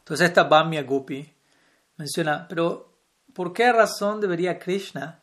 Entonces 0.00 0.28
esta 0.28 0.44
Bamya 0.44 0.82
Gupi 0.82 1.28
menciona, 1.96 2.46
pero 2.46 2.92
¿por 3.32 3.52
qué 3.52 3.72
razón 3.72 4.20
debería 4.20 4.58
Krishna 4.58 5.20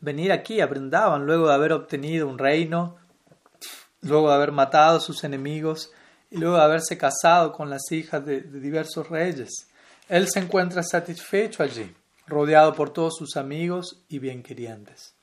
venir 0.00 0.32
aquí 0.32 0.60
a 0.60 0.66
Brindavan 0.66 1.26
luego 1.26 1.48
de 1.48 1.54
haber 1.54 1.72
obtenido 1.72 2.28
un 2.28 2.38
reino, 2.38 2.96
luego 4.02 4.28
de 4.28 4.34
haber 4.36 4.52
matado 4.52 4.98
a 4.98 5.00
sus 5.00 5.24
enemigos 5.24 5.92
y 6.30 6.38
luego 6.38 6.56
de 6.56 6.62
haberse 6.62 6.96
casado 6.96 7.52
con 7.52 7.68
las 7.68 7.90
hijas 7.90 8.24
de, 8.24 8.40
de 8.42 8.60
diversos 8.60 9.08
reyes? 9.08 9.50
Él 10.08 10.28
se 10.28 10.38
encuentra 10.38 10.82
satisfecho 10.84 11.62
allí, 11.64 11.92
rodeado 12.26 12.74
por 12.74 12.90
todos 12.90 13.16
sus 13.16 13.36
amigos 13.36 14.02
y 14.08 14.20
bienquerientes. 14.20 15.14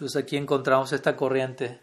Entonces 0.00 0.22
aquí 0.22 0.38
encontramos 0.38 0.94
esta 0.94 1.14
corriente 1.14 1.78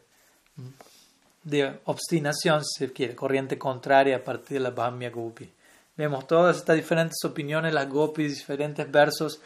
de 1.44 1.80
obstinación, 1.86 2.66
si 2.66 2.88
quiere, 2.88 3.14
corriente 3.14 3.60
contraria 3.60 4.16
a 4.16 4.24
partir 4.24 4.58
de 4.58 4.60
la 4.62 4.72
Bhamya 4.72 5.12
Gopi. 5.12 5.54
Vemos 5.96 6.26
todas 6.26 6.58
estas 6.58 6.78
diferentes 6.78 7.24
opiniones, 7.24 7.76
las 7.76 7.88
Gopis, 7.88 8.34
diferentes 8.34 8.92
versos 8.92 9.40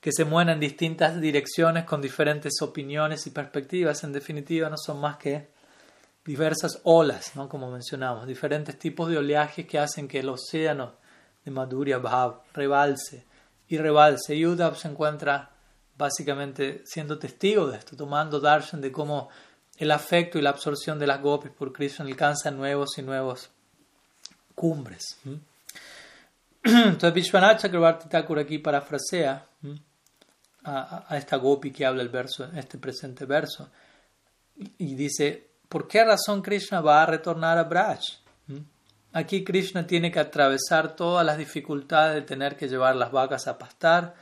que 0.00 0.10
se 0.10 0.24
mueven 0.24 0.54
en 0.54 0.58
distintas 0.58 1.20
direcciones 1.20 1.84
con 1.84 2.02
diferentes 2.02 2.54
opiniones 2.62 3.28
y 3.28 3.30
perspectivas. 3.30 4.02
En 4.02 4.12
definitiva, 4.12 4.68
no 4.70 4.76
son 4.76 5.00
más 5.00 5.18
que 5.18 5.46
diversas 6.24 6.80
olas, 6.82 7.36
¿no? 7.36 7.48
como 7.48 7.70
mencionamos, 7.70 8.26
diferentes 8.26 8.76
tipos 8.76 9.08
de 9.08 9.18
oleaje 9.18 9.68
que 9.68 9.78
hacen 9.78 10.08
que 10.08 10.18
el 10.18 10.30
océano 10.30 10.94
de 11.44 11.52
Madhurya 11.52 11.98
Bhav 11.98 12.40
rebalse 12.54 13.24
y 13.68 13.78
rebalse. 13.78 14.34
Y 14.34 14.44
Uddhav 14.46 14.76
se 14.76 14.88
encuentra 14.88 15.52
básicamente 15.96 16.82
siendo 16.84 17.18
testigo 17.18 17.66
de 17.66 17.78
esto, 17.78 17.96
tomando 17.96 18.40
darshan 18.40 18.80
de 18.80 18.92
cómo 18.92 19.28
el 19.78 19.90
afecto 19.90 20.38
y 20.38 20.42
la 20.42 20.50
absorción 20.50 20.98
de 20.98 21.06
las 21.06 21.20
gopis 21.20 21.50
por 21.50 21.72
Krishna 21.72 22.04
alcanzan 22.04 22.56
nuevos 22.56 22.98
y 22.98 23.02
nuevos 23.02 23.50
cumbres. 24.54 25.18
Entonces 26.62 27.12
Vishwanath 27.12 27.60
Chakrabarti 27.60 28.08
aquí 28.16 28.58
parafrasea 28.58 29.46
a, 30.64 31.04
a, 31.08 31.16
esta 31.16 31.36
gopi 31.36 31.70
que 31.70 31.86
habla 31.86 32.02
el 32.02 32.08
verso, 32.08 32.50
este 32.54 32.78
presente 32.78 33.24
verso, 33.24 33.70
y 34.78 34.94
dice, 34.94 35.50
¿por 35.68 35.86
qué 35.86 36.04
razón 36.04 36.42
Krishna 36.42 36.80
va 36.80 37.02
a 37.02 37.06
retornar 37.06 37.58
a 37.58 37.64
Braj? 37.64 38.00
Aquí 39.12 39.44
Krishna 39.44 39.86
tiene 39.86 40.10
que 40.10 40.20
atravesar 40.20 40.94
todas 40.94 41.24
las 41.24 41.38
dificultades 41.38 42.16
de 42.16 42.22
tener 42.22 42.56
que 42.56 42.68
llevar 42.68 42.96
las 42.96 43.12
vacas 43.12 43.46
a 43.46 43.56
pastar, 43.56 44.14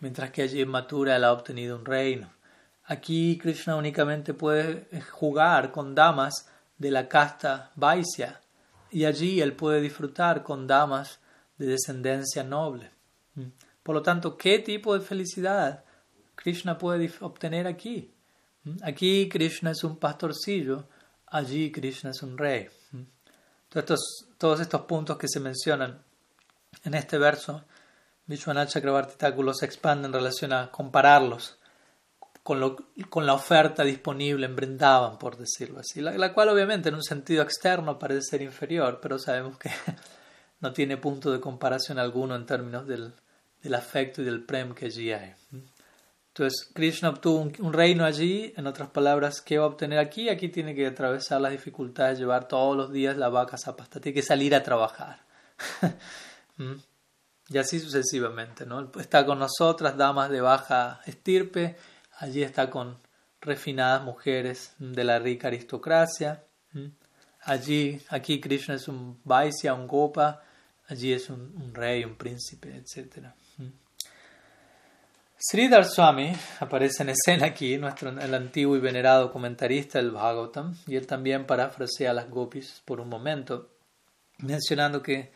mientras 0.00 0.30
que 0.30 0.42
allí 0.42 0.60
en 0.60 0.68
Mathura 0.68 1.16
él 1.16 1.24
ha 1.24 1.32
obtenido 1.32 1.76
un 1.76 1.84
reino. 1.84 2.30
Aquí 2.84 3.38
Krishna 3.38 3.76
únicamente 3.76 4.34
puede 4.34 4.88
jugar 5.10 5.70
con 5.72 5.94
damas 5.94 6.48
de 6.78 6.90
la 6.90 7.08
casta 7.08 7.70
Vaisya 7.74 8.40
y 8.90 9.04
allí 9.04 9.40
él 9.40 9.52
puede 9.54 9.80
disfrutar 9.80 10.42
con 10.42 10.66
damas 10.66 11.20
de 11.58 11.66
descendencia 11.66 12.42
noble. 12.42 12.90
Por 13.82 13.94
lo 13.94 14.02
tanto, 14.02 14.36
¿qué 14.36 14.58
tipo 14.58 14.94
de 14.94 15.04
felicidad 15.04 15.84
Krishna 16.34 16.78
puede 16.78 17.10
obtener 17.20 17.66
aquí? 17.66 18.12
Aquí 18.82 19.28
Krishna 19.28 19.70
es 19.70 19.82
un 19.84 19.96
pastorcillo, 19.96 20.88
allí 21.26 21.70
Krishna 21.70 22.10
es 22.10 22.22
un 22.22 22.36
rey. 22.36 22.68
Mm. 22.92 23.02
todos 24.38 24.60
estos 24.60 24.80
puntos 24.82 25.16
que 25.18 25.28
se 25.28 25.40
mencionan 25.40 26.02
en 26.84 26.94
este 26.94 27.18
verso 27.18 27.64
Vishwanath 28.28 28.68
Chakrabarti 28.68 29.16
Thakur 29.16 29.54
se 29.54 29.64
expande 29.64 30.06
en 30.06 30.12
relación 30.12 30.52
a 30.52 30.70
compararlos 30.70 31.58
con, 32.42 32.60
lo, 32.60 32.76
con 33.08 33.26
la 33.26 33.34
oferta 33.34 33.84
disponible 33.84 34.46
en 34.46 34.54
Brindavan, 34.54 35.18
por 35.18 35.36
decirlo 35.36 35.80
así, 35.80 36.00
la, 36.00 36.32
cual 36.32 36.50
obviamente 36.50 36.90
en 36.90 36.94
un 36.94 37.02
sentido 37.02 37.42
externo 37.42 37.98
parece 37.98 38.22
ser 38.22 38.42
inferior, 38.42 39.00
pero 39.02 39.18
sabemos 39.18 39.58
que 39.58 39.70
no 40.60 40.72
tiene 40.72 40.98
punto 40.98 41.30
de 41.32 41.40
comparación 41.40 41.98
alguno 41.98 42.36
en 42.36 42.44
términos 42.44 42.86
del, 42.86 43.14
del 43.62 43.74
afecto 43.74 44.20
y 44.20 44.26
del 44.26 44.44
prem 44.44 44.74
que 44.74 44.86
allí 44.86 45.12
hay. 45.12 45.34
Entonces, 46.28 46.70
Krishna 46.72 47.08
obtuvo 47.08 47.40
un, 47.40 47.52
un, 47.60 47.72
reino 47.72 48.04
allí, 48.04 48.52
en 48.56 48.66
otras 48.66 48.90
palabras, 48.90 49.40
¿qué 49.40 49.58
va 49.58 49.64
a 49.64 49.68
obtener 49.68 49.98
aquí? 49.98 50.28
Aquí 50.28 50.48
tiene 50.48 50.74
que 50.74 50.86
atravesar 50.86 51.40
las 51.40 51.52
dificultades, 51.52 52.18
llevar 52.18 52.46
todos 52.46 52.76
los 52.76 52.92
días 52.92 53.16
la 53.16 53.28
vaca 53.28 53.56
zapasta, 53.58 54.00
tiene 54.00 54.14
que 54.14 54.22
salir 54.22 54.54
a 54.54 54.62
trabajar. 54.62 55.20
Y 57.50 57.56
así 57.56 57.80
sucesivamente, 57.80 58.66
¿no? 58.66 58.90
Está 59.00 59.24
con 59.24 59.38
nosotras, 59.38 59.96
damas 59.96 60.30
de 60.30 60.40
baja 60.40 61.00
estirpe, 61.06 61.76
allí 62.18 62.42
está 62.42 62.68
con 62.68 62.98
refinadas 63.40 64.04
mujeres 64.04 64.74
de 64.78 65.04
la 65.04 65.18
rica 65.18 65.48
aristocracia. 65.48 66.44
Allí, 67.42 68.00
aquí 68.10 68.40
Krishna 68.40 68.74
es 68.74 68.88
un 68.88 69.20
Vaisya, 69.24 69.72
un 69.72 69.86
Gopa, 69.86 70.42
allí 70.88 71.12
es 71.12 71.30
un, 71.30 71.72
rey, 71.72 72.04
un 72.04 72.16
príncipe, 72.16 72.76
etc. 72.76 73.28
Sridhar 75.38 75.84
Swami 75.86 76.32
aparece 76.60 77.04
en 77.04 77.10
escena 77.10 77.46
aquí, 77.46 77.78
nuestro, 77.78 78.10
el 78.10 78.34
antiguo 78.34 78.76
y 78.76 78.80
venerado 78.80 79.32
comentarista 79.32 79.98
del 79.98 80.10
Bhagavatam, 80.10 80.76
y 80.86 80.96
él 80.96 81.06
también 81.06 81.46
parafrasea 81.46 82.10
a 82.10 82.14
las 82.14 82.28
gopis 82.28 82.82
por 82.84 83.00
un 83.00 83.08
momento, 83.08 83.70
mencionando 84.38 85.00
que 85.00 85.32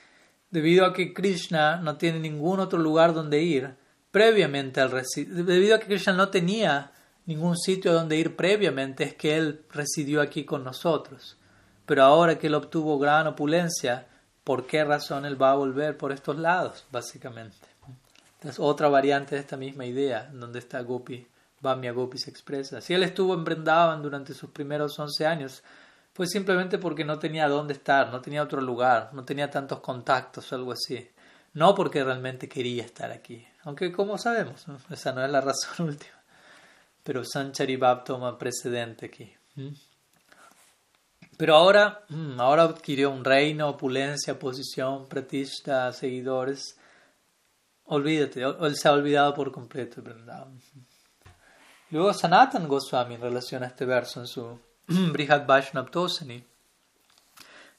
debido 0.52 0.86
a 0.86 0.92
que 0.92 1.12
Krishna 1.12 1.78
no 1.78 1.96
tiene 1.96 2.20
ningún 2.20 2.60
otro 2.60 2.78
lugar 2.78 3.14
donde 3.14 3.42
ir, 3.42 3.74
previamente 4.12 4.80
al 4.80 4.90
debido 4.90 5.74
a 5.74 5.80
que 5.80 5.86
Krishna 5.86 6.12
no 6.12 6.28
tenía 6.28 6.92
ningún 7.26 7.56
sitio 7.56 7.92
donde 7.92 8.16
ir 8.16 8.36
previamente, 8.36 9.02
es 9.02 9.14
que 9.14 9.36
él 9.36 9.64
residió 9.70 10.20
aquí 10.20 10.44
con 10.44 10.62
nosotros. 10.62 11.38
Pero 11.86 12.04
ahora 12.04 12.38
que 12.38 12.46
él 12.46 12.54
obtuvo 12.54 12.98
gran 12.98 13.26
opulencia, 13.26 14.06
¿por 14.44 14.66
qué 14.66 14.84
razón 14.84 15.24
él 15.24 15.40
va 15.40 15.52
a 15.52 15.56
volver 15.56 15.96
por 15.96 16.12
estos 16.12 16.38
lados, 16.38 16.84
básicamente? 16.92 17.66
Es 18.42 18.58
otra 18.58 18.88
variante 18.88 19.34
de 19.34 19.40
esta 19.40 19.56
misma 19.56 19.86
idea, 19.86 20.30
donde 20.32 20.58
está 20.58 20.80
Gopi, 20.82 21.26
Vamya 21.60 21.92
Gopi 21.92 22.18
se 22.18 22.28
expresa. 22.28 22.80
Si 22.80 22.92
él 22.92 23.04
estuvo 23.04 23.34
en 23.34 23.44
Brindavan 23.44 24.02
durante 24.02 24.34
sus 24.34 24.50
primeros 24.50 24.98
11 24.98 25.26
años, 25.26 25.62
fue 26.12 26.26
simplemente 26.26 26.78
porque 26.78 27.04
no 27.04 27.18
tenía 27.18 27.48
dónde 27.48 27.72
estar, 27.72 28.10
no 28.10 28.20
tenía 28.20 28.42
otro 28.42 28.60
lugar, 28.60 29.10
no 29.14 29.24
tenía 29.24 29.50
tantos 29.50 29.80
contactos 29.80 30.52
o 30.52 30.54
algo 30.54 30.72
así. 30.72 31.10
No 31.54 31.74
porque 31.74 32.04
realmente 32.04 32.48
quería 32.48 32.84
estar 32.84 33.10
aquí. 33.10 33.46
Aunque, 33.64 33.92
como 33.92 34.18
sabemos, 34.18 34.66
esa 34.90 35.12
no 35.12 35.24
es 35.24 35.30
la 35.30 35.40
razón 35.42 35.88
última. 35.88 36.22
Pero 37.02 37.24
Sanchari 37.24 37.76
Bab 37.76 38.04
toma 38.04 38.38
precedente 38.38 39.06
aquí. 39.06 39.34
Pero 41.36 41.56
ahora, 41.56 42.04
ahora 42.38 42.64
adquirió 42.64 43.10
un 43.10 43.24
reino, 43.24 43.70
opulencia, 43.70 44.38
posición, 44.38 45.08
pratista, 45.08 45.92
seguidores. 45.92 46.78
Olvídate, 47.84 48.42
él 48.42 48.76
se 48.76 48.88
ha 48.88 48.92
olvidado 48.92 49.34
por 49.34 49.50
completo. 49.50 50.02
Luego 51.90 52.14
Sanatan 52.14 52.68
Goswami 52.68 53.16
relaciona 53.16 53.66
este 53.66 53.84
verso 53.84 54.20
en 54.20 54.26
su 54.26 54.58
Brihad 55.12 55.46
Vaishnav 55.46 55.90
Tosani. 55.90 56.44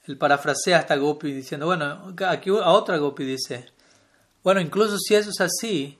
Él 0.05 0.17
parafrasea 0.17 0.77
a 0.77 0.79
esta 0.81 0.95
Gopi 0.97 1.31
diciendo, 1.31 1.65
bueno, 1.65 2.13
aquí 2.27 2.49
a 2.49 2.69
otra 2.69 2.97
Gopi 2.97 3.23
dice, 3.23 3.71
bueno, 4.43 4.59
incluso 4.59 4.97
si 4.97 5.15
eso 5.15 5.29
es 5.29 5.39
así, 5.39 5.97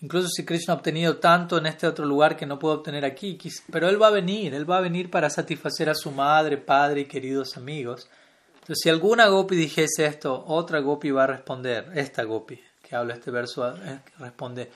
incluso 0.00 0.28
si 0.28 0.44
Krishna 0.44 0.74
ha 0.74 0.76
obtenido 0.78 1.18
tanto 1.18 1.58
en 1.58 1.66
este 1.66 1.86
otro 1.86 2.04
lugar 2.04 2.36
que 2.36 2.44
no 2.44 2.58
puede 2.58 2.76
obtener 2.76 3.04
aquí, 3.04 3.38
pero 3.70 3.88
él 3.88 4.02
va 4.02 4.08
a 4.08 4.10
venir, 4.10 4.52
él 4.52 4.68
va 4.68 4.78
a 4.78 4.80
venir 4.80 5.10
para 5.10 5.30
satisfacer 5.30 5.88
a 5.88 5.94
su 5.94 6.10
madre, 6.10 6.56
padre 6.56 7.02
y 7.02 7.04
queridos 7.04 7.56
amigos. 7.56 8.08
Entonces, 8.54 8.78
si 8.82 8.88
alguna 8.88 9.28
Gopi 9.28 9.54
dijese 9.54 10.06
esto, 10.06 10.44
otra 10.48 10.80
Gopi 10.80 11.12
va 11.12 11.22
a 11.22 11.28
responder, 11.28 11.92
esta 11.94 12.24
Gopi 12.24 12.60
que 12.88 12.94
habla 12.94 13.14
este 13.14 13.30
verso 13.30 13.74
eh, 13.76 14.00
responde, 14.18 14.70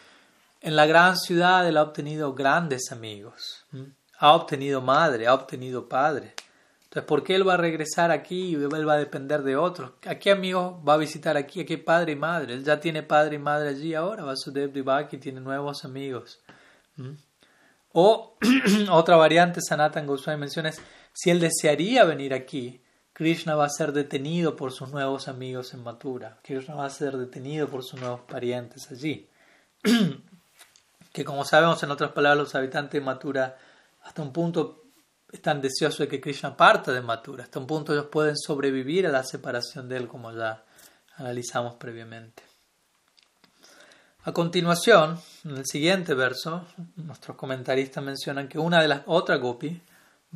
en 0.61 0.77
la 0.77 0.87
gran 0.87 1.17
ciudad 1.17 1.67
él 1.67 1.77
ha 1.77 1.83
obtenido 1.83 2.35
grandes 2.35 2.91
amigos 2.91 3.65
ha 4.21 4.35
obtenido 4.35 4.83
madre, 4.83 5.27
ha 5.27 5.35
obtenido 5.35 5.89
padre. 5.89 6.35
Entonces, 6.85 7.05
¿por 7.07 7.25
qué 7.25 7.37
él 7.37 7.49
va 7.49 7.55
a 7.55 7.57
regresar 7.57 8.11
aquí 8.11 8.51
y 8.51 8.55
él 8.55 8.89
va 8.89 8.95
a 8.95 8.99
depender 8.99 9.43
de 9.43 9.57
otros? 9.57 9.93
¿A 10.07 10.17
qué 10.17 10.31
amigo 10.31 10.83
va 10.87 10.95
a 10.95 10.99
visitar 10.99 11.39
aquí? 11.39 11.63
¿A 11.63 11.65
qué 11.65 11.79
padre 11.79 12.13
y 12.13 12.17
madre? 12.17 12.53
Él 12.53 12.63
ya 12.63 12.79
tiene 12.79 13.03
padre 13.03 13.37
y 13.37 13.39
madre 13.39 13.71
allí 13.71 13.95
ahora. 13.95 14.25
Vasudev 14.25 14.73
Divaki 14.73 15.17
tiene 15.17 15.41
nuevos 15.41 15.87
amigos. 15.87 16.41
¿Mm? 16.97 17.13
O 17.93 18.37
otra 18.91 19.17
variante, 19.17 19.61
Sanatan 19.63 20.07
Goswami 20.07 20.41
menciona 20.41 20.69
es, 20.69 20.83
si 21.15 21.31
él 21.31 21.41
desearía 21.41 22.05
venir 22.05 22.35
aquí, 22.35 22.83
Krishna 23.15 23.55
va 23.55 23.65
a 23.65 23.71
ser 23.71 23.93
detenido 23.93 24.55
por 24.55 24.73
sus 24.73 24.91
nuevos 24.91 25.29
amigos 25.29 25.73
en 25.73 25.83
Mathura. 25.83 26.41
Krishna 26.43 26.75
va 26.75 26.85
a 26.85 26.91
ser 26.91 27.17
detenido 27.17 27.69
por 27.69 27.85
sus 27.85 27.99
nuevos 27.99 28.21
parientes 28.23 28.91
allí. 28.91 29.31
que 31.13 31.25
como 31.25 31.45
sabemos, 31.47 31.83
en 31.83 31.91
otras 31.91 32.13
palabras, 32.13 32.39
los 32.39 32.55
habitantes 32.55 33.01
de 33.01 33.01
Mathura 33.01 33.57
hasta 34.03 34.23
un 34.23 34.33
punto 34.33 34.85
están 35.33 35.61
deseosos 35.61 36.01
de 36.01 36.09
que 36.09 36.21
Krishna 36.21 36.57
parta 36.57 36.93
de 36.93 37.01
Mathura. 37.01 37.45
Hasta 37.45 37.59
un 37.59 37.67
punto 37.67 37.93
ellos 37.93 38.07
pueden 38.07 38.37
sobrevivir 38.37 39.07
a 39.07 39.11
la 39.11 39.23
separación 39.23 39.89
de 39.89 39.97
él, 39.97 40.09
como 40.09 40.33
ya 40.33 40.65
analizamos 41.17 41.75
previamente. 41.77 42.43
A 44.25 44.33
continuación, 44.33 45.19
en 45.45 45.57
el 45.57 45.67
siguiente 45.67 46.15
verso, 46.15 46.67
nuestros 46.97 47.37
comentaristas 47.37 48.05
mencionan 48.05 48.49
que 48.49 48.59
una 48.59 48.83
de 48.83 48.89
las 48.89 49.03
otras 49.07 49.41
gopi 49.41 49.81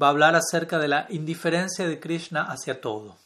va 0.01 0.07
a 0.07 0.11
hablar 0.11 0.35
acerca 0.35 0.79
de 0.79 0.89
la 0.89 1.07
indiferencia 1.11 1.87
de 1.87 2.01
Krishna 2.01 2.45
hacia 2.45 2.81
todo. 2.81 3.19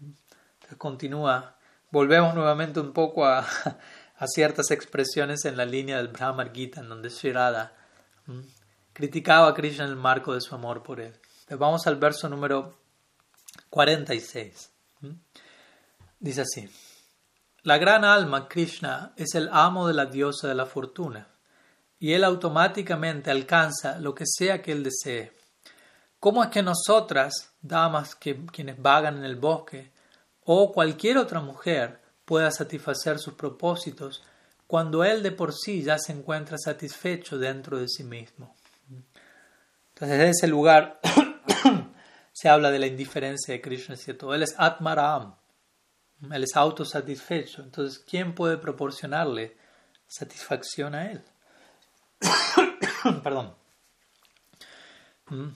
Entonces 0.00 0.76
continúa, 0.76 1.56
volvemos 1.90 2.34
nuevamente 2.34 2.80
un 2.80 2.92
poco 2.92 3.24
a, 3.24 3.46
a 4.16 4.26
ciertas 4.26 4.70
expresiones 4.70 5.44
en 5.44 5.56
la 5.56 5.64
línea 5.64 5.96
del 5.96 6.08
Brahmar 6.08 6.52
Gita, 6.52 6.80
en 6.80 6.88
donde 6.88 7.08
Shirada 7.08 7.72
criticaba 8.92 9.48
a 9.48 9.54
Krishna 9.54 9.84
en 9.84 9.90
el 9.90 9.96
marco 9.96 10.34
de 10.34 10.40
su 10.40 10.54
amor 10.54 10.82
por 10.82 11.00
él. 11.00 11.14
vamos 11.50 11.86
al 11.86 11.96
verso 11.96 12.28
número 12.28 12.78
46. 13.70 14.70
Dice 16.18 16.40
así, 16.42 16.68
la 17.62 17.78
gran 17.78 18.04
alma 18.04 18.48
Krishna 18.48 19.12
es 19.16 19.34
el 19.34 19.48
amo 19.52 19.88
de 19.88 19.94
la 19.94 20.06
diosa 20.06 20.48
de 20.48 20.54
la 20.54 20.66
fortuna 20.66 21.28
y 21.98 22.12
él 22.12 22.24
automáticamente 22.24 23.30
alcanza 23.30 23.98
lo 23.98 24.14
que 24.14 24.24
sea 24.26 24.60
que 24.60 24.72
él 24.72 24.82
desee. 24.82 25.32
¿Cómo 26.18 26.42
es 26.42 26.50
que 26.50 26.62
nosotras, 26.62 27.52
damas 27.60 28.14
que, 28.14 28.44
quienes 28.46 28.80
vagan 28.80 29.18
en 29.18 29.24
el 29.24 29.36
bosque, 29.36 29.92
o 30.44 30.72
cualquier 30.72 31.18
otra 31.18 31.40
mujer 31.40 32.00
pueda 32.24 32.50
satisfacer 32.50 33.18
sus 33.18 33.34
propósitos 33.34 34.22
cuando 34.66 35.04
él 35.04 35.22
de 35.22 35.32
por 35.32 35.52
sí 35.52 35.82
ya 35.82 35.98
se 35.98 36.12
encuentra 36.12 36.58
satisfecho 36.58 37.38
dentro 37.38 37.78
de 37.78 37.88
sí 37.88 38.02
mismo? 38.02 38.56
Entonces, 40.02 40.20
en 40.20 40.28
ese 40.30 40.48
lugar 40.48 40.98
se 42.32 42.48
habla 42.48 42.72
de 42.72 42.80
la 42.80 42.88
indiferencia 42.88 43.54
de 43.54 43.60
Krishna, 43.60 43.94
¿cierto? 43.94 44.34
Él 44.34 44.42
es 44.42 44.52
Atmaram, 44.58 45.36
él 46.28 46.42
es 46.42 46.56
autosatisfecho. 46.56 47.62
Entonces, 47.62 48.00
¿quién 48.00 48.34
puede 48.34 48.58
proporcionarle 48.58 49.56
satisfacción 50.08 50.96
a 50.96 51.12
él? 51.12 51.22
Perdón. 53.22 53.54
Mm. 55.28 55.50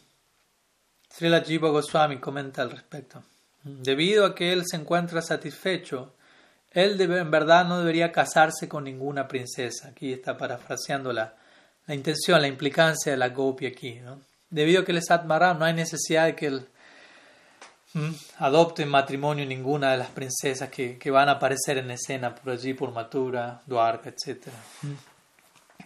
Srila 1.11 1.41
Jiva 1.41 1.71
Goswami 1.71 2.21
comenta 2.21 2.63
al 2.63 2.71
respecto. 2.71 3.25
Debido 3.65 4.25
a 4.25 4.37
que 4.37 4.53
él 4.53 4.63
se 4.65 4.77
encuentra 4.77 5.23
satisfecho, 5.23 6.15
él 6.71 7.01
en 7.01 7.31
verdad 7.33 7.65
no 7.65 7.81
debería 7.81 8.13
casarse 8.13 8.69
con 8.69 8.85
ninguna 8.85 9.27
princesa. 9.27 9.89
Aquí 9.89 10.13
está 10.13 10.37
parafraseando 10.37 11.13
la, 11.13 11.35
la 11.89 11.95
intención, 11.97 12.41
la 12.41 12.47
implicancia 12.47 13.11
de 13.11 13.19
la 13.19 13.31
gopi 13.31 13.67
aquí. 13.67 14.01
Debido 14.57 14.81
a 14.81 14.85
que 14.87 14.93
él 14.93 14.99
es 14.99 15.11
Atmaram, 15.11 15.59
no 15.59 15.67
hay 15.67 15.75
necesidad 15.75 16.25
de 16.25 16.35
que 16.35 16.47
él 16.47 16.67
mm, 17.93 18.11
adopte 18.39 18.85
en 18.85 18.89
matrimonio 18.89 19.45
ninguna 19.45 19.91
de 19.91 19.99
las 19.99 20.09
princesas 20.09 20.71
que, 20.71 20.99
van 21.11 21.29
a 21.29 21.33
aparecer 21.33 21.77
en 21.77 21.91
escena 21.91 22.35
por 22.35 22.55
allí, 22.55 22.73
por 22.73 22.91
Mathura, 22.91 23.61
Dwarka, 23.67 24.09
etc. 24.09 24.47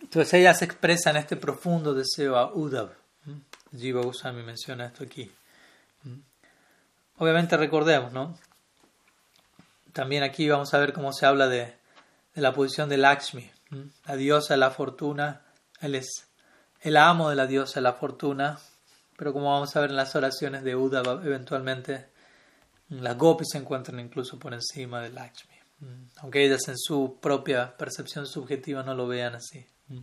Entonces 0.01 0.35
ella 0.35 0.55
se 0.55 0.67
expresa 0.67 1.11
en 1.11 1.17
este 1.17 1.35
profundo 1.35 1.95
deseo 1.95 2.37
a 2.37 2.55
Uddhav. 2.55 2.91
Jiva 3.77 4.03
Goswami 4.03 4.45
menciona 4.45 4.87
esto 4.87 5.03
aquí. 5.03 5.29
Obviamente 7.19 7.57
recordemos, 7.57 8.13
¿no? 8.13 8.39
También 9.93 10.23
aquí 10.23 10.49
vamos 10.49 10.73
a 10.75 10.79
ver 10.79 10.93
cómo 10.93 11.13
se 11.13 11.27
habla 11.27 11.49
de, 11.49 11.75
de 12.35 12.41
la 12.41 12.55
posición 12.55 12.89
de 12.89 12.99
Lakshmi, 12.99 13.51
la 14.07 14.15
diosa 14.15 14.55
de 14.55 14.59
la 14.59 14.71
fortuna. 14.71 15.43
Él 15.81 15.97
es 15.97 16.30
el 16.81 16.97
amo 16.97 17.31
de 17.31 17.37
la 17.37 17.47
diosa 17.47 17.81
la 17.81 17.93
fortuna, 17.93 18.59
pero 19.17 19.33
como 19.33 19.53
vamos 19.53 19.75
a 19.77 19.81
ver 19.81 19.91
en 19.91 19.97
las 19.97 20.15
oraciones 20.17 20.63
de 20.63 20.77
Uda, 20.77 21.03
eventualmente 21.23 22.09
las 22.89 23.17
gopis 23.17 23.49
se 23.53 23.59
encuentran 23.59 24.01
incluso 24.01 24.39
por 24.39 24.55
encima 24.55 25.01
de 25.01 25.11
Lakshmi, 25.11 25.55
mm, 25.81 26.05
aunque 26.19 26.45
ellas 26.45 26.67
en 26.69 26.79
su 26.79 27.19
propia 27.21 27.77
percepción 27.77 28.27
subjetiva 28.27 28.83
no 28.83 28.95
lo 28.95 29.07
vean 29.07 29.35
así. 29.35 29.67
Mm. 29.89 29.99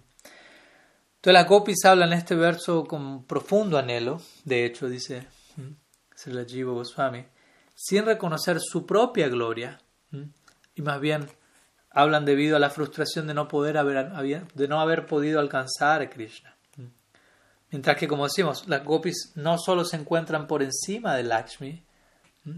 Entonces 1.16 1.34
las 1.34 1.48
gopis 1.48 1.84
hablan 1.86 2.14
este 2.14 2.36
verso 2.36 2.86
con 2.86 3.26
profundo 3.26 3.78
anhelo, 3.78 4.22
de 4.46 4.66
hecho 4.66 4.88
dice 4.88 5.28
mm, 5.56 5.72
Srila 6.16 6.46
Jiva 6.46 6.74
Goswami, 6.74 7.26
sin 7.76 8.06
reconocer 8.06 8.60
su 8.60 8.86
propia 8.86 9.28
gloria, 9.28 9.80
y 10.74 10.82
más 10.82 11.00
bien 11.02 11.28
hablan 11.90 12.26
debido 12.26 12.56
a 12.56 12.60
la 12.60 12.70
frustración 12.70 13.28
de 13.28 13.34
no, 13.34 13.48
poder 13.48 13.78
haber, 13.78 14.48
de 14.54 14.68
no 14.68 14.80
haber 14.80 15.06
podido 15.06 15.40
alcanzar 15.40 16.02
a 16.02 16.10
Krishna. 16.10 16.57
Mientras 17.72 17.98
que, 17.98 18.08
como 18.08 18.24
decimos, 18.24 18.68
las 18.68 18.84
gopis 18.84 19.34
no 19.36 19.58
solo 19.58 19.84
se 19.84 19.98
encuentran 19.98 20.48
por 20.48 20.64
encima 20.64 21.16
de 21.16 21.24
Lakshmi, 21.24 21.84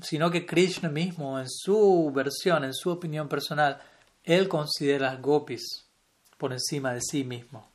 sino 0.03 0.29
que 0.29 0.45
Krishna 0.45 0.89
mismo, 0.89 1.39
en 1.39 1.49
su 1.49 2.11
versión, 2.13 2.63
en 2.63 2.73
su 2.73 2.91
opinión 2.91 3.27
personal, 3.27 3.81
él 4.23 4.47
considera 4.47 5.11
las 5.11 5.21
gopis 5.21 5.85
por 6.37 6.53
encima 6.53 6.93
de 6.93 7.01
sí 7.01 7.23
mismo. 7.23 7.67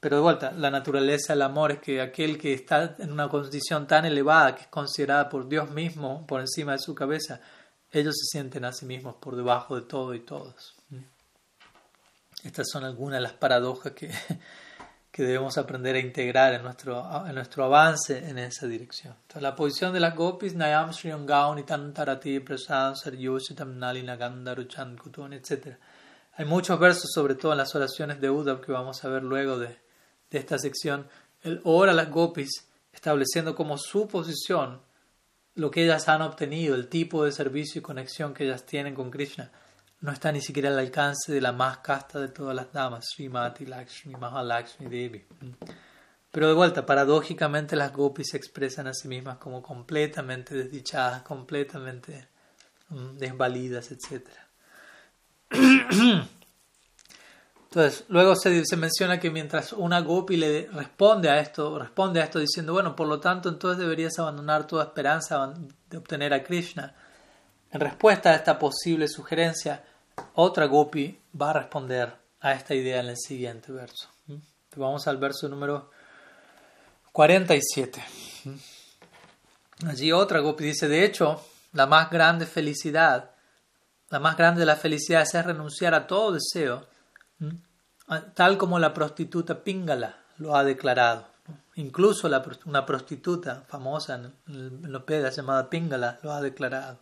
Pero 0.00 0.16
de 0.16 0.22
vuelta, 0.22 0.52
la 0.52 0.70
naturaleza 0.70 1.34
del 1.34 1.42
amor 1.42 1.72
es 1.72 1.78
que 1.80 2.00
aquel 2.00 2.38
que 2.38 2.54
está 2.54 2.96
en 2.98 3.12
una 3.12 3.28
condición 3.28 3.86
tan 3.86 4.06
elevada, 4.06 4.54
que 4.54 4.62
es 4.62 4.68
considerada 4.68 5.28
por 5.28 5.46
Dios 5.46 5.70
mismo 5.70 6.26
por 6.26 6.40
encima 6.40 6.72
de 6.72 6.78
su 6.78 6.94
cabeza, 6.94 7.40
ellos 7.92 8.14
se 8.16 8.38
sienten 8.38 8.64
a 8.64 8.72
sí 8.72 8.86
mismos 8.86 9.16
por 9.16 9.36
debajo 9.36 9.76
de 9.76 9.82
todo 9.82 10.14
y 10.14 10.20
todos. 10.20 10.74
Estas 12.42 12.68
son 12.70 12.84
algunas 12.84 13.18
de 13.18 13.22
las 13.22 13.34
paradojas 13.34 13.92
que 13.92 14.10
que 15.20 15.26
debemos 15.26 15.58
aprender 15.58 15.96
a 15.96 15.98
integrar 15.98 16.54
en 16.54 16.62
nuestro, 16.62 17.06
en 17.26 17.34
nuestro 17.34 17.64
avance 17.64 18.26
en 18.26 18.38
esa 18.38 18.66
dirección. 18.66 19.14
Entonces, 19.20 19.42
la 19.42 19.54
posición 19.54 19.92
de 19.92 20.00
las 20.00 20.16
gopis, 20.16 20.54
Nayam 20.54 20.92
Shriyongaon, 20.92 21.56
Nitan 21.56 21.92
Tarati, 21.92 22.40
Prasad, 22.40 22.94
Saryoshitam, 22.94 23.78
Nalina, 23.78 24.16
Ruchan, 24.54 24.96
Kutun, 24.96 25.34
etc. 25.34 25.76
hay 26.36 26.46
muchos 26.46 26.80
versos, 26.80 27.10
sobre 27.12 27.34
todo 27.34 27.52
en 27.52 27.58
las 27.58 27.74
oraciones 27.74 28.18
de 28.18 28.30
Uddhav, 28.30 28.62
que 28.62 28.72
vamos 28.72 29.04
a 29.04 29.10
ver 29.10 29.22
luego 29.22 29.58
de, 29.58 29.78
de 30.30 30.38
esta 30.38 30.58
sección. 30.58 31.06
El 31.42 31.60
ora 31.64 31.92
a 31.92 31.94
las 31.94 32.08
gopis, 32.10 32.70
estableciendo 32.90 33.54
como 33.54 33.76
su 33.76 34.08
posición 34.08 34.80
lo 35.54 35.70
que 35.70 35.84
ellas 35.84 36.08
han 36.08 36.22
obtenido, 36.22 36.74
el 36.74 36.88
tipo 36.88 37.26
de 37.26 37.32
servicio 37.32 37.80
y 37.80 37.82
conexión 37.82 38.32
que 38.32 38.44
ellas 38.44 38.64
tienen 38.64 38.94
con 38.94 39.10
Krishna, 39.10 39.52
no 40.00 40.12
está 40.12 40.32
ni 40.32 40.40
siquiera 40.40 40.70
al 40.70 40.78
alcance 40.78 41.32
de 41.32 41.40
la 41.40 41.52
más 41.52 41.78
casta 41.78 42.18
de 42.18 42.28
todas 42.28 42.54
las 42.54 42.72
damas, 42.72 43.06
Srimati 43.14 43.66
Lakshmi, 43.66 44.14
Mahalakshmi 44.14 44.86
Devi. 44.86 45.24
Pero 46.30 46.48
de 46.48 46.54
vuelta, 46.54 46.86
paradójicamente 46.86 47.76
las 47.76 47.92
gopis 47.92 48.28
se 48.30 48.36
expresan 48.36 48.86
a 48.86 48.94
sí 48.94 49.08
mismas 49.08 49.38
como 49.38 49.62
completamente 49.62 50.54
desdichadas, 50.54 51.22
completamente 51.22 52.28
mm, 52.88 53.18
desvalidas, 53.18 53.90
etc. 53.90 54.28
Entonces, 57.64 58.04
luego 58.08 58.34
se, 58.34 58.64
se, 58.64 58.76
menciona 58.76 59.20
que 59.20 59.30
mientras 59.30 59.72
una 59.72 60.00
gopi 60.00 60.36
le 60.36 60.68
responde 60.72 61.30
a 61.30 61.38
esto, 61.38 61.78
responde 61.78 62.20
a 62.20 62.24
esto 62.24 62.40
diciendo, 62.40 62.72
bueno, 62.72 62.96
por 62.96 63.06
lo 63.06 63.20
tanto, 63.20 63.48
entonces 63.48 63.78
deberías 63.78 64.18
abandonar 64.18 64.66
toda 64.66 64.82
esperanza 64.82 65.54
de 65.88 65.96
obtener 65.96 66.34
a 66.34 66.42
Krishna. 66.42 66.96
En 67.70 67.78
respuesta 67.78 68.30
a 68.30 68.34
esta 68.34 68.58
posible 68.58 69.06
sugerencia, 69.06 69.84
otra 70.34 70.66
gopi 70.66 71.18
va 71.40 71.50
a 71.50 71.54
responder 71.54 72.14
a 72.40 72.52
esta 72.52 72.74
idea 72.74 73.00
en 73.00 73.08
el 73.08 73.16
siguiente 73.16 73.72
verso. 73.72 74.08
Vamos 74.76 75.06
al 75.06 75.16
verso 75.18 75.48
número 75.48 75.90
47. 77.12 78.02
Allí 79.86 80.12
otra 80.12 80.40
gopi 80.40 80.64
dice, 80.64 80.88
de 80.88 81.04
hecho, 81.04 81.42
la 81.72 81.86
más 81.86 82.10
grande 82.10 82.46
felicidad, 82.46 83.30
la 84.10 84.20
más 84.20 84.36
grande 84.36 84.60
de 84.60 84.66
las 84.66 84.80
felicidades 84.80 85.34
es 85.34 85.44
renunciar 85.44 85.94
a 85.94 86.06
todo 86.06 86.32
deseo 86.32 86.86
tal 88.34 88.58
como 88.58 88.78
la 88.78 88.92
prostituta 88.92 89.62
Pingala 89.62 90.16
lo 90.38 90.56
ha 90.56 90.64
declarado. 90.64 91.26
Incluso 91.76 92.28
una 92.66 92.86
prostituta 92.86 93.62
famosa 93.68 94.20
en 94.46 95.04
Vedas 95.06 95.36
llamada 95.36 95.70
Pingala 95.70 96.18
lo 96.22 96.32
ha 96.32 96.40
declarado. 96.40 96.98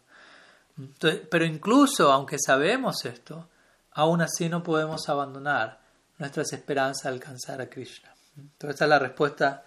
Pero 1.28 1.44
incluso 1.44 2.12
aunque 2.12 2.36
sabemos 2.38 3.04
esto, 3.04 3.48
aún 3.92 4.20
así 4.20 4.48
no 4.48 4.62
podemos 4.62 5.08
abandonar 5.08 5.80
nuestras 6.18 6.52
esperanzas 6.52 7.04
de 7.04 7.08
alcanzar 7.10 7.60
a 7.60 7.68
Krishna. 7.68 8.14
Entonces 8.36 8.70
esta 8.74 8.84
es 8.84 8.88
la 8.88 8.98
respuesta 8.98 9.64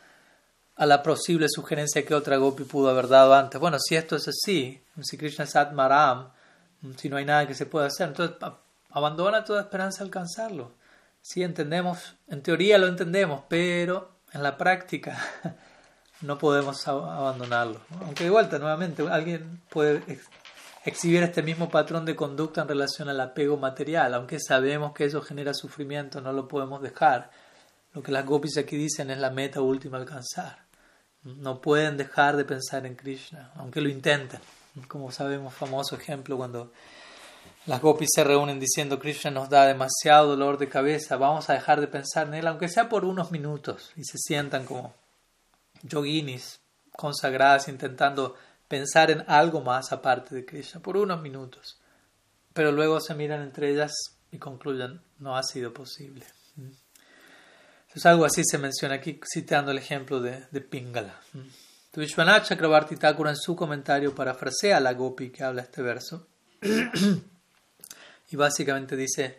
a 0.75 0.85
la 0.85 1.03
posible 1.03 1.47
sugerencia 1.49 2.05
que 2.05 2.15
otra 2.15 2.37
Gopi 2.37 2.63
pudo 2.63 2.89
haber 2.89 3.07
dado 3.07 3.33
antes. 3.33 3.59
Bueno, 3.59 3.77
si 3.79 3.95
esto 3.95 4.15
es 4.15 4.27
así, 4.27 4.81
si 5.01 5.17
Krishna 5.17 5.43
es 5.43 5.55
Atmaram, 5.55 6.29
si 6.97 7.09
no 7.09 7.17
hay 7.17 7.25
nada 7.25 7.47
que 7.47 7.53
se 7.53 7.65
pueda 7.65 7.87
hacer, 7.87 8.09
entonces 8.09 8.37
abandona 8.89 9.43
toda 9.43 9.61
esperanza 9.61 9.99
de 9.99 10.05
alcanzarlo. 10.05 10.71
Sí, 11.21 11.43
entendemos, 11.43 12.15
en 12.27 12.41
teoría 12.41 12.77
lo 12.77 12.87
entendemos, 12.87 13.43
pero 13.47 14.11
en 14.33 14.41
la 14.41 14.57
práctica 14.57 15.19
no 16.21 16.37
podemos 16.37 16.87
abandonarlo. 16.87 17.81
Aunque 18.01 18.23
de 18.23 18.29
vuelta, 18.29 18.57
nuevamente, 18.57 19.07
alguien 19.07 19.61
puede 19.69 20.01
exhibir 20.83 21.23
este 21.23 21.43
mismo 21.43 21.69
patrón 21.69 22.05
de 22.05 22.15
conducta 22.15 22.61
en 22.61 22.67
relación 22.67 23.09
al 23.09 23.21
apego 23.21 23.57
material, 23.57 24.13
aunque 24.13 24.39
sabemos 24.39 24.93
que 24.93 25.05
eso 25.05 25.21
genera 25.21 25.53
sufrimiento, 25.53 26.21
no 26.21 26.33
lo 26.33 26.47
podemos 26.47 26.81
dejar. 26.81 27.29
Lo 27.93 28.01
que 28.01 28.11
las 28.11 28.25
gopis 28.25 28.57
aquí 28.57 28.77
dicen 28.77 29.11
es 29.11 29.19
la 29.19 29.29
meta 29.29 29.61
última 29.61 29.97
alcanzar. 29.97 30.59
No 31.23 31.61
pueden 31.61 31.97
dejar 31.97 32.35
de 32.35 32.45
pensar 32.45 32.85
en 32.85 32.95
Krishna, 32.95 33.51
aunque 33.55 33.81
lo 33.81 33.89
intenten. 33.89 34.39
Como 34.87 35.11
sabemos, 35.11 35.53
famoso 35.53 35.95
ejemplo 35.95 36.37
cuando 36.37 36.71
las 37.67 37.81
gopis 37.81 38.09
se 38.15 38.23
reúnen 38.23 38.59
diciendo 38.59 38.97
Krishna 38.97 39.29
nos 39.29 39.49
da 39.49 39.67
demasiado 39.67 40.29
dolor 40.29 40.57
de 40.57 40.67
cabeza, 40.67 41.17
vamos 41.17 41.49
a 41.49 41.53
dejar 41.53 41.79
de 41.79 41.87
pensar 41.87 42.27
en 42.27 42.35
él, 42.35 42.47
aunque 42.47 42.69
sea 42.69 42.89
por 42.89 43.05
unos 43.05 43.31
minutos, 43.31 43.91
y 43.95 44.03
se 44.03 44.17
sientan 44.17 44.65
como 44.65 44.95
yoginis 45.83 46.59
consagradas 46.91 47.67
intentando 47.67 48.35
pensar 48.71 49.11
en 49.11 49.25
algo 49.27 49.59
más 49.59 49.91
aparte 49.91 50.33
de 50.33 50.45
Krishna, 50.45 50.81
por 50.81 50.95
unos 50.95 51.21
minutos. 51.21 51.77
Pero 52.53 52.71
luego 52.71 53.01
se 53.01 53.13
miran 53.13 53.41
entre 53.41 53.69
ellas 53.69 53.91
y 54.31 54.37
concluyen, 54.37 55.01
no 55.19 55.35
ha 55.35 55.43
sido 55.43 55.73
posible. 55.73 56.25
Entonces 56.55 58.05
algo 58.05 58.23
así 58.23 58.43
se 58.45 58.57
menciona 58.57 58.95
aquí 58.95 59.19
citando 59.29 59.71
el 59.71 59.77
ejemplo 59.77 60.21
de, 60.21 60.45
de 60.51 60.61
Pingala. 60.61 61.19
Vishwanath 61.93 62.47
Chakrabarti 62.47 62.95
en 62.95 63.35
su 63.35 63.57
comentario 63.57 64.15
parafrasea 64.15 64.77
a 64.77 64.79
la 64.79 64.93
gopi 64.93 65.31
que 65.31 65.43
habla 65.43 65.63
este 65.63 65.81
verso. 65.81 66.27
Y 68.33 68.37
básicamente 68.37 68.95
dice, 68.95 69.37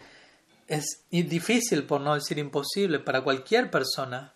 es 0.69 1.07
difícil, 1.11 1.85
por 1.85 2.03
no 2.03 2.15
decir 2.15 2.37
imposible, 2.37 2.99
para 2.99 3.23
cualquier 3.23 3.71
persona 3.71 4.35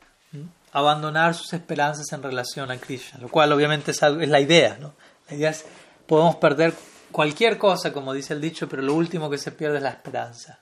abandonar 0.72 1.34
sus 1.34 1.52
esperanzas 1.52 2.12
en 2.12 2.22
relación 2.22 2.70
a 2.70 2.78
Krishna, 2.78 3.20
lo 3.20 3.28
cual 3.28 3.52
obviamente 3.52 3.90
es, 3.92 4.02
la 4.02 4.40
idea. 4.40 4.76
¿no? 4.80 4.94
La 5.28 5.36
idea 5.36 5.50
es, 5.50 5.64
podemos 6.06 6.36
perder 6.36 6.74
cualquier 7.10 7.58
cosa, 7.58 7.92
como 7.92 8.12
dice 8.12 8.34
el 8.34 8.40
dicho, 8.40 8.68
pero 8.68 8.82
lo 8.82 8.94
último 8.94 9.30
que 9.30 9.38
se 9.38 9.52
pierde 9.52 9.78
es 9.78 9.82
la 9.82 9.90
esperanza. 9.90 10.60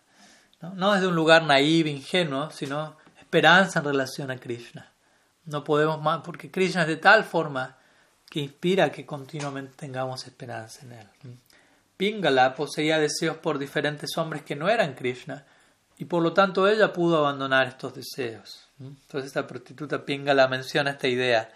No, 0.60 0.74
no 0.74 0.92
desde 0.92 1.08
un 1.08 1.16
lugar 1.16 1.42
naive, 1.44 1.90
ingenuo, 1.90 2.50
sino 2.50 2.96
esperanza 3.18 3.80
en 3.80 3.86
relación 3.86 4.30
a 4.30 4.36
Krishna. 4.36 4.92
No 5.46 5.64
podemos 5.64 6.00
más, 6.00 6.22
porque 6.24 6.50
Krishna 6.50 6.82
es 6.82 6.88
de 6.88 6.96
tal 6.96 7.24
forma 7.24 7.76
que 8.30 8.40
inspira 8.40 8.90
que 8.90 9.04
continuamente 9.04 9.74
tengamos 9.76 10.26
esperanza 10.26 10.84
en 10.84 10.92
él. 10.92 11.08
Pingala 11.96 12.54
poseía 12.54 12.98
deseos 12.98 13.36
por 13.36 13.58
diferentes 13.58 14.16
hombres 14.16 14.42
que 14.42 14.56
no 14.56 14.68
eran 14.68 14.94
Krishna 14.94 15.44
y 15.98 16.04
por 16.06 16.22
lo 16.22 16.32
tanto 16.32 16.66
ella 16.68 16.92
pudo 16.92 17.18
abandonar 17.18 17.66
estos 17.68 17.94
deseos. 17.94 18.68
Entonces 18.80 19.28
esta 19.28 19.46
prostituta 19.46 20.04
Pingala 20.04 20.48
menciona 20.48 20.90
esta 20.90 21.08
idea. 21.08 21.50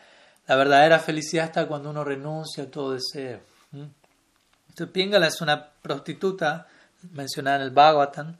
La 0.46 0.56
verdadera 0.56 0.98
felicidad 0.98 1.46
está 1.46 1.66
cuando 1.66 1.90
uno 1.90 2.04
renuncia 2.04 2.64
a 2.64 2.70
todo 2.70 2.92
deseo. 2.92 3.40
Entonces 3.72 4.92
Pingala 4.92 5.26
es 5.26 5.40
una 5.40 5.70
prostituta 5.82 6.66
mencionada 7.12 7.56
en 7.56 7.62
el 7.62 7.70
Bhagavatam, 7.70 8.36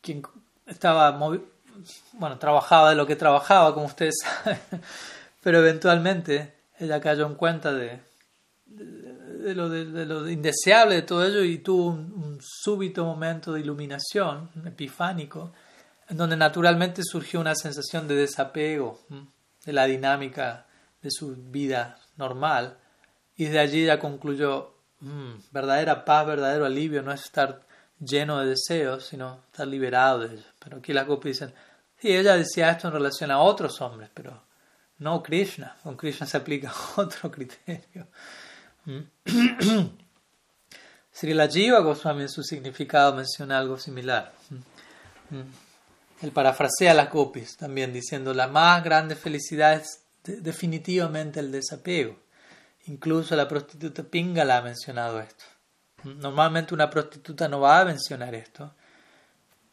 quien 0.00 0.22
estaba 0.66 1.10
bueno, 2.12 2.38
trabajaba 2.38 2.90
de 2.90 2.96
lo 2.96 3.06
que 3.06 3.16
trabajaba, 3.16 3.74
como 3.74 3.86
ustedes 3.86 4.16
saben, 4.22 4.60
pero 5.42 5.58
eventualmente 5.58 6.54
ella 6.78 7.00
cayó 7.00 7.26
en 7.26 7.34
cuenta 7.34 7.72
de, 7.72 8.00
de 8.66 9.23
lo, 9.52 9.68
de, 9.68 10.06
lo 10.06 10.28
indeseable 10.28 10.94
de 10.96 11.02
todo 11.02 11.24
ello 11.26 11.42
y 11.42 11.58
tuvo 11.58 11.88
un, 11.88 12.38
súbito 12.40 13.04
momento 13.04 13.52
de 13.52 13.60
iluminación, 13.60 14.50
epifánico, 14.64 15.52
en 16.08 16.16
donde 16.16 16.36
naturalmente 16.36 17.02
surgió 17.04 17.40
una 17.40 17.54
sensación 17.54 18.08
de 18.08 18.14
desapego 18.14 19.00
de 19.64 19.72
la 19.72 19.86
dinámica 19.86 20.66
de 21.02 21.10
su 21.10 21.34
vida 21.36 21.98
normal 22.16 22.78
y 23.36 23.46
de 23.46 23.58
allí 23.58 23.86
ya 23.86 23.98
concluyó, 23.98 24.74
mm, 25.00 25.32
verdadera 25.50 26.04
paz, 26.04 26.26
verdadero 26.26 26.64
alivio 26.64 27.02
no 27.02 27.12
es 27.12 27.24
estar 27.24 27.60
lleno 27.98 28.40
de 28.40 28.50
deseos, 28.50 29.06
sino 29.06 29.40
estar 29.50 29.66
liberado 29.66 30.20
de 30.20 30.34
ellos. 30.34 30.46
Pero 30.62 30.78
aquí 30.78 30.92
las 30.92 31.06
copias 31.06 31.36
dicen, 31.36 31.54
sí, 31.98 32.14
ella 32.14 32.36
decía 32.36 32.70
esto 32.70 32.88
en 32.88 32.94
relación 32.94 33.30
a 33.30 33.40
otros 33.40 33.80
hombres, 33.80 34.10
pero 34.14 34.42
no 34.98 35.22
Krishna. 35.22 35.76
Con 35.82 35.96
Krishna 35.96 36.26
se 36.26 36.36
aplica 36.36 36.72
otro 36.96 37.30
criterio. 37.30 38.08
Sri 41.12 41.32
la 41.32 41.48
Jiva 41.48 41.80
Goswami 41.80 42.22
en 42.22 42.28
su 42.28 42.42
significado 42.42 43.14
menciona 43.14 43.58
algo 43.58 43.78
similar. 43.78 44.32
Él 46.20 46.32
parafrasea 46.32 46.92
a 46.92 46.94
las 46.94 47.08
también 47.56 47.92
diciendo 47.92 48.34
la 48.34 48.48
más 48.48 48.82
grande 48.82 49.14
felicidad 49.14 49.74
es 49.74 50.02
definitivamente 50.24 51.40
el 51.40 51.52
desapego. 51.52 52.16
Incluso 52.86 53.34
la 53.36 53.48
prostituta 53.48 54.02
Pingala 54.02 54.58
ha 54.58 54.62
mencionado 54.62 55.20
esto. 55.20 55.44
Normalmente 56.04 56.74
una 56.74 56.90
prostituta 56.90 57.48
no 57.48 57.60
va 57.60 57.80
a 57.80 57.84
mencionar 57.84 58.34
esto, 58.34 58.74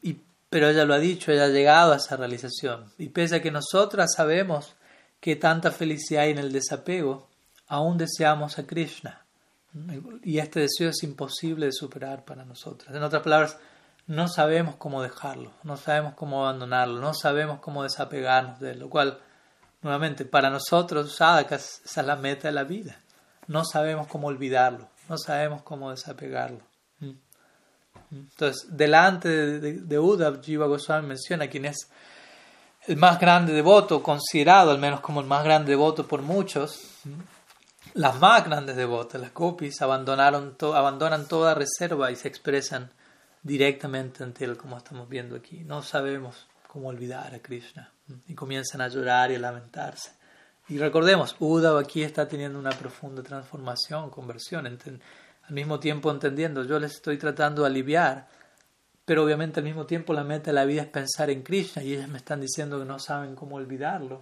y, 0.02 0.18
pero 0.50 0.70
ella 0.70 0.86
lo 0.86 0.94
ha 0.94 1.00
dicho, 1.00 1.32
ella 1.32 1.46
ha 1.46 1.50
llegado 1.50 1.92
a 1.92 1.98
esa 1.98 2.16
realización. 2.16 2.92
Y 2.98 3.10
pese 3.10 3.36
a 3.36 3.42
que 3.42 3.52
nosotras 3.52 4.14
sabemos 4.16 4.76
que 5.20 5.36
tanta 5.36 5.72
felicidad 5.72 6.24
hay 6.24 6.32
en 6.32 6.38
el 6.38 6.54
desapego, 6.54 7.30
aún 7.72 7.98
deseamos 7.98 8.60
a 8.60 8.68
Krishna. 8.68 9.22
Y 10.24 10.40
este 10.40 10.60
deseo 10.60 10.90
es 10.90 11.04
imposible 11.04 11.68
de 11.68 11.72
superar 11.72 12.26
para 12.26 12.44
nosotros. 12.44 12.94
En 12.94 13.02
otras 13.02 13.24
palabras, 13.24 13.58
no 14.08 14.28
sabemos 14.28 14.76
cómo 14.76 15.02
dejarlo, 15.02 15.54
no 15.64 15.78
sabemos 15.78 16.16
cómo 16.16 16.44
abandonarlo, 16.44 17.00
no 17.00 17.14
sabemos 17.14 17.62
cómo 17.62 17.84
desapegarnos 17.84 18.60
de 18.60 18.72
él, 18.72 18.80
lo 18.80 18.90
cual, 18.90 19.22
nuevamente, 19.82 20.26
para 20.26 20.50
nosotros, 20.50 21.16
sadhakas, 21.16 21.82
es 21.86 22.06
la 22.06 22.18
meta 22.18 22.50
de 22.50 22.54
la 22.54 22.66
vida. 22.66 23.00
No 23.48 23.64
sabemos 23.64 24.08
cómo 24.08 24.28
olvidarlo, 24.28 24.90
no 25.08 25.18
sabemos 25.18 25.62
cómo 25.64 25.92
desapegarlo. 25.92 26.60
Entonces, 28.12 28.68
delante 28.70 29.30
de, 29.30 29.74
de, 29.80 30.40
Jiva 30.44 30.68
Goswami 30.68 31.08
menciona 31.08 31.48
quién 31.48 31.64
es 31.64 31.90
el 32.86 32.98
más 32.98 33.18
grande 33.18 33.54
devoto, 33.54 34.04
considerado 34.04 34.72
al 34.72 34.80
menos 34.80 35.00
como 35.00 35.22
el 35.22 35.28
más 35.28 35.46
grande 35.46 35.70
devoto 35.70 36.06
por 36.06 36.22
muchos, 36.22 36.92
las 37.94 38.20
más 38.20 38.46
grandes 38.46 38.76
devotas, 38.76 39.22
las 39.22 39.34
gopis, 39.34 39.82
abandonaron 39.82 40.56
abandonan 40.62 41.28
toda 41.28 41.54
reserva 41.54 42.12
y 42.12 42.16
se 42.16 42.28
expresan 42.28 42.92
directamente 43.44 44.24
ante 44.24 44.46
él, 44.46 44.58
como 44.58 44.78
estamos 44.78 45.10
viendo 45.10 45.36
aquí. 45.36 45.64
No 45.64 45.82
sabemos 45.84 46.48
cómo 46.68 46.90
olvidar 46.90 47.34
a 47.36 47.40
Krishna. 47.40 47.92
Y 48.28 48.34
comienzan 48.34 48.82
a 48.82 48.88
llorar 48.88 49.32
y 49.32 49.36
a 49.36 49.40
lamentarse. 49.40 50.12
Y 50.70 50.78
recordemos, 50.78 51.36
Uddhav 51.40 51.78
aquí 51.78 52.04
está 52.04 52.28
teniendo 52.28 52.58
una 52.60 52.72
profunda 52.72 53.24
transformación, 53.24 54.10
conversión, 54.10 54.68
al 54.68 55.54
mismo 55.54 55.80
tiempo 55.80 56.10
entendiendo, 56.12 56.64
yo 56.64 56.80
les 56.80 56.94
estoy 56.94 57.18
tratando 57.18 57.64
de 57.64 57.68
aliviar, 57.68 58.28
pero 59.04 59.24
obviamente 59.24 59.60
al 59.60 59.66
mismo 59.66 59.86
tiempo 59.86 60.14
la 60.14 60.24
meta 60.24 60.52
de 60.52 60.54
la 60.54 60.64
vida 60.64 60.84
es 60.84 60.88
pensar 60.88 61.30
en 61.30 61.42
Krishna 61.42 61.84
y 61.84 61.96
ellos 61.96 62.08
me 62.08 62.20
están 62.20 62.40
diciendo 62.40 62.80
que 62.80 62.86
no 62.86 63.00
saben 63.00 63.36
cómo 63.36 63.58
olvidarlo. 63.58 64.22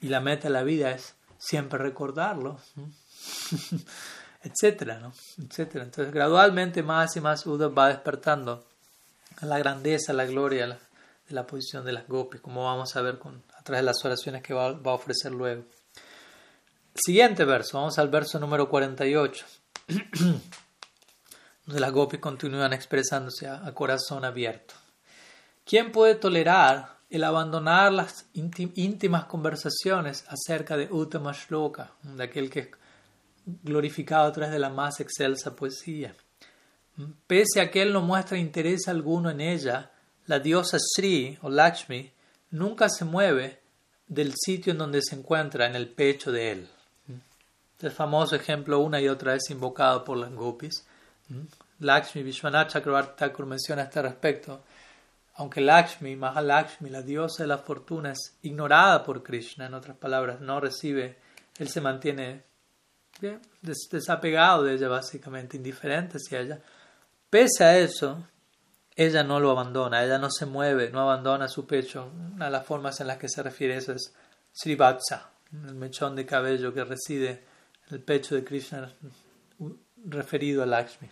Y 0.00 0.08
la 0.08 0.20
meta 0.20 0.48
de 0.48 0.54
la 0.54 0.64
vida 0.64 0.90
es 0.90 1.14
siempre 1.44 1.78
recordarlo, 1.78 2.58
etcétera, 4.42 5.12
etcétera. 5.38 5.84
Entonces 5.84 6.12
gradualmente 6.12 6.82
más 6.82 7.16
y 7.16 7.20
más 7.20 7.46
Uddhav 7.46 7.76
va 7.76 7.88
despertando 7.88 8.64
a 9.36 9.46
la 9.46 9.58
grandeza, 9.58 10.12
a 10.12 10.14
la 10.14 10.24
gloria 10.24 10.66
de 10.66 11.34
la 11.34 11.46
posición 11.46 11.84
de 11.84 11.92
las 11.92 12.08
gopis, 12.08 12.40
como 12.40 12.64
vamos 12.64 12.96
a 12.96 13.02
ver 13.02 13.18
con, 13.18 13.42
a 13.58 13.62
través 13.62 13.82
de 13.82 13.86
las 13.86 14.04
oraciones 14.04 14.42
que 14.42 14.54
va, 14.54 14.68
a 14.68 14.92
ofrecer 14.92 15.32
luego. 15.32 15.64
Siguiente 16.94 17.44
verso, 17.44 17.78
vamos 17.78 17.98
al 17.98 18.08
verso 18.08 18.38
número 18.38 18.68
48 18.68 19.44
donde 21.66 21.80
las 21.80 21.92
gopis 21.92 22.20
continúan 22.20 22.72
expresándose 22.72 23.48
a, 23.48 23.72
corazón 23.74 24.24
abierto. 24.24 24.74
¿Quién 25.64 25.92
puede 25.92 26.14
tolerar 26.14 26.98
el 27.14 27.24
abandonar 27.24 27.92
las 27.92 28.26
íntimas 28.32 29.24
conversaciones 29.26 30.24
acerca 30.28 30.76
de 30.76 30.88
Uttama 30.90 31.32
Shloka, 31.32 31.92
de 32.02 32.24
aquel 32.24 32.50
que 32.50 32.60
es 32.60 32.68
glorificado 33.62 34.26
a 34.26 34.32
través 34.32 34.52
de 34.52 34.58
la 34.58 34.70
más 34.70 35.00
excelsa 35.00 35.54
poesía? 35.54 36.14
Pese 37.26 37.60
a 37.60 37.70
que 37.70 37.82
él 37.82 37.92
no 37.92 38.00
muestra 38.00 38.38
interés 38.38 38.88
alguno 38.88 39.30
en 39.30 39.40
ella, 39.40 39.90
la 40.26 40.38
diosa 40.38 40.78
Sri 40.78 41.38
o 41.42 41.50
Lakshmi 41.50 42.10
nunca 42.50 42.88
se 42.88 43.04
mueve 43.04 43.60
del 44.06 44.32
sitio 44.34 44.72
en 44.72 44.78
donde 44.78 45.02
se 45.02 45.16
encuentra 45.16 45.66
en 45.66 45.76
el 45.76 45.88
pecho 45.88 46.32
de 46.32 46.52
él. 46.52 46.68
El 47.80 47.90
famoso 47.90 48.34
ejemplo 48.36 48.80
una 48.80 49.00
y 49.00 49.08
otra 49.08 49.32
vez 49.34 49.50
invocado 49.50 50.04
por 50.04 50.16
las 50.16 50.32
gopis. 50.32 50.86
Lakshmi 51.80 52.22
Vishwanath 52.22 52.70
Chakravarti 52.70 53.24
menciona 53.44 53.82
este 53.82 54.00
respecto. 54.02 54.62
Aunque 55.34 55.60
Lakshmi, 55.60 56.16
Mahalakshmi, 56.16 56.90
la 56.90 57.02
diosa 57.02 57.42
de 57.42 57.48
la 57.48 57.58
fortuna, 57.58 58.12
es 58.12 58.38
ignorada 58.42 59.02
por 59.02 59.22
Krishna, 59.22 59.66
en 59.66 59.74
otras 59.74 59.96
palabras, 59.96 60.40
no 60.40 60.60
recibe, 60.60 61.18
él 61.58 61.68
se 61.68 61.80
mantiene 61.80 62.44
desapegado 63.60 64.64
de 64.64 64.74
ella, 64.74 64.88
básicamente, 64.88 65.56
indiferente 65.56 66.18
hacia 66.18 66.40
ella. 66.40 66.60
Pese 67.30 67.64
a 67.64 67.78
eso, 67.78 68.28
ella 68.94 69.24
no 69.24 69.40
lo 69.40 69.50
abandona, 69.50 70.04
ella 70.04 70.18
no 70.18 70.30
se 70.30 70.46
mueve, 70.46 70.90
no 70.90 71.00
abandona 71.00 71.48
su 71.48 71.66
pecho. 71.66 72.12
Una 72.34 72.46
de 72.46 72.50
las 72.52 72.64
formas 72.64 73.00
en 73.00 73.08
las 73.08 73.18
que 73.18 73.28
se 73.28 73.42
refiere 73.42 73.76
eso 73.76 73.92
es 73.92 74.14
Srivatsa, 74.52 75.30
el 75.52 75.74
mechón 75.74 76.14
de 76.14 76.26
cabello 76.26 76.72
que 76.72 76.84
reside 76.84 77.44
el 77.90 78.00
pecho 78.00 78.36
de 78.36 78.44
Krishna 78.44 78.92
referido 80.06 80.62
a 80.62 80.66
Lakshmi. 80.66 81.08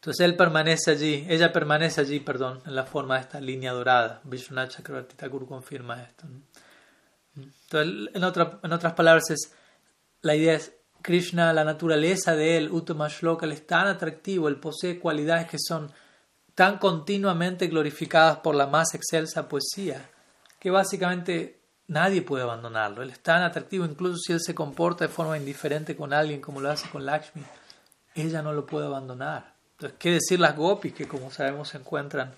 Entonces 0.00 0.24
él 0.24 0.36
permanece 0.36 0.92
allí, 0.92 1.26
ella 1.28 1.52
permanece 1.52 2.00
allí, 2.00 2.20
perdón, 2.20 2.62
en 2.66 2.74
la 2.74 2.84
forma 2.84 3.16
de 3.16 3.22
esta 3.22 3.40
línea 3.40 3.72
dorada. 3.72 4.20
Vishwanath 4.24 4.70
Chakravarti 4.70 5.16
Thakur 5.16 5.46
confirma 5.46 6.02
esto. 6.02 6.26
Entonces, 7.36 8.14
en, 8.14 8.24
otra, 8.24 8.60
en 8.62 8.72
otras 8.72 8.94
palabras, 8.94 9.30
es, 9.30 9.52
la 10.22 10.36
idea 10.36 10.54
es 10.54 10.72
Krishna, 11.02 11.52
la 11.52 11.64
naturaleza 11.64 12.36
de 12.36 12.56
él, 12.56 12.70
Uttama 12.70 13.08
Shloka, 13.08 13.46
es 13.46 13.66
tan 13.66 13.86
atractivo, 13.88 14.48
él 14.48 14.56
posee 14.56 14.98
cualidades 14.98 15.48
que 15.48 15.58
son 15.58 15.90
tan 16.54 16.78
continuamente 16.78 17.66
glorificadas 17.66 18.38
por 18.38 18.54
la 18.54 18.66
más 18.66 18.94
excelsa 18.94 19.48
poesía, 19.48 20.10
que 20.58 20.70
básicamente 20.70 21.58
Nadie 21.88 22.20
puede 22.20 22.42
abandonarlo. 22.42 23.02
Él 23.02 23.10
es 23.10 23.20
tan 23.20 23.42
atractivo, 23.42 23.86
incluso 23.86 24.18
si 24.18 24.34
él 24.34 24.40
se 24.40 24.54
comporta 24.54 25.06
de 25.06 25.12
forma 25.12 25.38
indiferente 25.38 25.96
con 25.96 26.12
alguien 26.12 26.40
como 26.40 26.60
lo 26.60 26.70
hace 26.70 26.88
con 26.90 27.04
Lakshmi. 27.04 27.42
Ella 28.14 28.42
no 28.42 28.52
lo 28.52 28.66
puede 28.66 28.86
abandonar. 28.86 29.54
Entonces, 29.78 29.98
¿qué 30.00 30.10
decir 30.14 30.40
las 30.40 30.56
gopis 30.56 30.92
que, 30.92 31.06
como 31.06 31.30
sabemos, 31.30 31.68
se 31.68 31.78
encuentran 31.78 32.34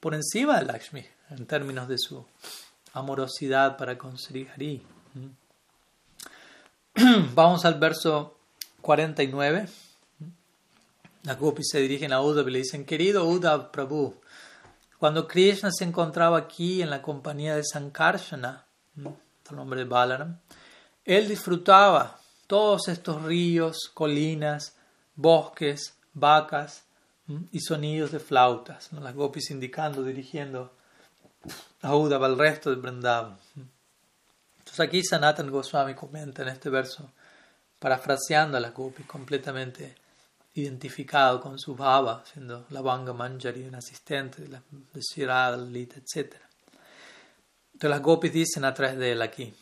por 0.00 0.14
encima 0.14 0.58
de 0.58 0.64
Lakshmi 0.64 1.04
en 1.28 1.44
términos 1.44 1.86
de 1.86 1.98
su 1.98 2.24
amorosidad 2.94 3.76
para 3.76 3.98
con 3.98 4.16
Sri 4.16 4.48
Hari? 4.48 4.82
Vamos 7.34 7.66
al 7.66 7.78
verso 7.78 8.38
49. 8.80 9.68
Las 11.24 11.38
gopis 11.38 11.68
se 11.70 11.78
dirigen 11.80 12.14
a 12.14 12.22
Uddhav 12.22 12.48
y 12.48 12.52
le 12.52 12.58
dicen: 12.60 12.86
Querido 12.86 13.26
Uddhav 13.26 13.70
Prabhu, 13.70 14.14
cuando 14.98 15.28
Krishna 15.28 15.70
se 15.70 15.84
encontraba 15.84 16.38
aquí 16.38 16.80
en 16.80 16.88
la 16.88 17.02
compañía 17.02 17.54
de 17.54 17.64
Sankarshana, 17.64 18.64
el 18.96 19.56
nombre 19.56 19.80
de 19.80 19.84
Balaram, 19.84 20.38
él 21.04 21.28
disfrutaba 21.28 22.18
todos 22.46 22.88
estos 22.88 23.22
ríos, 23.24 23.90
colinas, 23.92 24.74
bosques, 25.14 25.97
vacas 26.18 26.84
y 27.52 27.60
sonidos 27.60 28.12
de 28.12 28.20
flautas, 28.20 28.92
las 28.92 29.14
gopis 29.14 29.50
indicando, 29.50 30.02
dirigiendo 30.02 30.72
a 31.82 31.94
Uddhava 31.94 32.26
al 32.26 32.38
resto 32.38 32.70
de 32.70 32.76
Vrindavan. 32.76 33.38
Entonces 34.58 34.80
aquí 34.80 35.02
Sanatan 35.02 35.50
Goswami 35.50 35.94
comenta 35.94 36.42
en 36.42 36.48
este 36.48 36.70
verso, 36.70 37.10
parafraseando 37.78 38.56
a 38.56 38.60
las 38.60 38.74
gopis, 38.74 39.06
completamente 39.06 39.94
identificado 40.54 41.40
con 41.40 41.58
su 41.58 41.76
bhava, 41.76 42.24
siendo 42.30 42.66
la 42.70 42.80
Vanga 42.80 43.12
Manjari, 43.12 43.64
un 43.64 43.74
asistente 43.74 44.42
de 44.42 44.48
la 44.48 44.62
de 45.56 45.70
Lita, 45.70 45.96
etc. 45.96 46.34
Entonces 47.66 47.90
las 47.90 48.02
gopis 48.02 48.32
dicen 48.32 48.64
a 48.64 48.74
través 48.74 48.98
de 48.98 49.12
él 49.12 49.22
aquí, 49.22 49.54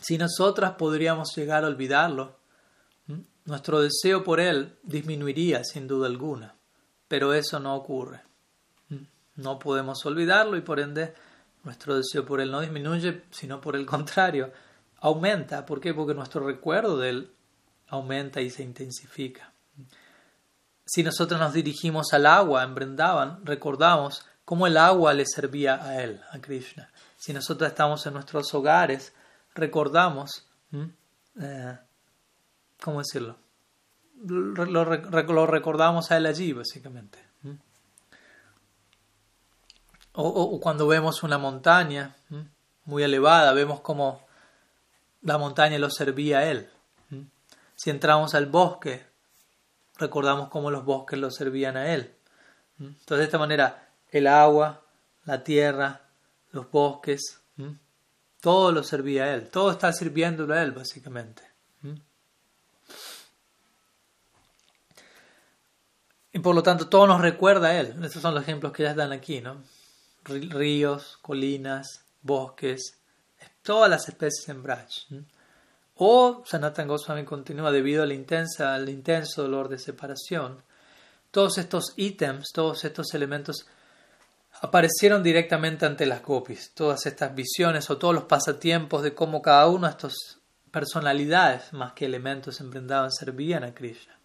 si 0.00 0.18
nosotras 0.18 0.72
podríamos 0.72 1.34
llegar 1.34 1.64
a 1.64 1.68
olvidarlo, 1.68 2.35
nuestro 3.46 3.80
deseo 3.80 4.22
por 4.22 4.40
él 4.40 4.76
disminuiría 4.82 5.64
sin 5.64 5.88
duda 5.88 6.06
alguna, 6.06 6.56
pero 7.08 7.32
eso 7.32 7.58
no 7.58 7.74
ocurre. 7.74 8.20
No 9.36 9.58
podemos 9.58 10.04
olvidarlo 10.06 10.56
y 10.56 10.62
por 10.62 10.80
ende 10.80 11.14
nuestro 11.62 11.96
deseo 11.96 12.24
por 12.24 12.40
él 12.40 12.50
no 12.50 12.60
disminuye, 12.60 13.24
sino 13.30 13.60
por 13.60 13.76
el 13.76 13.86
contrario, 13.86 14.52
aumenta. 15.00 15.66
¿Por 15.66 15.80
qué? 15.80 15.92
Porque 15.92 16.14
nuestro 16.14 16.46
recuerdo 16.46 16.98
de 16.98 17.10
él 17.10 17.32
aumenta 17.88 18.40
y 18.40 18.50
se 18.50 18.62
intensifica. 18.62 19.52
Si 20.84 21.02
nosotros 21.02 21.38
nos 21.38 21.52
dirigimos 21.52 22.12
al 22.12 22.26
agua 22.26 22.62
en 22.62 22.74
Brindavan, 22.74 23.44
recordamos 23.44 24.24
cómo 24.44 24.66
el 24.66 24.76
agua 24.76 25.12
le 25.12 25.26
servía 25.26 25.84
a 25.84 26.02
él, 26.02 26.20
a 26.30 26.40
Krishna. 26.40 26.90
Si 27.16 27.32
nosotros 27.32 27.68
estamos 27.68 28.06
en 28.06 28.14
nuestros 28.14 28.54
hogares, 28.54 29.12
recordamos, 29.54 30.48
eh, 31.40 31.78
¿cómo 32.82 32.98
decirlo? 32.98 33.36
Lo, 34.24 34.84
recordamos 35.46 36.10
a 36.10 36.16
él 36.16 36.26
allí, 36.26 36.52
básicamente. 36.52 37.18
O, 40.12 40.58
cuando 40.60 40.86
vemos 40.86 41.22
una 41.22 41.36
montaña 41.36 42.16
muy 42.86 43.02
elevada, 43.02 43.52
vemos 43.52 43.80
cómo 43.80 44.26
la 45.20 45.36
montaña 45.36 45.78
lo 45.78 45.90
servía 45.90 46.38
a 46.38 46.50
él. 46.50 46.70
Si 47.74 47.90
entramos 47.90 48.34
al 48.34 48.46
bosque, 48.46 49.04
recordamos 49.98 50.48
cómo 50.48 50.70
los 50.70 50.84
bosques 50.84 51.18
lo 51.18 51.30
servían 51.30 51.76
a 51.76 51.92
él. 51.92 52.14
Entonces, 52.78 53.18
de 53.18 53.24
esta 53.24 53.38
manera, 53.38 53.90
el 54.10 54.26
agua, 54.26 54.82
la 55.24 55.42
tierra, 55.42 56.02
los 56.52 56.70
bosques, 56.70 57.40
todo 58.40 58.72
lo 58.72 58.82
servía 58.82 59.24
a 59.24 59.34
él, 59.34 59.48
todo 59.50 59.70
está 59.70 59.92
sirviéndolo 59.92 60.54
a 60.54 60.62
él 60.62 60.72
básicamente. 60.72 61.42
Y 66.36 66.38
por 66.38 66.54
lo 66.54 66.62
tanto 66.62 66.86
todo 66.90 67.06
nos 67.06 67.22
recuerda 67.22 67.68
a 67.68 67.80
él. 67.80 67.94
Estos 68.04 68.20
son 68.20 68.34
los 68.34 68.42
ejemplos 68.42 68.70
que 68.70 68.82
ya 68.82 68.92
dan 68.92 69.10
aquí, 69.10 69.40
¿no? 69.40 69.62
Ríos, 70.22 71.18
colinas, 71.22 72.04
bosques, 72.20 72.98
todas 73.62 73.88
las 73.88 74.06
especies 74.06 74.46
en 74.50 74.62
Braj. 74.62 74.86
O 75.94 76.42
Sanatan 76.44 76.88
Goswami 76.88 77.24
continúa 77.24 77.72
debido 77.72 78.02
al, 78.02 78.12
intensa, 78.12 78.74
al 78.74 78.90
intenso 78.90 79.44
dolor 79.44 79.70
de 79.70 79.78
separación. 79.78 80.62
Todos 81.30 81.56
estos 81.56 81.94
ítems, 81.96 82.52
todos 82.52 82.84
estos 82.84 83.14
elementos 83.14 83.66
aparecieron 84.60 85.22
directamente 85.22 85.86
ante 85.86 86.04
las 86.04 86.22
gopis, 86.22 86.72
todas 86.74 87.06
estas 87.06 87.34
visiones 87.34 87.88
o 87.88 87.96
todos 87.96 88.14
los 88.14 88.24
pasatiempos 88.24 89.02
de 89.02 89.14
cómo 89.14 89.40
cada 89.40 89.68
uno 89.68 89.86
de 89.86 89.92
estas 89.92 90.12
personalidades, 90.70 91.72
más 91.72 91.94
que 91.94 92.04
elementos 92.04 92.60
en 92.60 92.70
servían 93.10 93.64
a 93.64 93.72
Krishna. 93.72 94.15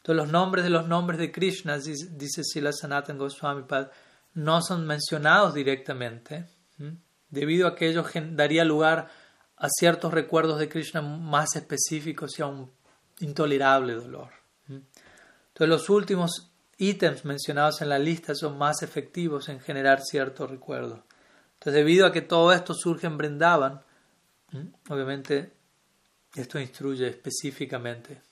Entonces 0.00 0.24
los 0.24 0.32
nombres 0.32 0.64
de 0.64 0.70
los 0.70 0.88
nombres 0.88 1.18
de 1.18 1.30
Krishna, 1.30 1.78
dice 1.78 2.42
Sila 2.42 2.72
Sanatan 2.72 3.18
Goswami 3.18 3.64
no 4.34 4.62
son 4.62 4.86
mencionados 4.86 5.54
directamente, 5.54 6.46
debido 7.28 7.68
a 7.68 7.74
que 7.74 7.88
ello 7.88 8.04
daría 8.32 8.64
lugar 8.64 9.08
a 9.56 9.68
ciertos 9.68 10.12
recuerdos 10.12 10.58
de 10.58 10.70
Krishna 10.70 11.02
más 11.02 11.54
específicos 11.54 12.38
y 12.38 12.42
a 12.42 12.46
un 12.46 12.70
intolerable 13.20 13.94
dolor. 13.94 14.30
Entonces 14.68 15.68
los 15.68 15.90
últimos 15.90 16.50
ítems 16.78 17.26
mencionados 17.26 17.82
en 17.82 17.90
la 17.90 17.98
lista 17.98 18.34
son 18.34 18.56
más 18.56 18.82
efectivos 18.82 19.50
en 19.50 19.60
generar 19.60 20.00
cierto 20.00 20.46
recuerdo. 20.46 21.04
Entonces, 21.54 21.74
debido 21.74 22.06
a 22.06 22.12
que 22.12 22.22
todo 22.22 22.54
esto 22.54 22.72
surge 22.72 23.06
en 23.06 23.18
Brindavan, 23.18 23.82
obviamente 24.88 25.52
esto 26.34 26.58
instruye 26.58 27.06
específicamente, 27.06 28.22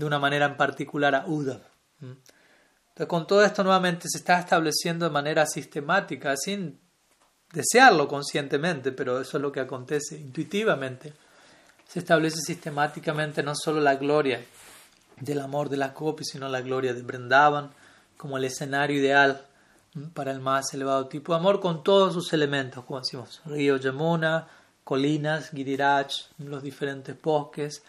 de 0.00 0.06
una 0.06 0.18
manera 0.18 0.46
en 0.46 0.56
particular 0.56 1.14
a 1.14 1.26
Uddhav. 1.26 1.60
Entonces, 2.00 3.06
con 3.06 3.26
todo 3.26 3.44
esto 3.44 3.62
nuevamente 3.62 4.08
se 4.08 4.18
está 4.18 4.40
estableciendo 4.40 5.04
de 5.04 5.12
manera 5.12 5.46
sistemática, 5.46 6.34
sin 6.36 6.80
desearlo 7.52 8.08
conscientemente, 8.08 8.92
pero 8.92 9.20
eso 9.20 9.36
es 9.36 9.42
lo 9.42 9.52
que 9.52 9.60
acontece 9.60 10.18
intuitivamente. 10.18 11.12
Se 11.86 11.98
establece 11.98 12.38
sistemáticamente 12.40 13.42
no 13.42 13.54
solo 13.54 13.80
la 13.80 13.96
gloria 13.96 14.40
del 15.20 15.40
amor 15.40 15.68
de 15.68 15.76
la 15.76 15.92
copia, 15.92 16.24
sino 16.24 16.48
la 16.48 16.62
gloria 16.62 16.94
de 16.94 17.02
Brindavan 17.02 17.70
como 18.16 18.38
el 18.38 18.44
escenario 18.44 18.96
ideal 18.96 19.46
para 20.14 20.30
el 20.30 20.40
más 20.40 20.72
elevado 20.72 21.08
tipo 21.08 21.34
de 21.34 21.40
amor 21.40 21.60
con 21.60 21.82
todos 21.82 22.14
sus 22.14 22.32
elementos, 22.32 22.84
como 22.84 23.00
decimos, 23.00 23.42
río 23.44 23.76
Yamuna, 23.76 24.46
colinas, 24.82 25.50
Giriraj, 25.50 26.08
los 26.38 26.62
diferentes 26.62 27.20
bosques, 27.20 27.82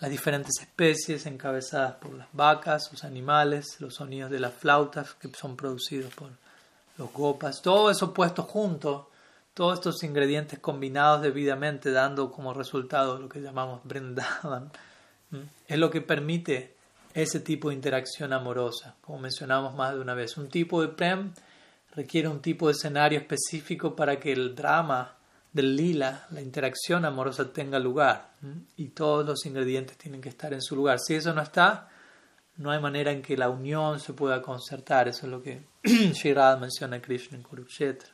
las 0.00 0.10
diferentes 0.10 0.60
especies 0.60 1.26
encabezadas 1.26 1.94
por 1.94 2.14
las 2.14 2.28
vacas, 2.32 2.88
los 2.92 3.04
animales, 3.04 3.76
los 3.80 3.94
sonidos 3.94 4.30
de 4.30 4.40
las 4.40 4.52
flautas 4.52 5.14
que 5.14 5.28
son 5.28 5.56
producidos 5.56 6.12
por 6.14 6.30
los 6.98 7.12
gopas, 7.12 7.62
todo 7.62 7.90
eso 7.90 8.12
puesto 8.12 8.42
junto, 8.42 9.10
todos 9.54 9.78
estos 9.78 10.02
ingredientes 10.02 10.58
combinados 10.58 11.22
debidamente 11.22 11.90
dando 11.90 12.30
como 12.30 12.52
resultado 12.52 13.18
lo 13.18 13.28
que 13.28 13.40
llamamos 13.40 13.80
Brindavan, 13.84 14.70
es 15.66 15.78
lo 15.78 15.90
que 15.90 16.00
permite 16.00 16.74
ese 17.14 17.40
tipo 17.40 17.70
de 17.70 17.74
interacción 17.74 18.34
amorosa, 18.34 18.94
como 19.00 19.18
mencionamos 19.18 19.74
más 19.74 19.94
de 19.94 20.00
una 20.00 20.14
vez. 20.14 20.36
Un 20.36 20.48
tipo 20.48 20.82
de 20.82 20.88
prem 20.88 21.32
requiere 21.94 22.28
un 22.28 22.40
tipo 22.40 22.66
de 22.66 22.72
escenario 22.72 23.18
específico 23.18 23.96
para 23.96 24.20
que 24.20 24.32
el 24.32 24.54
drama 24.54 25.16
del 25.56 25.74
lila, 25.74 26.26
la 26.32 26.42
interacción 26.42 27.06
amorosa 27.06 27.50
tenga 27.50 27.78
lugar 27.78 28.34
y 28.76 28.88
todos 28.88 29.24
los 29.26 29.46
ingredientes 29.46 29.96
tienen 29.96 30.20
que 30.20 30.28
estar 30.28 30.52
en 30.52 30.60
su 30.60 30.76
lugar. 30.76 30.98
Si 31.00 31.14
eso 31.14 31.32
no 31.32 31.40
está, 31.40 31.88
no 32.58 32.70
hay 32.70 32.78
manera 32.78 33.10
en 33.10 33.22
que 33.22 33.38
la 33.38 33.48
unión 33.48 33.98
se 33.98 34.12
pueda 34.12 34.42
concertar. 34.42 35.08
Eso 35.08 35.24
es 35.24 35.32
lo 35.32 35.42
que 35.42 35.64
Shirad 35.82 36.58
menciona 36.58 36.96
a 36.96 37.00
Krishna 37.00 37.38
en 37.38 37.42
Kurukshetra. 37.42 38.10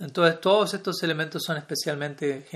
Entonces, 0.00 0.40
todos 0.40 0.74
estos 0.74 1.00
elementos 1.04 1.44
son 1.44 1.58
especialmente 1.58 2.48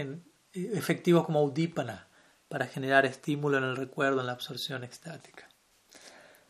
efectivos 0.53 1.27
como 1.27 1.45
udipana 1.45 2.09
para 2.49 2.67
generar 2.67 3.07
estímulo 3.07 3.59
en 3.59 3.65
el 3.65 3.77
recuerdo, 3.77 4.21
en 4.21 4.27
la 4.27 4.33
absorción 4.33 4.83
extática. 4.83 5.49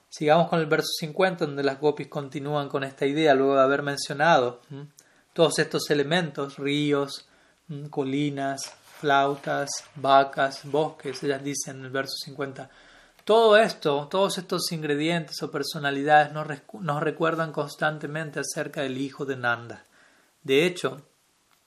Sigamos 0.09 0.49
con 0.49 0.59
el 0.59 0.67
verso 0.67 0.89
50, 1.01 1.45
donde 1.45 1.63
las 1.63 1.79
gopis 1.79 2.09
continúan 2.09 2.69
con 2.69 2.83
esta 2.83 3.05
idea, 3.05 3.35
luego 3.35 3.57
de 3.57 3.63
haber 3.63 3.83
mencionado 3.83 4.63
todos 5.33 5.59
estos 5.59 5.91
elementos, 5.91 6.59
ríos, 6.59 7.27
colinas, 7.91 8.61
flautas, 9.01 9.71
vacas, 9.97 10.61
bosques, 10.65 11.23
ellas 11.23 11.43
dicen 11.43 11.79
en 11.79 11.85
el 11.87 11.91
verso 11.91 12.15
50, 12.25 12.69
todo 13.25 13.57
esto, 13.57 14.09
todos 14.11 14.39
estos 14.39 14.73
ingredientes 14.73 15.43
o 15.43 15.51
personalidades 15.51 16.33
nos, 16.33 17.01
recuerdan 17.01 17.53
constantemente 17.53 18.41
acerca 18.41 18.83
del 18.83 18.99
hijo 18.99 19.25
de 19.25 19.37
Nanda. 19.37 19.85
De 20.43 20.67
hecho, 20.67 21.03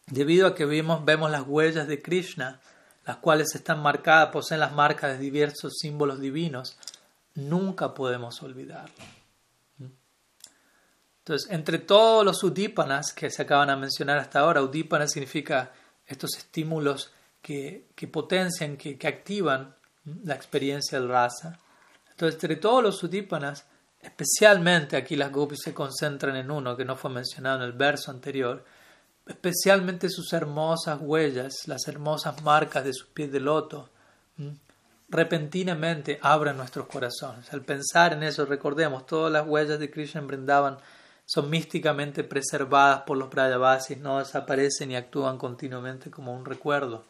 debido 0.07 0.47
a 0.47 0.55
que 0.55 0.65
vemos 0.65 1.31
las 1.31 1.43
huellas 1.47 1.87
de 1.87 2.01
Krishna, 2.01 2.59
las 3.05 3.17
cuales 3.17 3.55
están 3.55 3.81
marcadas, 3.81 4.31
poseen 4.31 4.59
las 4.59 4.73
marcas 4.73 5.13
de 5.13 5.23
diversos 5.23 5.77
símbolos 5.79 6.19
divinos, 6.19 6.77
nunca 7.35 7.93
podemos 7.93 8.41
olvidarlo. 8.43 9.22
Entonces, 11.23 11.49
entre 11.51 11.79
todos 11.79 12.25
los 12.25 12.43
udípanas 12.43 13.13
que 13.13 13.29
se 13.29 13.43
acaban 13.43 13.69
de 13.69 13.77
mencionar 13.77 14.17
hasta 14.17 14.41
ahora, 14.41 14.61
udípana 14.61 15.07
significa 15.07 15.71
estos 16.05 16.31
estímulos 16.37 17.13
que, 17.41 17.87
que 17.95 18.09
potencian, 18.09 18.75
que, 18.75 18.97
que, 18.97 19.07
activan 19.07 19.73
la 20.25 20.35
experiencia 20.35 20.99
del 20.99 21.07
rasa. 21.07 21.57
Entonces, 22.11 22.35
entre 22.35 22.57
todos 22.57 22.83
los 22.83 23.01
udípanas, 23.03 23.65
especialmente 24.01 24.97
aquí 24.97 25.15
las 25.15 25.31
gopis 25.31 25.61
se 25.63 25.73
concentran 25.73 26.35
en 26.35 26.51
uno 26.51 26.75
que 26.75 26.83
no 26.83 26.97
fue 26.97 27.09
mencionado 27.09 27.59
en 27.59 27.63
el 27.63 27.71
verso 27.73 28.11
anterior, 28.11 28.65
especialmente 29.25 30.09
sus 30.09 30.33
hermosas 30.33 30.99
huellas, 30.99 31.53
las 31.67 31.87
hermosas 31.87 32.43
marcas 32.43 32.83
de 32.83 32.91
sus 32.91 33.07
pies 33.07 33.31
de 33.31 33.39
loto, 33.39 33.89
repentinamente 35.07 36.19
abren 36.21 36.57
nuestros 36.57 36.87
corazones. 36.87 37.53
Al 37.53 37.61
pensar 37.61 38.11
en 38.11 38.23
eso, 38.23 38.45
recordemos, 38.45 39.05
todas 39.05 39.31
las 39.31 39.47
huellas 39.47 39.79
de 39.79 39.89
Krishna 39.89 40.19
en 40.19 40.27
Brindavan 40.27 40.79
son 41.25 41.49
místicamente 41.49 42.23
preservadas 42.23 43.01
por 43.01 43.17
los 43.17 43.29
Brajavasis, 43.29 43.97
no 43.97 44.19
desaparecen 44.19 44.91
y 44.91 44.95
actúan 44.95 45.37
continuamente 45.37 46.11
como 46.11 46.33
un 46.33 46.45
recuerdo 46.45 47.05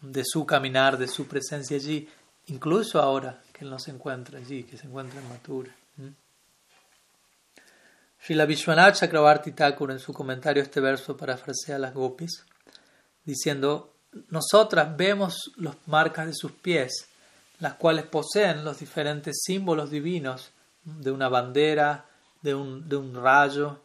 de 0.00 0.22
su 0.24 0.46
caminar, 0.46 0.98
de 0.98 1.08
su 1.08 1.26
presencia 1.26 1.76
allí, 1.76 2.08
incluso 2.46 3.00
ahora 3.00 3.42
que 3.52 3.64
él 3.64 3.70
no 3.70 3.78
se 3.78 3.90
encuentra 3.90 4.38
allí, 4.38 4.64
que 4.64 4.76
se 4.76 4.86
encuentra 4.86 5.20
en 5.20 5.28
Mathura. 5.28 5.74
Srila 8.18 8.44
Vishwanath 8.44 8.96
Chakravarti 8.96 9.54
en 9.56 9.98
su 9.98 10.12
comentario 10.12 10.62
este 10.62 10.80
verso 10.80 11.16
parafrasea 11.16 11.76
a 11.76 11.78
las 11.78 11.94
gopis, 11.94 12.44
diciendo, 13.24 13.94
nosotras 14.30 14.96
vemos 14.96 15.52
las 15.56 15.76
marcas 15.86 16.26
de 16.26 16.34
sus 16.34 16.52
pies, 16.52 17.08
las 17.60 17.74
cuales 17.74 18.04
poseen 18.06 18.64
los 18.64 18.78
diferentes 18.78 19.42
símbolos 19.44 19.90
divinos 19.90 20.50
de 20.84 21.10
una 21.10 21.28
bandera, 21.28 22.06
de 22.46 22.96
un, 22.96 23.14
rayo, 23.14 23.80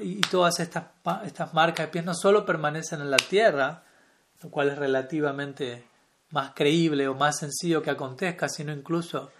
y 0.00 0.20
todas 0.22 0.58
estas, 0.60 0.84
estas 1.24 1.54
marcas 1.54 1.86
de 1.86 1.92
pies 1.92 2.04
no 2.04 2.14
solo 2.14 2.44
permanecen 2.44 3.00
en 3.00 3.10
la 3.10 3.16
tierra, 3.16 3.84
lo 4.42 4.50
cual 4.50 4.70
es 4.70 4.78
relativamente 4.78 5.84
más 6.30 6.52
creíble 6.54 7.08
o 7.08 7.14
más 7.14 7.38
sencillo 7.38 7.82
que 7.82 7.90
acontezca, 7.90 8.48
sino 8.48 8.72
incluso 8.72 9.30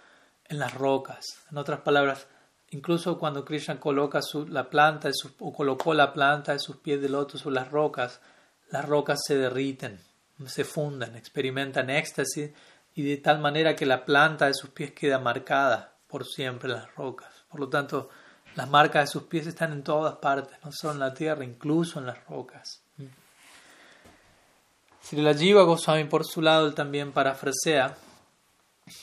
en 0.45 0.59
las 0.59 0.73
rocas. 0.73 1.25
En 1.51 1.57
otras 1.57 1.81
palabras, 1.81 2.27
Incluso 2.71 3.17
cuando 3.17 3.43
Krishna 3.45 3.79
coloca 3.79 4.19
la 4.47 4.69
planta 4.69 5.09
o 5.39 5.53
colocó 5.53 5.93
la 5.93 6.13
planta 6.13 6.53
de 6.53 6.59
sus 6.59 6.77
pies 6.77 7.01
de 7.01 7.09
loto 7.09 7.37
sobre 7.37 7.55
las 7.55 7.71
rocas, 7.71 8.21
las 8.69 8.87
rocas 8.87 9.19
se 9.25 9.37
derriten, 9.37 9.99
se 10.45 10.63
funden, 10.63 11.15
experimentan 11.15 11.89
éxtasis 11.89 12.51
y 12.93 13.01
de 13.01 13.17
tal 13.17 13.39
manera 13.39 13.75
que 13.75 13.87
la 13.87 14.05
planta 14.05 14.45
de 14.45 14.53
sus 14.53 14.69
pies 14.69 14.91
queda 14.91 15.17
marcada 15.17 15.95
por 16.07 16.27
siempre 16.27 16.69
en 16.69 16.75
las 16.75 16.93
rocas. 16.95 17.38
Por 17.49 17.59
lo 17.59 17.69
tanto, 17.69 18.09
las 18.55 18.69
marcas 18.69 19.05
de 19.05 19.11
sus 19.11 19.23
pies 19.23 19.47
están 19.47 19.71
en 19.71 19.83
todas 19.83 20.15
partes, 20.17 20.57
no 20.63 20.71
solo 20.71 20.93
en 20.93 20.99
la 20.99 21.13
tierra, 21.13 21.43
incluso 21.43 21.99
en 21.99 22.05
las 22.05 22.25
rocas. 22.27 22.81
Si 25.01 25.15
la 25.15 25.33
Jiva 25.33 25.63
Goswami 25.63 26.05
por 26.05 26.25
su 26.25 26.41
lado 26.41 26.67
él 26.67 26.75
también 26.75 27.11
parafrasea 27.11 27.97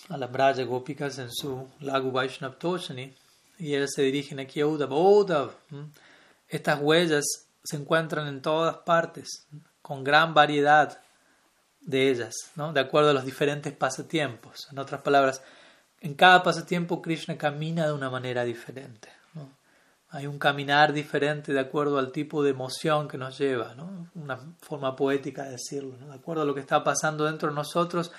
a 0.09 0.17
las 0.17 0.31
Braya 0.31 0.65
Gópicas 0.65 1.19
en 1.19 1.33
su 1.33 1.69
Lagu 1.81 2.13
Vaishnav 2.13 2.59
Toshani, 2.59 3.15
y 3.59 3.75
él 3.75 3.89
se 3.89 4.03
dirigen 4.03 4.39
aquí 4.39 4.61
a 4.61 4.67
Uddhav. 4.67 4.93
Uddhav, 4.93 5.53
estas 6.49 6.81
huellas 6.81 7.25
se 7.65 7.77
encuentran 7.77 8.29
en 8.29 8.43
todas 8.43 8.77
partes, 8.79 9.47
con 9.83 10.05
gran 10.05 10.35
variedad 10.35 11.01
de 11.81 12.11
ellas, 12.11 12.35
¿no? 12.57 12.73
de 12.73 12.81
acuerdo 12.81 13.11
a 13.11 13.15
los 13.15 13.25
diferentes 13.25 13.73
pasatiempos. 13.73 14.69
En 14.71 14.79
otras 14.79 15.01
palabras, 15.03 15.43
en 16.01 16.15
cada 16.15 16.43
pasatiempo 16.43 17.03
Krishna 17.03 17.37
camina 17.37 17.87
de 17.87 17.93
una 17.93 18.11
manera 18.11 18.45
diferente. 18.45 19.09
Hay 20.11 20.27
un 20.27 20.39
caminar 20.39 20.93
diferente 20.93 21.53
de 21.53 21.61
acuerdo 21.61 21.99
al 21.99 22.13
tipo 22.13 22.43
de 22.43 22.51
emoción 22.51 23.09
que 23.09 23.19
nos 23.19 23.37
lleva, 23.39 23.75
¿no? 23.75 24.09
una 24.15 24.39
forma 24.61 24.95
poética 24.95 25.43
de 25.45 25.53
decirlo. 25.53 25.97
De 25.99 26.15
acuerdo 26.15 26.43
a 26.43 26.47
lo 26.47 26.55
que 26.55 26.61
está 26.61 26.85
pasando 26.85 27.25
dentro 27.25 27.49
de 27.49 27.55
nosotros, 27.55 28.13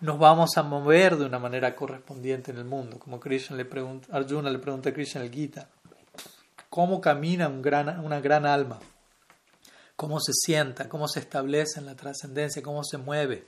nos 0.00 0.18
vamos 0.18 0.56
a 0.56 0.62
mover 0.62 1.16
de 1.16 1.24
una 1.24 1.38
manera 1.38 1.74
correspondiente 1.74 2.50
en 2.50 2.58
el 2.58 2.64
mundo. 2.64 2.98
Como 2.98 3.18
Krishna 3.18 3.56
le 3.56 3.64
pregunta, 3.64 4.08
Arjuna 4.12 4.50
le 4.50 4.58
pregunta 4.58 4.90
a 4.90 4.92
Krishna 4.92 5.22
el 5.22 5.30
Gita, 5.30 5.68
¿cómo 6.68 7.00
camina 7.00 7.48
un 7.48 7.62
gran, 7.62 7.98
una 8.04 8.20
gran 8.20 8.44
alma? 8.44 8.78
¿Cómo 9.96 10.20
se 10.20 10.32
sienta? 10.34 10.88
¿Cómo 10.88 11.08
se 11.08 11.20
establece 11.20 11.80
en 11.80 11.86
la 11.86 11.96
trascendencia? 11.96 12.62
¿Cómo 12.62 12.84
se 12.84 12.98
mueve? 12.98 13.46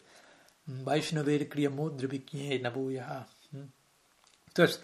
Entonces, 4.52 4.82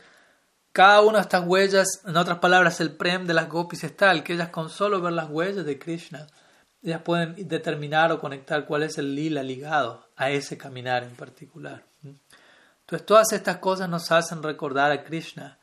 cada 0.72 1.00
una 1.02 1.18
de 1.18 1.22
estas 1.22 1.46
huellas, 1.46 2.02
en 2.06 2.16
otras 2.16 2.38
palabras, 2.38 2.80
el 2.80 2.92
prem 2.92 3.26
de 3.26 3.34
las 3.34 3.48
gopis 3.48 3.84
es 3.84 3.96
tal 3.96 4.22
que 4.22 4.34
ellas 4.34 4.48
con 4.50 4.70
solo 4.70 5.00
ver 5.00 5.12
las 5.12 5.30
huellas 5.30 5.64
de 5.64 5.78
Krishna 5.78 6.26
ellas 6.82 7.02
pueden 7.02 7.48
determinar 7.48 8.12
o 8.12 8.20
conectar 8.20 8.64
cuál 8.64 8.84
es 8.84 8.98
el 8.98 9.14
lila 9.14 9.42
ligado 9.42 10.06
a 10.16 10.30
ese 10.30 10.56
caminar 10.56 11.02
en 11.02 11.14
particular. 11.14 11.82
Entonces 12.02 13.06
todas 13.06 13.32
estas 13.32 13.58
cosas 13.58 13.88
nos 13.88 14.10
hacen 14.12 14.42
recordar 14.42 14.92
a 14.92 15.02
Krishna 15.02 15.58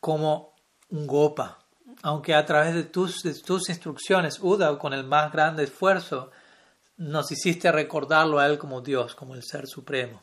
como 0.00 0.54
un 0.90 1.06
gopa, 1.06 1.58
aunque 2.02 2.34
a 2.34 2.44
través 2.44 2.74
de 2.74 2.84
tus, 2.84 3.22
tus 3.44 3.68
instrucciones, 3.68 4.40
Uda, 4.40 4.76
con 4.78 4.92
el 4.92 5.04
más 5.04 5.32
grande 5.32 5.64
esfuerzo, 5.64 6.30
nos 6.96 7.30
hiciste 7.30 7.70
recordarlo 7.70 8.38
a 8.38 8.46
Él 8.46 8.58
como 8.58 8.80
Dios, 8.80 9.14
como 9.14 9.34
el 9.34 9.42
Ser 9.42 9.66
Supremo. 9.66 10.20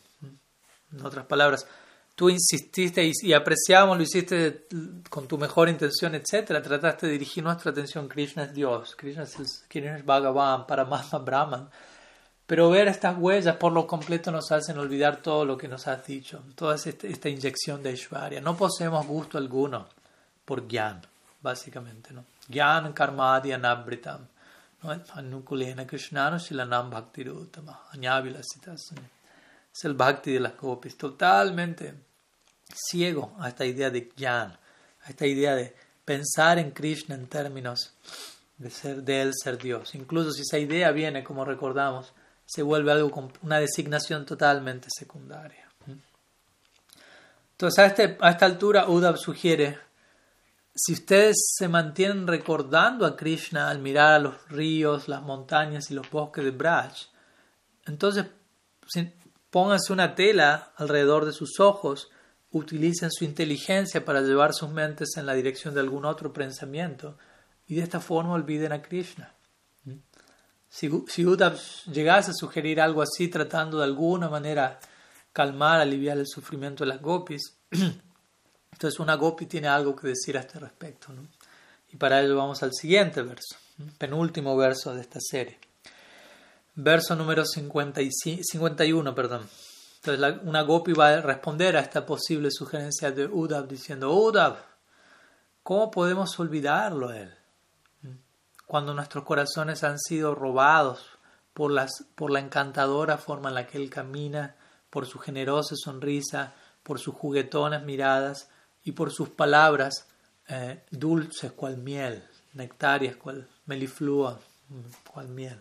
En 0.93 1.05
otras 1.05 1.25
palabras, 1.25 1.67
tú 2.15 2.29
insististe 2.29 3.11
y, 3.21 3.33
apreciamos, 3.33 3.97
lo 3.97 4.03
hiciste 4.03 4.67
con 5.09 5.27
tu 5.27 5.37
mejor 5.37 5.69
intención, 5.69 6.15
etc. 6.15 6.61
Trataste 6.63 7.05
de 7.05 7.13
dirigir 7.13 7.43
nuestra 7.43 7.71
atención. 7.71 8.07
Krishna 8.07 8.43
es 8.43 8.53
Dios, 8.53 8.95
Krishna 8.95 9.23
es, 9.23 9.65
Krishna 9.67 9.97
es 9.97 10.05
Bhagavan, 10.05 10.65
Paramatma 10.65 11.19
Brahman. 11.19 11.69
Pero 12.47 12.69
ver 12.69 12.87
estas 12.87 13.17
huellas 13.17 13.57
por 13.57 13.73
lo 13.73 13.85
completo 13.85 14.31
nos 14.31 14.51
hacen 14.53 14.77
olvidar 14.77 15.17
todo 15.21 15.43
lo 15.43 15.57
que 15.57 15.67
nos 15.67 15.85
has 15.85 16.07
dicho, 16.07 16.41
toda 16.55 16.75
esta, 16.75 17.29
inyección 17.29 17.83
de 17.83 17.91
Ishvarya. 17.91 18.39
No 18.39 18.55
poseemos 18.55 19.05
gusto 19.05 19.37
alguno 19.37 19.85
por 20.45 20.65
Gyan, 20.65 21.01
básicamente. 21.41 22.13
¿no? 22.13 22.23
Gyan 22.47 22.93
karmadi 22.93 23.51
anabritam. 23.51 24.25
Anukulena 25.13 25.85
krishnano 25.85 26.39
shilanam 26.39 26.89
bhaktirutama. 26.89 27.81
Es 29.77 29.85
el 29.85 29.93
bhakti 29.93 30.33
de 30.33 30.39
las 30.39 30.57
gopis, 30.57 30.97
totalmente 30.97 31.93
ciego 32.73 33.35
a 33.39 33.49
esta 33.49 33.63
idea 33.63 33.91
de 33.91 34.09
Gyan, 34.15 34.57
a 35.03 35.09
esta 35.09 35.27
idea 35.27 35.55
de 35.55 35.75
pensar 36.03 36.57
en 36.57 36.71
Krishna 36.71 37.13
en 37.13 37.27
términos 37.27 37.93
de 38.57 38.71
ser 38.71 39.03
de 39.03 39.21
él 39.21 39.33
ser 39.35 39.59
Dios. 39.59 39.93
Incluso 39.93 40.31
si 40.31 40.41
esa 40.41 40.57
idea 40.57 40.89
viene, 40.89 41.23
como 41.23 41.45
recordamos, 41.45 42.13
se 42.43 42.63
vuelve 42.63 42.91
algo 42.91 43.31
una 43.43 43.59
designación 43.59 44.25
totalmente 44.25 44.87
secundaria. 44.89 45.69
Entonces, 47.51 47.79
a, 47.79 47.85
este, 47.85 48.17
a 48.19 48.31
esta 48.31 48.45
altura, 48.47 48.87
Uddhav 48.89 49.17
sugiere, 49.17 49.77
si 50.73 50.93
ustedes 50.93 51.35
se 51.55 51.67
mantienen 51.67 52.25
recordando 52.25 53.05
a 53.05 53.15
Krishna 53.15 53.69
al 53.69 53.77
mirar 53.79 54.13
a 54.13 54.19
los 54.19 54.49
ríos, 54.49 55.07
las 55.07 55.21
montañas 55.21 55.91
y 55.91 55.93
los 55.93 56.09
bosques 56.09 56.43
de 56.43 56.51
Braj, 56.51 56.93
entonces 57.85 58.25
pónganse 59.49 59.93
una 59.93 60.15
tela 60.15 60.73
alrededor 60.75 61.25
de 61.25 61.33
sus 61.33 61.59
ojos, 61.59 62.09
utilicen 62.51 63.11
su 63.11 63.25
inteligencia 63.25 64.05
para 64.05 64.21
llevar 64.21 64.53
sus 64.53 64.69
mentes 64.69 65.17
en 65.17 65.25
la 65.25 65.33
dirección 65.33 65.73
de 65.73 65.81
algún 65.81 66.05
otro 66.05 66.33
pensamiento 66.33 67.17
y 67.67 67.75
de 67.75 67.83
esta 67.83 67.99
forma 67.99 68.33
olviden 68.33 68.71
a 68.71 68.81
Krishna. 68.81 69.33
Si, 70.69 70.89
si 71.07 71.25
llegase 71.91 72.31
a 72.31 72.33
sugerir 72.33 72.81
algo 72.81 73.01
así, 73.01 73.29
tratando 73.29 73.77
de 73.77 73.85
alguna 73.85 74.29
manera 74.29 74.79
calmar, 75.31 75.79
aliviar 75.79 76.17
el 76.17 76.27
sufrimiento 76.27 76.83
de 76.83 76.89
las 76.89 77.01
gopis, 77.01 77.57
entonces 78.71 78.99
una 78.99 79.15
gopi 79.15 79.45
tiene 79.45 79.67
algo 79.67 79.95
que 79.95 80.07
decir 80.07 80.37
a 80.37 80.41
este 80.41 80.59
respecto. 80.59 81.13
Y 81.89 81.95
para 81.95 82.21
ello 82.21 82.35
vamos 82.35 82.63
al 82.63 82.73
siguiente 82.73 83.21
verso, 83.21 83.55
penúltimo 83.97 84.55
verso 84.57 84.93
de 84.93 85.01
esta 85.01 85.19
serie. 85.21 85.57
Verso 86.79 87.15
número 87.15 87.43
51, 87.43 89.15
perdón. 89.15 89.49
Entonces 89.95 90.41
una 90.43 90.61
gopi 90.61 90.93
va 90.93 91.09
a 91.09 91.21
responder 91.21 91.75
a 91.75 91.79
esta 91.79 92.05
posible 92.05 92.51
sugerencia 92.51 93.09
de 93.11 93.25
Uddhav 93.25 93.67
diciendo, 93.67 94.13
Uddhav, 94.13 94.57
¿cómo 95.63 95.89
podemos 95.89 96.39
olvidarlo 96.39 97.11
él? 97.11 97.33
cuando 98.67 98.93
nuestros 98.93 99.23
corazones 99.23 99.83
han 99.83 99.97
sido 99.97 100.35
robados 100.35 101.03
por 101.53 101.71
la 101.71 102.39
encantadora 102.39 103.17
forma 103.17 103.49
en 103.49 103.55
la 103.55 103.65
que 103.65 103.77
Él 103.77 103.89
camina, 103.89 104.55
por 104.89 105.07
su 105.07 105.17
generosa 105.19 105.75
sonrisa, 105.75 106.53
por 106.83 106.99
sus 106.99 107.15
juguetonas 107.15 107.83
miradas 107.83 108.49
y 108.83 108.91
por 108.91 109.11
sus 109.11 109.29
palabras 109.29 110.07
eh, 110.49 110.83
dulces 110.91 111.53
cual 111.53 111.77
miel, 111.77 112.23
nectarias 112.53 113.15
cual 113.15 113.47
meliflua, 113.65 114.39
cual 115.11 115.29
miel. 115.29 115.59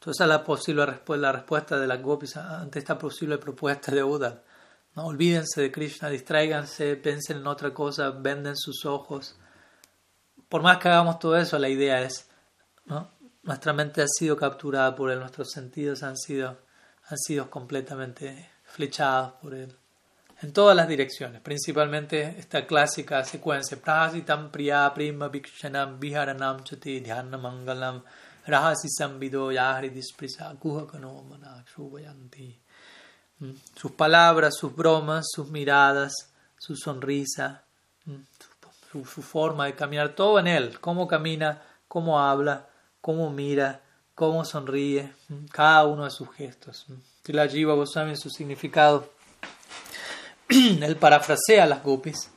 Entonces, 0.00 0.16
esa 0.16 0.24
es 0.24 0.28
la, 0.30 0.44
posible 0.44 0.86
la 1.18 1.32
respuesta 1.32 1.78
de 1.78 1.86
las 1.86 2.00
gopis 2.00 2.34
ante 2.38 2.78
esta 2.78 2.96
posible 2.96 3.36
propuesta 3.36 3.92
de 3.92 4.02
Uddhav. 4.02 4.40
No 4.96 5.04
olvídense 5.04 5.60
de 5.60 5.70
Krishna, 5.70 6.08
distráiganse, 6.08 6.96
piensen 6.96 7.36
en 7.36 7.46
otra 7.46 7.74
cosa, 7.74 8.08
venden 8.10 8.56
sus 8.56 8.86
ojos, 8.86 9.36
por 10.48 10.62
más 10.62 10.78
que 10.78 10.88
hagamos 10.88 11.18
todo 11.18 11.36
eso, 11.36 11.58
la 11.58 11.68
idea 11.68 12.00
es, 12.00 12.30
¿no? 12.86 13.10
nuestra 13.42 13.74
mente 13.74 14.00
ha 14.00 14.06
sido 14.08 14.38
capturada 14.38 14.96
por 14.96 15.10
él, 15.10 15.20
nuestros 15.20 15.50
sentidos 15.50 16.02
han 16.02 16.16
sido, 16.16 16.56
han 17.08 17.18
sido 17.18 17.50
completamente 17.50 18.50
flechados 18.64 19.34
por 19.34 19.54
él. 19.54 19.76
En 20.40 20.54
todas 20.54 20.74
las 20.74 20.88
direcciones, 20.88 21.42
principalmente 21.42 22.36
esta 22.38 22.66
clásica 22.66 23.22
secuencia, 23.22 23.76
prasitam 23.78 24.50
priya 24.50 24.90
prima 24.94 25.28
vikshanam 25.28 26.00
viharanam 26.00 26.64
chati 26.64 27.00
dhyana 27.00 27.36
mangalam 27.36 28.02
mm. 33.38 33.52
Sus 33.74 33.92
palabras, 33.92 34.56
sus 34.56 34.74
bromas, 34.74 35.26
sus 35.30 35.48
miradas, 35.48 36.12
su 36.58 36.76
sonrisa, 36.76 37.64
mm 38.04 38.20
su, 38.92 39.04
forma 39.04 39.66
de 39.66 39.74
caminar, 39.74 40.14
todo 40.14 40.38
en 40.38 40.46
él, 40.46 40.78
cómo 40.80 41.06
camina, 41.06 41.62
cómo 41.86 42.20
habla, 42.20 42.66
cómo 43.00 43.30
mira, 43.30 43.80
cómo 44.14 44.44
sonríe, 44.44 45.12
cada 45.52 45.84
uno 45.86 46.04
de 46.04 46.10
sus 46.10 46.30
gestos. 46.32 46.86
la 47.26 47.48
Jiva 47.48 47.74
Goswami 47.74 48.10
en 48.10 48.16
su 48.16 48.30
significado, 48.30 49.10
él 50.48 50.96
parafrasea 50.96 51.66
las 51.66 51.82
gopis, 51.82 52.30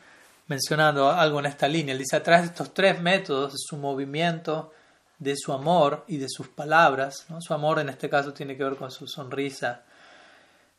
mencionando 0.47 1.09
algo 1.09 1.39
en 1.39 1.47
esta 1.47 1.68
línea. 1.68 1.93
Él 1.93 1.99
dice, 1.99 2.16
a 2.16 2.24
través 2.24 2.43
de 2.43 2.47
estos 2.49 2.74
tres 2.74 3.01
métodos, 3.01 3.53
su 3.57 3.78
movimiento, 3.78 4.72
de 5.20 5.36
su 5.36 5.53
amor 5.53 6.05
y 6.07 6.18
de 6.18 6.28
sus 6.30 6.47
palabras, 6.47 7.26
su 7.39 7.53
amor 7.53 7.80
en 7.80 7.89
este 7.89 8.09
caso 8.09 8.34
tiene 8.34 8.57
que 8.57 8.64
ver 8.64 8.76
con 8.76 8.91
su 8.91 9.07
sonrisa 9.07 9.84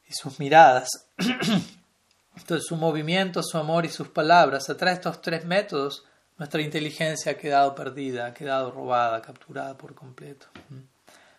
y 0.06 0.12
sus 0.12 0.38
miradas. 0.38 0.88
Entonces 2.36 2.66
su 2.66 2.76
movimiento, 2.76 3.42
su 3.42 3.58
amor 3.58 3.86
y 3.86 3.88
sus 3.88 4.08
palabras, 4.08 4.68
a 4.68 4.76
través 4.76 4.96
de 4.96 5.00
estos 5.00 5.22
tres 5.22 5.44
métodos, 5.44 6.04
nuestra 6.36 6.60
inteligencia 6.60 7.32
ha 7.32 7.36
quedado 7.36 7.74
perdida, 7.74 8.26
ha 8.26 8.34
quedado 8.34 8.70
robada, 8.72 9.22
capturada 9.22 9.78
por 9.78 9.94
completo. 9.94 10.46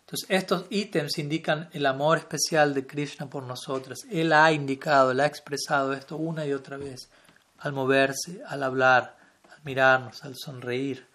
Entonces 0.05 0.29
estos 0.29 0.65
ítems 0.69 1.17
indican 1.17 1.69
el 1.73 1.85
amor 1.85 2.17
especial 2.19 2.73
de 2.73 2.87
Krishna 2.87 3.29
por 3.29 3.43
nosotras. 3.43 3.99
Él 4.09 4.31
ha 4.31 4.51
indicado, 4.51 5.11
él 5.11 5.19
ha 5.19 5.25
expresado 5.25 5.93
esto 5.93 6.15
una 6.15 6.45
y 6.45 6.53
otra 6.53 6.77
vez, 6.77 7.09
al 7.59 7.73
moverse, 7.73 8.41
al 8.47 8.63
hablar, 8.63 9.17
al 9.51 9.63
mirarnos, 9.63 10.23
al 10.23 10.35
sonreír. 10.35 11.07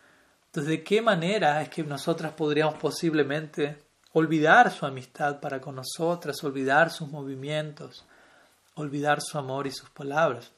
Entonces, 0.51 0.69
¿de 0.71 0.85
qué 0.85 1.01
manera 1.01 1.63
es 1.63 1.69
que 1.69 1.83
nosotras 1.83 2.33
podríamos 2.33 2.75
posiblemente 2.75 3.79
olvidar 4.13 4.71
su 4.73 4.85
amistad 4.85 5.41
para 5.41 5.61
con 5.61 5.77
nosotras, 5.77 6.43
olvidar 6.45 6.91
sus 6.91 7.09
movimientos? 7.09 8.05
olvidar 8.81 9.21
su 9.21 9.39
amor 9.39 9.67
y 9.67 9.71
sus 9.71 9.91
palabras. 9.91 10.53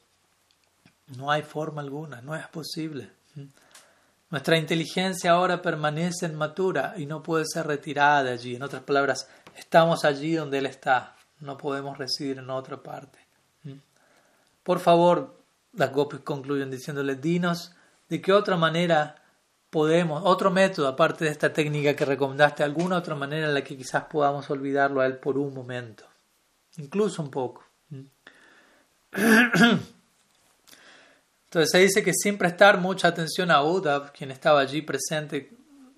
No 1.17 1.29
hay 1.29 1.43
forma 1.43 1.81
alguna, 1.81 2.21
no 2.21 2.35
es 2.35 2.47
posible. 2.47 3.11
Nuestra 4.29 4.57
inteligencia 4.57 5.31
ahora 5.31 5.61
permanece 5.61 6.25
en 6.25 6.35
matura 6.35 6.95
y 6.97 7.05
no 7.05 7.21
puede 7.21 7.45
ser 7.45 7.67
retirada 7.67 8.23
de 8.23 8.31
allí. 8.31 8.55
En 8.55 8.63
otras 8.63 8.83
palabras, 8.83 9.29
estamos 9.55 10.05
allí 10.05 10.33
donde 10.33 10.57
Él 10.57 10.65
está, 10.65 11.15
no 11.39 11.57
podemos 11.57 11.97
residir 11.97 12.39
en 12.39 12.49
otra 12.49 12.81
parte. 12.81 13.19
Por 14.63 14.79
favor, 14.79 15.37
las 15.73 15.91
gopis 15.91 16.21
concluyen 16.21 16.71
diciéndole, 16.71 17.15
dinos 17.15 17.73
de 18.07 18.21
qué 18.21 18.31
otra 18.31 18.55
manera 18.55 19.15
podemos, 19.73 20.21
otro 20.23 20.51
método 20.51 20.87
aparte 20.87 21.25
de 21.25 21.31
esta 21.31 21.51
técnica 21.51 21.95
que 21.95 22.05
recomendaste, 22.05 22.61
alguna 22.61 22.97
otra 22.97 23.15
manera 23.15 23.47
en 23.47 23.55
la 23.55 23.63
que 23.63 23.75
quizás 23.75 24.03
podamos 24.03 24.47
olvidarlo 24.51 25.01
a 25.01 25.07
Él 25.07 25.17
por 25.17 25.35
un 25.35 25.51
momento, 25.51 26.05
incluso 26.77 27.23
un 27.23 27.31
poco. 27.31 27.65
Entonces 31.45 31.71
se 31.71 31.79
dice 31.79 32.03
que 32.03 32.13
sin 32.13 32.37
prestar 32.37 32.79
mucha 32.79 33.07
atención 33.07 33.49
a 33.49 33.63
Uddhav, 33.63 34.11
quien 34.11 34.29
estaba 34.29 34.59
allí 34.59 34.83
presente 34.83 35.51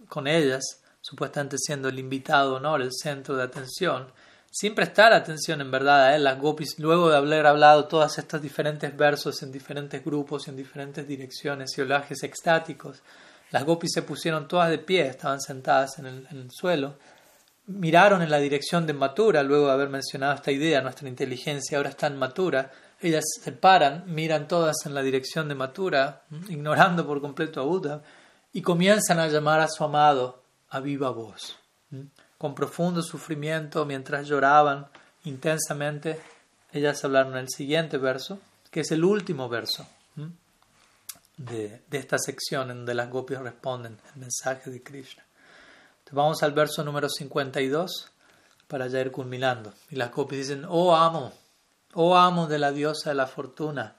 con 0.08 0.26
ellas, 0.26 0.82
supuestamente 1.02 1.58
siendo 1.58 1.90
el 1.90 2.00
invitado 2.00 2.56
honor, 2.56 2.82
el 2.82 2.94
centro 2.94 3.36
de 3.36 3.44
atención, 3.44 4.08
sin 4.50 4.74
prestar 4.74 5.12
atención 5.12 5.60
en 5.60 5.70
verdad 5.70 6.06
a 6.06 6.16
él, 6.16 6.24
las 6.24 6.40
gopis, 6.40 6.80
luego 6.80 7.10
de 7.10 7.18
haber 7.18 7.46
hablado 7.46 7.90
todos 7.90 8.18
estos 8.18 8.42
diferentes 8.42 8.96
versos 8.96 9.44
en 9.44 9.52
diferentes 9.52 10.02
grupos 10.04 10.48
en 10.48 10.56
diferentes 10.56 11.06
direcciones 11.06 11.78
y 11.78 11.82
olajes 11.82 12.24
extáticos, 12.24 13.04
las 13.52 13.64
gopis 13.64 13.92
se 13.94 14.02
pusieron 14.02 14.48
todas 14.48 14.70
de 14.70 14.80
pie, 14.80 15.08
estaban 15.08 15.40
sentadas 15.40 16.00
en 16.00 16.06
el, 16.06 16.52
suelo, 16.52 16.96
miraron 17.68 18.22
en 18.22 18.30
la 18.30 18.38
dirección 18.38 18.86
de 18.86 18.94
Matura, 18.94 19.44
luego 19.44 19.68
de 19.68 19.74
haber 19.74 19.90
mencionado 19.90 20.34
esta 20.34 20.52
idea, 20.52 20.82
nuestra 20.82 21.08
inteligencia 21.08 21.78
ahora 21.78 21.90
está 21.90 22.08
en 22.08 22.18
Matura, 22.18 22.72
ellas 23.00 23.24
se 23.42 23.52
paran, 23.52 24.04
miran 24.08 24.48
todas 24.48 24.86
en 24.86 24.94
la 24.94 25.02
dirección 25.02 25.48
de 25.48 25.56
Matura, 25.56 26.24
ignorando 26.50 27.06
por 27.06 27.22
completo 27.22 27.62
a 27.62 27.66
Buda, 27.66 28.02
y 28.54 28.62
comienzan 28.62 29.20
a 29.20 29.28
llamar 29.28 29.62
a 29.62 29.68
su 29.68 29.84
amado 29.84 30.42
a 30.70 30.80
viva 30.80 31.10
voz. 31.10 31.58
Con 32.38 32.56
profundo 32.56 33.02
sufrimiento, 33.02 33.86
mientras 33.86 34.28
lloraban 34.28 34.88
intensamente, 35.24 36.20
ellas 36.72 37.04
hablaron 37.04 37.38
el 37.38 37.50
siguiente 37.50 37.98
verso, 37.98 38.40
que 38.72 38.82
es 38.82 38.92
el 38.92 39.04
último 39.04 39.50
verso 39.50 39.88
de, 41.38 41.84
esta 41.92 42.18
sección 42.18 42.72
en 42.72 42.78
donde 42.78 42.94
las 42.94 43.10
gopias 43.10 43.42
responden 43.42 44.00
el 44.14 44.22
mensaje 44.22 44.70
de 44.70 44.82
Krishna. 44.82 45.24
Entonces 46.00 46.14
vamos 46.14 46.44
al 46.44 46.54
verso 46.54 46.84
número 46.84 47.10
52 47.10 48.12
para 48.68 48.88
ya 48.88 49.02
ir 49.02 49.12
culminando. 49.12 49.74
Y 49.90 49.96
las 49.96 50.12
gopias 50.12 50.48
dicen, 50.48 50.66
oh 50.68 50.96
amo, 50.96 51.34
oh 51.94 52.16
amo 52.16 52.48
de 52.48 52.60
la 52.60 52.72
diosa 52.72 53.10
de 53.10 53.16
la 53.16 53.28
fortuna, 53.28 53.96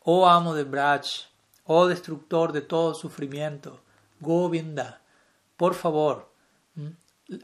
oh 0.00 0.28
amo 0.28 0.54
de 0.54 0.64
Braj, 0.64 1.06
oh 1.64 1.86
destructor 1.86 2.52
de 2.52 2.62
todo 2.62 2.94
sufrimiento, 2.94 3.80
Govinda, 4.20 5.00
por 5.56 5.74
favor, 5.74 6.30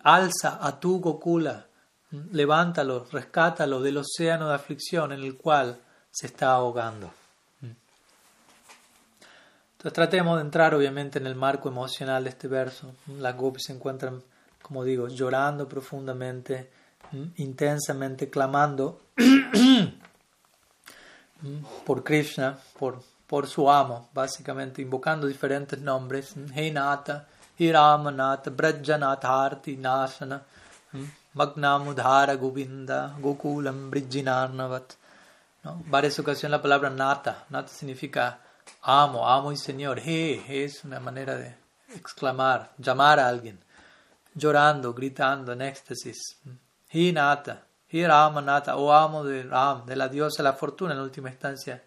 alza 0.03 0.59
a 0.61 0.79
tu 0.79 1.01
Gokula, 1.01 1.69
levántalo, 2.11 3.07
rescátalo 3.11 3.81
del 3.81 3.99
océano 3.99 4.49
de 4.49 4.55
aflicción 4.55 5.13
en 5.13 5.21
el 5.21 5.37
cual 5.37 5.81
se 6.11 6.27
está 6.27 6.53
ahogando. 6.53 7.11
Entonces 9.77 9.93
tratemos 9.93 10.39
de 10.39 10.43
entrar 10.43 10.75
obviamente 10.75 11.19
en 11.19 11.27
el 11.27 11.35
marco 11.35 11.69
emocional 11.69 12.25
de 12.25 12.31
este 12.31 12.49
verso. 12.49 12.95
Las 13.19 13.37
gopis 13.37 13.65
se 13.65 13.75
encuentran, 13.75 14.23
como 14.63 14.85
digo, 14.85 15.09
llorando 15.09 15.69
profundamente, 15.69 16.71
intensamente, 17.37 18.31
clamando 18.31 19.03
por 21.85 22.03
Krishna, 22.03 22.59
por, 22.79 23.47
su 23.47 23.71
amo, 23.71 24.09
básicamente 24.15 24.81
invocando 24.81 25.27
diferentes 25.27 25.79
nombres. 25.79 26.35
Hey 26.55 26.71
Nata, 26.71 27.29
Hiramanata, 27.59 28.49
Brajanata, 28.49 29.45
Arti, 29.45 29.77
Nashana, 29.77 30.43
Magnamudhara, 31.35 32.37
Govinda, 32.37 33.15
Gokulam, 33.21 33.91
Brijinarnavat. 33.91 34.95
¿no? 35.65 35.83
Varias 35.87 36.19
ocasiones 36.19 36.53
la 36.53 36.63
palabra 36.63 36.89
Nata. 36.89 37.45
Nata 37.51 37.69
significa 37.69 38.41
amo, 38.87 39.29
amo 39.29 39.51
y 39.51 39.57
señor. 39.57 39.99
He, 39.99 40.65
es 40.65 40.85
una 40.85 41.01
manera 41.01 41.35
de 41.35 41.57
exclamar, 41.95 42.73
llamar 42.79 43.19
a 43.19 43.29
alguien, 43.29 43.59
llorando, 44.35 44.95
gritando 44.95 45.53
en 45.53 45.63
éxtasis. 45.63 46.39
He 46.89 47.13
Nata, 47.13 47.65
He 47.89 48.07
Ramanata, 48.07 48.77
o 48.77 48.93
amo 48.93 49.25
de 49.25 49.43
Ram, 49.43 49.85
de 49.87 49.97
la 49.97 50.09
diosa 50.09 50.43
de 50.43 50.45
la 50.45 50.53
fortuna 50.53 50.95
en 50.95 51.01
última 51.01 51.31
instancia. 51.31 51.83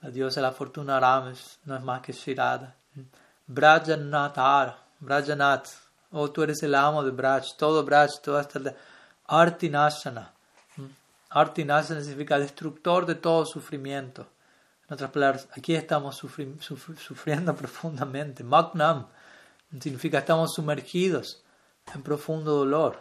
La 0.00 0.10
diosa 0.10 0.40
de 0.40 0.46
la 0.46 0.52
fortuna 0.52 1.00
Ram 1.00 1.34
no 1.64 1.76
es 1.76 1.82
más 1.82 2.00
que 2.00 2.12
Shirada. 2.12 2.76
Brajanatar, 3.46 4.78
Brajanat, 5.00 5.66
oh 6.12 6.30
tú 6.30 6.44
eres 6.44 6.62
el 6.62 6.76
amo 6.76 7.02
de 7.02 7.10
Braj, 7.10 7.56
todo 7.58 7.84
Braj, 7.84 8.20
toda 8.22 8.42
esta 8.42 8.60
Artinashana. 9.26 10.32
Artinashana 11.30 12.00
significa 12.00 12.38
destructor 12.38 13.04
de 13.04 13.16
todo 13.16 13.44
sufrimiento. 13.44 14.28
En 14.90 14.94
otras 14.94 15.10
palabras, 15.12 15.48
aquí 15.52 15.76
estamos 15.76 16.16
sufriendo 16.16 17.54
profundamente. 17.56 18.42
Magnam 18.42 19.06
significa 19.80 20.18
estamos 20.18 20.52
sumergidos 20.52 21.44
en 21.94 22.02
profundo 22.02 22.56
dolor. 22.56 23.00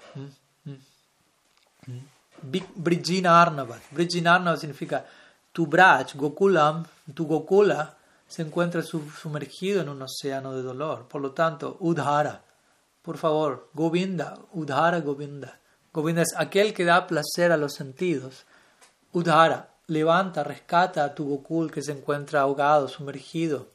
Brijina 2.76 3.42
Arnavat. 3.42 3.82
Brijina 3.90 4.36
Arnavat 4.36 4.60
significa 4.60 5.04
tu 5.52 5.66
Braj, 5.66 6.14
Gokulam, 6.14 6.86
tu 7.16 7.26
Gokula 7.26 7.98
se 8.28 8.44
encuentra 8.44 8.84
sumergido 8.84 9.82
en 9.82 9.90
un 9.90 10.04
océano 10.04 10.56
de 10.56 10.62
dolor. 10.62 11.08
Por 11.08 11.22
lo 11.22 11.32
tanto, 11.32 11.76
Udhara, 11.80 12.44
por 13.02 13.18
favor, 13.18 13.72
Govinda, 13.74 14.38
Udhara 14.54 15.00
Govinda. 15.00 15.60
Govinda 15.92 16.22
es 16.22 16.36
aquel 16.38 16.72
que 16.72 16.86
da 16.86 17.08
placer 17.08 17.52
a 17.52 17.58
los 17.58 17.74
sentidos. 17.74 18.46
Udhara, 19.12 19.69
levanta, 19.90 20.44
rescata 20.44 21.04
a 21.04 21.14
tu 21.14 21.28
Gokul 21.28 21.72
que 21.72 21.82
se 21.82 21.92
encuentra 21.92 22.42
ahogado, 22.42 22.88
sumergido 22.88 23.68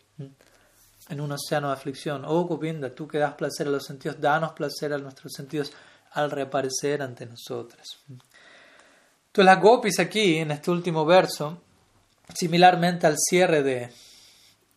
en 1.09 1.20
un 1.20 1.32
océano 1.32 1.69
de 1.69 1.74
aflicción. 1.74 2.24
Oh 2.24 2.45
Govinda, 2.45 2.91
tú 2.91 3.07
que 3.07 3.19
das 3.19 3.35
placer 3.35 3.66
a 3.66 3.70
los 3.70 3.85
sentidos, 3.85 4.20
danos 4.20 4.53
placer 4.53 4.93
a 4.93 4.99
nuestros 4.99 5.32
sentidos 5.32 5.73
al 6.12 6.31
reaparecer 6.31 7.03
ante 7.03 7.27
nosotros. 7.27 7.99
Entonces 8.09 9.45
las 9.45 9.61
gopis 9.61 9.99
aquí, 9.99 10.36
en 10.36 10.53
este 10.53 10.70
último 10.70 11.05
verso, 11.05 11.59
similarmente 12.35 13.07
al 13.07 13.16
cierre 13.19 13.62
de, 13.62 13.91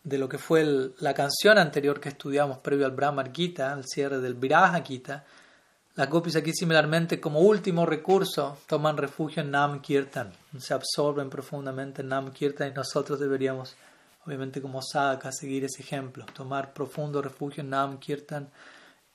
de 0.02 0.18
lo 0.18 0.28
que 0.28 0.38
fue 0.38 0.92
la 0.98 1.14
canción 1.14 1.58
anterior 1.58 2.00
que 2.00 2.10
estudiamos 2.10 2.58
previo 2.58 2.86
al 2.86 2.92
Brahmar 2.92 3.32
Gita, 3.32 3.72
al 3.72 3.84
cierre 3.86 4.18
del 4.18 4.34
Viraja 4.34 4.82
Gita, 4.82 5.24
las 5.98 6.08
gopis 6.08 6.36
aquí 6.36 6.52
similarmente 6.52 7.20
como 7.20 7.40
último 7.40 7.84
recurso 7.84 8.58
toman 8.68 8.96
refugio 8.96 9.42
en 9.42 9.50
Nam 9.50 9.80
Kirtan, 9.80 10.32
se 10.56 10.72
absorben 10.72 11.28
profundamente 11.28 12.02
en 12.02 12.08
Nam 12.10 12.30
Kirtan 12.30 12.68
y 12.68 12.72
nosotros 12.72 13.18
deberíamos, 13.18 13.74
obviamente 14.24 14.62
como 14.62 14.80
sadhaka, 14.80 15.32
seguir 15.32 15.64
ese 15.64 15.82
ejemplo, 15.82 16.24
tomar 16.32 16.72
profundo 16.72 17.20
refugio 17.20 17.64
en 17.64 17.70
Nam 17.70 17.98
Kirtan 17.98 18.48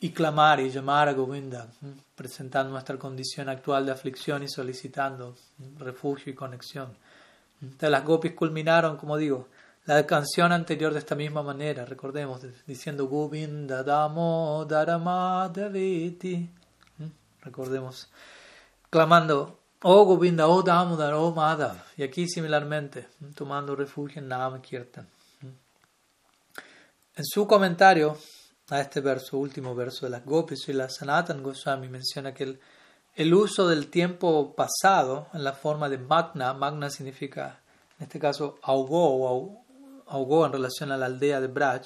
y 0.02 0.10
clamar 0.10 0.60
y 0.60 0.70
llamar 0.70 1.08
a 1.08 1.14
Govinda, 1.14 1.70
presentando 2.16 2.74
nuestra 2.74 2.98
condición 2.98 3.48
actual 3.48 3.86
de 3.86 3.94
aflicción 3.94 4.44
y 4.44 4.50
solicitando 4.50 5.38
refugio 5.78 6.34
y 6.34 6.36
conexión. 6.36 6.90
Entonces 7.62 7.92
las 7.92 8.04
gopis 8.04 8.34
culminaron, 8.34 8.98
como 8.98 9.16
digo, 9.16 9.48
la 9.86 10.06
canción 10.06 10.52
anterior 10.52 10.92
de 10.92 11.00
esta 11.00 11.16
misma 11.16 11.44
manera, 11.44 11.86
recordemos, 11.86 12.42
diciendo 12.68 13.08
Govinda 13.08 13.84
Damo 13.84 14.66
Daviti. 14.66 16.50
Recordemos, 17.44 18.10
clamando 18.90 19.60
Oh 19.82 20.06
Govinda, 20.06 20.48
Oh 20.48 20.62
Damodar, 20.62 21.14
Oh 21.14 21.32
Madhav. 21.32 21.76
Y 21.98 22.04
aquí 22.04 22.28
similarmente, 22.28 23.08
tomando 23.36 23.76
refugio 23.76 24.22
en 24.22 24.30
Nam 24.30 24.62
Kirtan. 24.62 25.08
En 27.16 27.26
su 27.26 27.46
comentario, 27.46 28.18
a 28.70 28.80
este 28.80 29.02
verso, 29.02 29.38
último 29.38 29.76
verso 29.76 30.06
de 30.06 30.12
las 30.12 30.26
Gopis, 30.26 30.70
y 30.70 30.74
la 30.74 30.90
Sanatan 30.90 31.44
Goswami 31.44 31.90
menciona 31.90 32.34
que 32.34 32.58
el, 33.16 33.34
uso 33.34 33.68
del 33.68 33.88
tiempo 33.90 34.56
pasado 34.56 35.28
en 35.34 35.44
la 35.44 35.54
forma 35.54 35.90
de 35.90 35.98
Magna, 35.98 36.54
Magna 36.54 36.90
significa, 36.90 37.60
en 38.00 38.06
este 38.06 38.20
caso, 38.20 38.58
ahogó 38.64 39.64
ahogó 40.08 40.46
en 40.46 40.54
relación 40.54 40.92
a 40.92 40.98
la 40.98 41.08
aldea 41.08 41.42
de 41.42 41.48
Braj, 41.48 41.84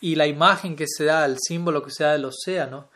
y 0.00 0.14
la 0.14 0.26
imagen 0.26 0.76
que 0.76 0.86
se 0.86 1.04
da, 1.04 1.24
el 1.24 1.38
símbolo 1.40 1.82
que 1.82 1.90
se 1.90 2.04
da 2.04 2.12
del 2.12 2.26
océano, 2.26 2.88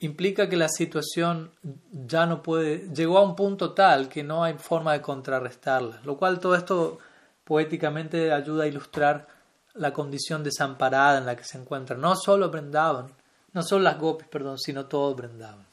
implica 0.00 0.48
que 0.48 0.56
la 0.56 0.68
situación 0.68 1.52
ya 1.92 2.26
no 2.26 2.42
puede, 2.42 2.88
llegó 2.94 3.18
a 3.18 3.22
un 3.22 3.36
punto 3.36 3.72
tal 3.72 4.08
que 4.08 4.22
no 4.22 4.42
hay 4.42 4.54
forma 4.54 4.92
de 4.92 5.02
contrarrestarla, 5.02 6.00
lo 6.04 6.16
cual 6.16 6.40
todo 6.40 6.54
esto 6.54 6.98
poéticamente 7.44 8.32
ayuda 8.32 8.64
a 8.64 8.66
ilustrar 8.66 9.28
la 9.74 9.92
condición 9.92 10.42
desamparada 10.42 11.18
en 11.18 11.26
la 11.26 11.36
que 11.36 11.44
se 11.44 11.58
encuentran. 11.58 12.00
No 12.00 12.16
solo 12.16 12.50
brindaban, 12.50 13.12
no 13.52 13.62
solo 13.62 13.84
las 13.84 13.98
gopis, 13.98 14.28
perdón, 14.28 14.58
sino 14.58 14.86
todos 14.86 15.16
brindaban. 15.16 15.66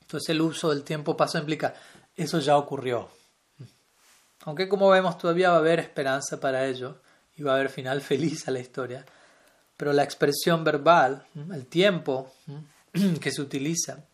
Entonces 0.00 0.28
el 0.30 0.40
uso 0.40 0.70
del 0.70 0.82
tiempo 0.82 1.16
pasó 1.16 1.38
implica, 1.38 1.74
eso 2.16 2.38
ya 2.38 2.56
ocurrió. 2.56 3.08
Aunque 4.44 4.68
como 4.68 4.88
vemos 4.88 5.18
todavía 5.18 5.50
va 5.50 5.56
a 5.56 5.58
haber 5.58 5.80
esperanza 5.80 6.40
para 6.40 6.66
ello 6.66 6.96
y 7.36 7.42
va 7.42 7.52
a 7.52 7.54
haber 7.56 7.70
final 7.70 8.00
feliz 8.00 8.46
a 8.48 8.50
la 8.50 8.60
historia, 8.60 9.04
pero 9.76 9.92
la 9.92 10.02
expresión 10.02 10.62
verbal, 10.62 11.26
el 11.52 11.66
tiempo 11.66 12.32
que 13.20 13.30
se 13.30 13.42
utiliza, 13.42 14.04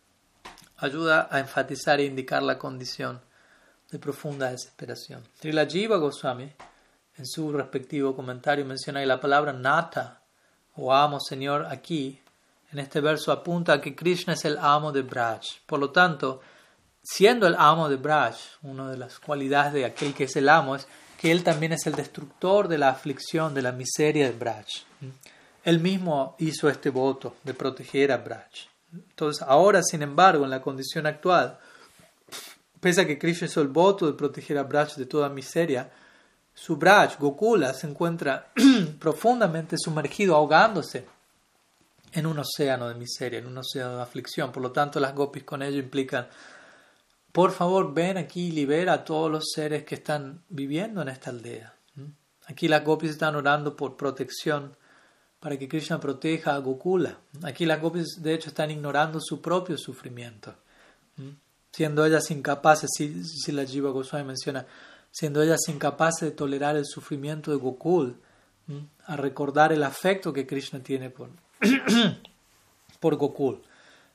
ayuda 0.78 1.28
a 1.31 1.39
enfatizar 1.39 2.01
e 2.01 2.05
indicar 2.05 2.43
la 2.43 2.59
condición 2.59 3.20
de 3.90 3.98
profunda 3.98 4.51
desesperación. 4.51 5.23
Trilajiva 5.39 5.97
Goswami 5.97 6.51
en 7.16 7.27
su 7.27 7.53
respectivo 7.53 8.15
comentario 8.15 8.65
menciona 8.65 9.01
que 9.01 9.07
la 9.07 9.20
palabra 9.20 9.53
nata 9.53 10.20
o 10.74 10.93
amo 10.93 11.19
Señor 11.20 11.66
aquí 11.66 12.20
en 12.73 12.81
este 12.81 13.01
verso 13.01 13.32
apunta 13.32 13.74
a 13.74 13.81
que 13.81 13.94
Krishna 13.94 14.35
es 14.35 14.44
el 14.44 14.59
amo 14.59 14.93
de 14.93 15.03
Braj. 15.03 15.40
Por 15.66 15.78
lo 15.78 15.90
tanto, 15.90 16.40
siendo 17.03 17.47
el 17.47 17.55
amo 17.57 17.89
de 17.89 17.97
Braj, 17.97 18.36
una 18.62 18.90
de 18.90 18.98
las 18.98 19.19
cualidades 19.19 19.73
de 19.73 19.85
aquel 19.85 20.12
que 20.12 20.24
es 20.24 20.36
el 20.36 20.48
amo 20.48 20.77
es 20.77 20.86
que 21.19 21.32
él 21.32 21.43
también 21.43 21.73
es 21.73 21.86
el 21.86 21.94
destructor 21.94 22.69
de 22.69 22.78
la 22.78 22.90
aflicción, 22.90 23.55
de 23.55 23.62
la 23.62 23.73
miseria 23.73 24.27
de 24.27 24.36
Braj. 24.36 24.66
Él 25.66 25.80
mismo 25.80 26.36
hizo 26.38 26.68
este 26.68 26.90
voto 26.90 27.38
de 27.43 27.52
proteger 27.52 28.12
a 28.12 28.18
Braj. 28.18 28.68
Entonces, 28.93 29.43
ahora, 29.43 29.82
sin 29.82 30.01
embargo, 30.01 30.44
en 30.44 30.51
la 30.51 30.62
condición 30.62 31.09
actual, 31.09 31.59
pese 32.78 33.01
a 33.01 33.06
que 33.06 33.18
Krishna 33.18 33.48
hizo 33.48 33.62
el 33.62 33.66
voto 33.66 34.06
de 34.06 34.12
proteger 34.12 34.59
a 34.59 34.62
Braj 34.62 34.94
de 34.94 35.06
toda 35.06 35.28
miseria, 35.28 35.90
su 36.55 36.76
Braj, 36.76 37.18
Gokula, 37.18 37.74
se 37.74 37.88
encuentra 37.88 38.52
profundamente 39.01 39.74
sumergido, 39.76 40.36
ahogándose 40.36 41.05
en 42.12 42.26
un 42.26 42.38
océano 42.38 42.88
de 42.88 42.94
miseria, 42.94 43.40
en 43.40 43.48
un 43.48 43.59
océano 43.59 43.97
de 43.97 44.02
aflicción. 44.02 44.52
Por 44.52 44.62
lo 44.62 44.70
tanto, 44.70 45.01
las 45.01 45.16
gopis 45.16 45.43
con 45.43 45.64
ello 45.64 45.80
implican, 45.80 46.28
por 47.32 47.51
favor, 47.51 47.93
ven 47.93 48.18
aquí 48.18 48.51
y 48.51 48.52
libera 48.52 48.93
a 48.93 49.05
todos 49.05 49.28
los 49.28 49.51
seres 49.52 49.82
que 49.82 49.97
están 49.97 50.44
viviendo 50.48 51.02
en 51.02 51.09
esta 51.09 51.30
aldea. 51.30 51.74
Aquí 52.47 52.68
las 52.68 52.84
gopis 52.84 53.10
están 53.10 53.34
orando 53.34 53.74
por 53.74 53.97
protección 53.97 54.76
para 55.40 55.58
que 55.58 55.68
Krishna 55.68 56.00
proteja 56.00 56.54
a 56.54 56.58
Gokula. 56.58 57.18
Aquí 57.42 57.66
las 57.66 57.80
gopis, 57.80 58.20
de 58.20 58.34
hecho, 58.34 58.48
están 58.48 58.70
ignorando 58.70 59.20
su 59.20 59.40
propio 59.40 59.76
sufrimiento, 59.78 60.54
siendo 61.72 62.04
ellas 62.04 62.30
incapaces, 62.30 62.90
si, 62.96 63.24
si 63.24 63.52
la 63.52 63.64
Jiva 63.64 63.90
Goswami 63.90 64.24
menciona, 64.24 64.66
siendo 65.10 65.42
ellas 65.42 65.60
incapaces 65.68 66.30
de 66.30 66.30
tolerar 66.30 66.76
el 66.76 66.86
sufrimiento 66.86 67.50
de 67.50 67.58
Gokul, 67.58 68.16
a 69.06 69.16
recordar 69.16 69.72
el 69.72 69.82
afecto 69.82 70.32
que 70.32 70.46
Krishna 70.46 70.80
tiene 70.80 71.10
por, 71.10 71.30
por 73.00 73.16
Gokul. 73.16 73.62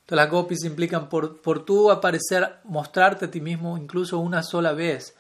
Entonces 0.02 0.26
las 0.26 0.30
gopis 0.30 0.66
implican 0.66 1.08
por, 1.08 1.42
por 1.42 1.64
tú 1.64 1.90
aparecer, 1.90 2.58
mostrarte 2.66 3.26
a 3.26 3.32
ti 3.32 3.40
mismo 3.40 3.78
incluso 3.78 4.20
una 4.20 4.44
sola 4.44 4.74
vez 4.74 5.16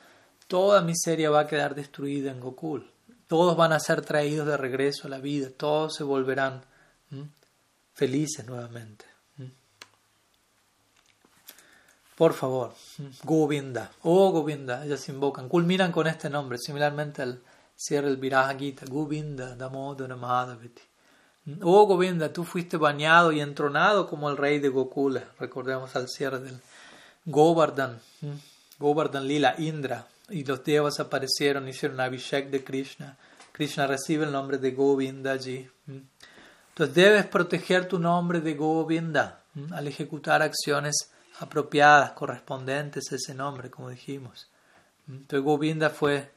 toda 0.48 0.82
miseria 0.82 1.30
va 1.30 1.42
a 1.42 1.48
quedar 1.48 1.76
destruida 1.76 2.30
en 2.30 2.42
Gokul. 2.42 2.92
Todos 3.32 3.56
van 3.56 3.72
a 3.72 3.80
ser 3.80 4.02
traídos 4.02 4.46
de 4.46 4.58
regreso 4.58 5.08
a 5.08 5.10
la 5.10 5.18
vida, 5.18 5.48
todos 5.56 5.96
se 5.96 6.04
volverán 6.04 6.66
felices 7.94 8.46
nuevamente. 8.46 9.06
Por 12.18 12.34
favor, 12.34 12.74
Govinda, 13.24 13.90
oh 14.04 14.32
Govinda, 14.32 14.84
ellas 14.84 15.08
invocan, 15.08 15.48
culminan 15.48 15.94
con 15.94 16.08
este 16.08 16.30
nombre, 16.30 16.58
similarmente 16.58 17.22
al 17.22 17.42
cierre 17.74 18.10
del 18.10 18.18
Viraja 18.18 18.54
Gita, 18.56 18.86
Govinda, 18.86 19.56
Damodara 19.56 20.18
Madhaviti. 20.18 20.82
Oh 21.62 21.86
Govinda, 21.86 22.34
tú 22.34 22.44
fuiste 22.44 22.76
bañado 22.76 23.32
y 23.32 23.40
entronado 23.40 24.10
como 24.10 24.30
el 24.30 24.36
rey 24.36 24.60
de 24.60 24.68
Gokula, 24.68 25.24
recordemos 25.40 25.96
al 25.96 26.10
cierre 26.10 26.40
del 26.40 26.60
Govardhan, 27.24 27.98
Govardhan 28.78 29.26
Lila, 29.26 29.56
Indra, 29.58 30.06
y 30.32 30.44
los 30.44 30.64
devas 30.64 31.00
aparecieron, 31.00 31.68
hicieron 31.68 32.00
Abhishek 32.00 32.50
de 32.50 32.64
Krishna. 32.64 33.18
Krishna 33.52 33.88
recibe 33.88 34.26
el 34.26 34.32
nombre 34.32 34.58
de 34.58 34.72
Govinda 34.72 35.34
allí. 35.34 35.70
Entonces 35.88 36.96
debes 36.96 37.26
proteger 37.28 37.88
tu 37.88 38.00
nombre 38.00 38.42
de 38.42 38.54
Govinda 38.54 39.44
al 39.72 39.88
ejecutar 39.88 40.42
acciones 40.42 41.12
apropiadas, 41.40 42.12
correspondientes 42.12 43.12
a 43.12 43.16
ese 43.16 43.34
nombre, 43.34 43.70
como 43.70 43.90
dijimos. 43.90 44.50
Entonces 45.08 45.44
Govinda 45.44 45.90
fue, 45.90 46.32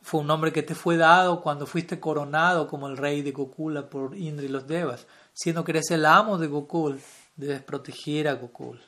fue 0.00 0.20
un 0.20 0.26
nombre 0.26 0.52
que 0.52 0.62
te 0.62 0.74
fue 0.74 0.96
dado 0.96 1.42
cuando 1.42 1.66
fuiste 1.66 1.98
coronado 1.98 2.68
como 2.68 2.88
el 2.88 2.96
rey 2.96 3.22
de 3.22 3.32
Gokula 3.32 3.88
por 3.88 4.16
Indra 4.16 4.44
y 4.44 4.48
los 4.48 4.66
devas. 4.66 5.06
Siendo 5.32 5.64
que 5.64 5.72
eres 5.72 5.90
el 5.90 6.06
amo 6.06 6.38
de 6.38 6.46
Gokul, 6.46 7.00
debes 7.36 7.62
proteger 7.62 8.28
a 8.28 8.34
Gokul 8.34 8.80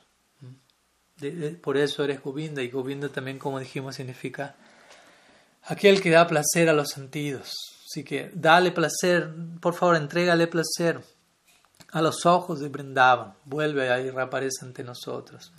por 1.63 1.77
eso 1.77 2.05
eres 2.05 2.23
Govinda 2.23 2.63
y 2.63 2.69
Govinda 2.69 3.09
también, 3.09 3.39
como 3.39 3.59
dijimos, 3.59 3.97
significa 3.97 4.55
aquel 5.65 6.01
que 6.01 6.11
da 6.11 6.27
placer 6.27 6.69
a 6.69 6.73
los 6.73 6.91
sentidos. 6.91 7.53
Así 7.87 8.05
que 8.05 8.31
dale 8.35 8.73
placer, 8.73 9.33
por 9.61 9.75
favor, 9.75 9.97
entrégale 9.97 10.47
placer 10.47 11.01
a 11.93 12.03
los 12.03 12.27
ojos 12.27 12.61
de 12.61 12.69
Brindavan. 12.69 13.35
Vuelve 13.45 13.91
a 13.91 14.01
y 14.01 14.11
reaparece 14.11 14.65
ante 14.65 14.85
nosotros. 14.85 15.53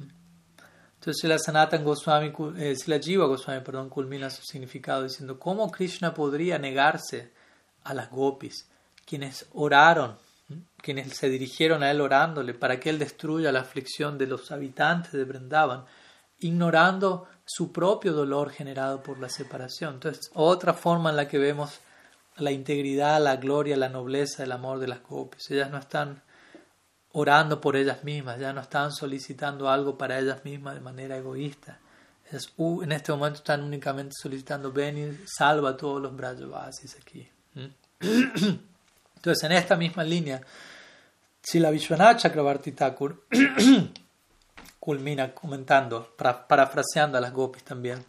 Entonces, 0.95 1.21
si 1.21 1.27
la 1.27 1.39
Sanatan 1.39 1.83
Goswami, 1.83 2.33
eh, 2.57 2.75
si 2.75 2.91
la 2.91 2.99
Jiva 2.99 3.25
Goswami, 3.27 3.61
perdón, 3.61 3.89
culmina 3.89 4.29
su 4.29 4.43
significado 4.43 5.03
diciendo: 5.03 5.39
¿Cómo 5.39 5.71
Krishna 5.71 6.13
podría 6.13 6.59
negarse 6.59 7.31
a 7.83 7.93
las 7.93 8.09
gopis, 8.09 8.67
quienes 9.05 9.47
oraron 9.53 10.17
quienes 10.81 11.15
se 11.17 11.29
dirigieron 11.29 11.83
a 11.83 11.91
él 11.91 12.01
orándole 12.01 12.53
para 12.53 12.79
que 12.79 12.89
él 12.89 12.99
destruya 12.99 13.51
la 13.51 13.61
aflicción 13.61 14.17
de 14.17 14.27
los 14.27 14.51
habitantes 14.51 15.11
de 15.11 15.25
Brindavan, 15.25 15.85
ignorando 16.39 17.27
su 17.45 17.71
propio 17.71 18.13
dolor 18.13 18.51
generado 18.51 19.01
por 19.01 19.19
la 19.19 19.29
separación. 19.29 19.95
Entonces, 19.95 20.31
otra 20.33 20.73
forma 20.73 21.09
en 21.09 21.15
la 21.15 21.27
que 21.27 21.37
vemos 21.37 21.79
la 22.37 22.51
integridad, 22.51 23.21
la 23.21 23.37
gloria, 23.37 23.75
la 23.77 23.89
nobleza, 23.89 24.43
el 24.43 24.51
amor 24.51 24.79
de 24.79 24.87
las 24.87 25.01
gopis. 25.03 25.49
Ellas 25.51 25.71
no 25.71 25.77
están 25.77 26.21
orando 27.13 27.59
por 27.59 27.75
ellas 27.75 28.03
mismas, 28.03 28.39
ya 28.39 28.53
no 28.53 28.61
están 28.61 28.91
solicitando 28.91 29.69
algo 29.69 29.97
para 29.97 30.19
ellas 30.19 30.45
mismas 30.45 30.75
de 30.75 30.81
manera 30.81 31.17
egoísta. 31.17 31.79
Ellas, 32.29 32.53
uh, 32.57 32.83
en 32.83 32.91
este 32.91 33.11
momento 33.11 33.39
están 33.39 33.63
únicamente 33.63 34.13
solicitando, 34.21 34.71
ven 34.71 34.97
y 34.97 35.17
salva 35.25 35.71
a 35.71 35.77
todos 35.77 36.01
los 36.01 36.15
Brajavasis 36.15 36.97
aquí. 37.01 37.27
Entonces, 39.17 39.43
en 39.43 39.51
esta 39.51 39.75
misma 39.75 40.03
línea, 40.03 40.41
si 41.41 41.59
la 41.59 41.71
Chakrabarti 42.15 42.71
Thakur 42.71 43.25
culmina 44.79 45.33
comentando, 45.33 46.15
parafraseando 46.15 47.17
a 47.17 47.21
las 47.21 47.33
gopis 47.33 47.63
también, 47.63 48.03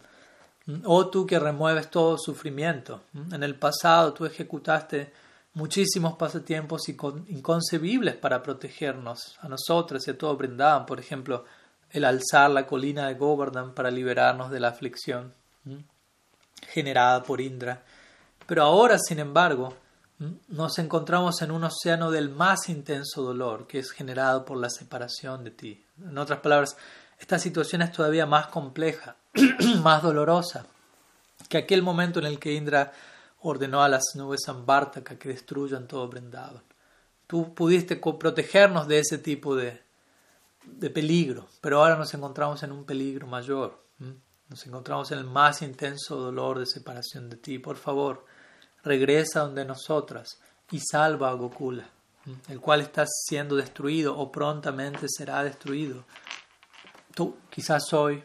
oh 0.85 1.09
tú 1.09 1.25
que 1.25 1.39
remueves 1.39 1.89
todo 1.89 2.17
sufrimiento, 2.17 3.01
en 3.31 3.43
el 3.43 3.55
pasado 3.55 4.13
tú 4.13 4.25
ejecutaste 4.25 5.11
muchísimos 5.53 6.15
pasatiempos 6.15 6.87
inconcebibles 6.87 8.15
para 8.15 8.43
protegernos, 8.43 9.37
a 9.41 9.49
nosotros 9.49 10.07
y 10.07 10.11
a 10.11 10.17
todo 10.17 10.37
Brindavan, 10.37 10.85
por 10.85 10.99
ejemplo, 10.99 11.45
el 11.89 12.05
alzar 12.05 12.51
la 12.51 12.67
colina 12.67 13.07
de 13.07 13.15
Govardhan 13.15 13.73
para 13.73 13.89
liberarnos 13.89 14.51
de 14.51 14.59
la 14.59 14.69
aflicción 14.69 15.33
generada 16.67 17.23
por 17.23 17.41
Indra. 17.41 17.83
Pero 18.45 18.63
ahora, 18.63 18.97
sin 18.99 19.19
embargo, 19.19 19.73
nos 20.49 20.77
encontramos 20.79 21.41
en 21.41 21.51
un 21.51 21.63
océano 21.63 22.11
del 22.11 22.29
más 22.29 22.67
intenso 22.67 23.21
dolor 23.23 23.67
que 23.67 23.79
es 23.79 23.91
generado 23.91 24.43
por 24.43 24.57
la 24.57 24.69
separación 24.69 25.43
de 25.43 25.51
ti. 25.51 25.85
En 26.01 26.17
otras 26.17 26.39
palabras, 26.39 26.75
esta 27.17 27.39
situación 27.39 27.81
es 27.81 27.91
todavía 27.91 28.25
más 28.25 28.47
compleja, 28.47 29.15
más 29.83 30.03
dolorosa 30.03 30.65
que 31.47 31.57
aquel 31.57 31.81
momento 31.81 32.19
en 32.19 32.25
el 32.25 32.39
que 32.39 32.53
Indra 32.53 32.91
ordenó 33.41 33.81
a 33.81 33.89
las 33.89 34.03
nubes 34.15 34.47
Ambartaka 34.47 35.17
que 35.17 35.29
destruyan 35.29 35.87
todo 35.87 36.07
Vrindavan. 36.07 36.63
Tú 37.25 37.53
pudiste 37.53 37.95
protegernos 37.95 38.87
de 38.87 38.99
ese 38.99 39.19
tipo 39.19 39.55
de, 39.55 39.81
de 40.65 40.89
peligro, 40.89 41.47
pero 41.61 41.79
ahora 41.79 41.95
nos 41.95 42.13
encontramos 42.13 42.63
en 42.63 42.71
un 42.71 42.85
peligro 42.85 43.27
mayor. 43.27 43.83
Nos 44.49 44.65
encontramos 44.65 45.11
en 45.11 45.19
el 45.19 45.25
más 45.25 45.61
intenso 45.61 46.15
dolor 46.15 46.59
de 46.59 46.65
separación 46.65 47.29
de 47.29 47.37
ti. 47.37 47.59
Por 47.59 47.77
favor, 47.77 48.25
regresa 48.83 49.41
donde 49.41 49.65
nosotras 49.65 50.39
y 50.71 50.79
salva 50.79 51.29
a 51.29 51.33
Gokula, 51.33 51.89
el 52.47 52.59
cual 52.59 52.81
está 52.81 53.05
siendo 53.07 53.55
destruido 53.55 54.17
o 54.17 54.31
prontamente 54.31 55.07
será 55.07 55.43
destruido. 55.43 56.05
Tú, 57.13 57.37
quizás 57.49 57.91
hoy, 57.93 58.23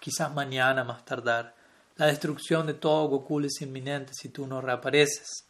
quizás 0.00 0.32
mañana 0.34 0.84
más 0.84 1.04
tardar. 1.04 1.54
La 1.96 2.06
destrucción 2.06 2.66
de 2.66 2.74
todo 2.74 3.08
Gokula 3.08 3.46
es 3.46 3.60
inminente 3.62 4.12
si 4.14 4.28
tú 4.28 4.46
no 4.46 4.60
reapareces. 4.60 5.46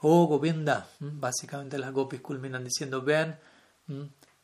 Oh 0.00 0.26
Govinda, 0.26 0.86
básicamente 1.00 1.78
las 1.78 1.90
gopis 1.90 2.20
culminan 2.20 2.62
diciendo, 2.62 3.00
ven 3.00 3.38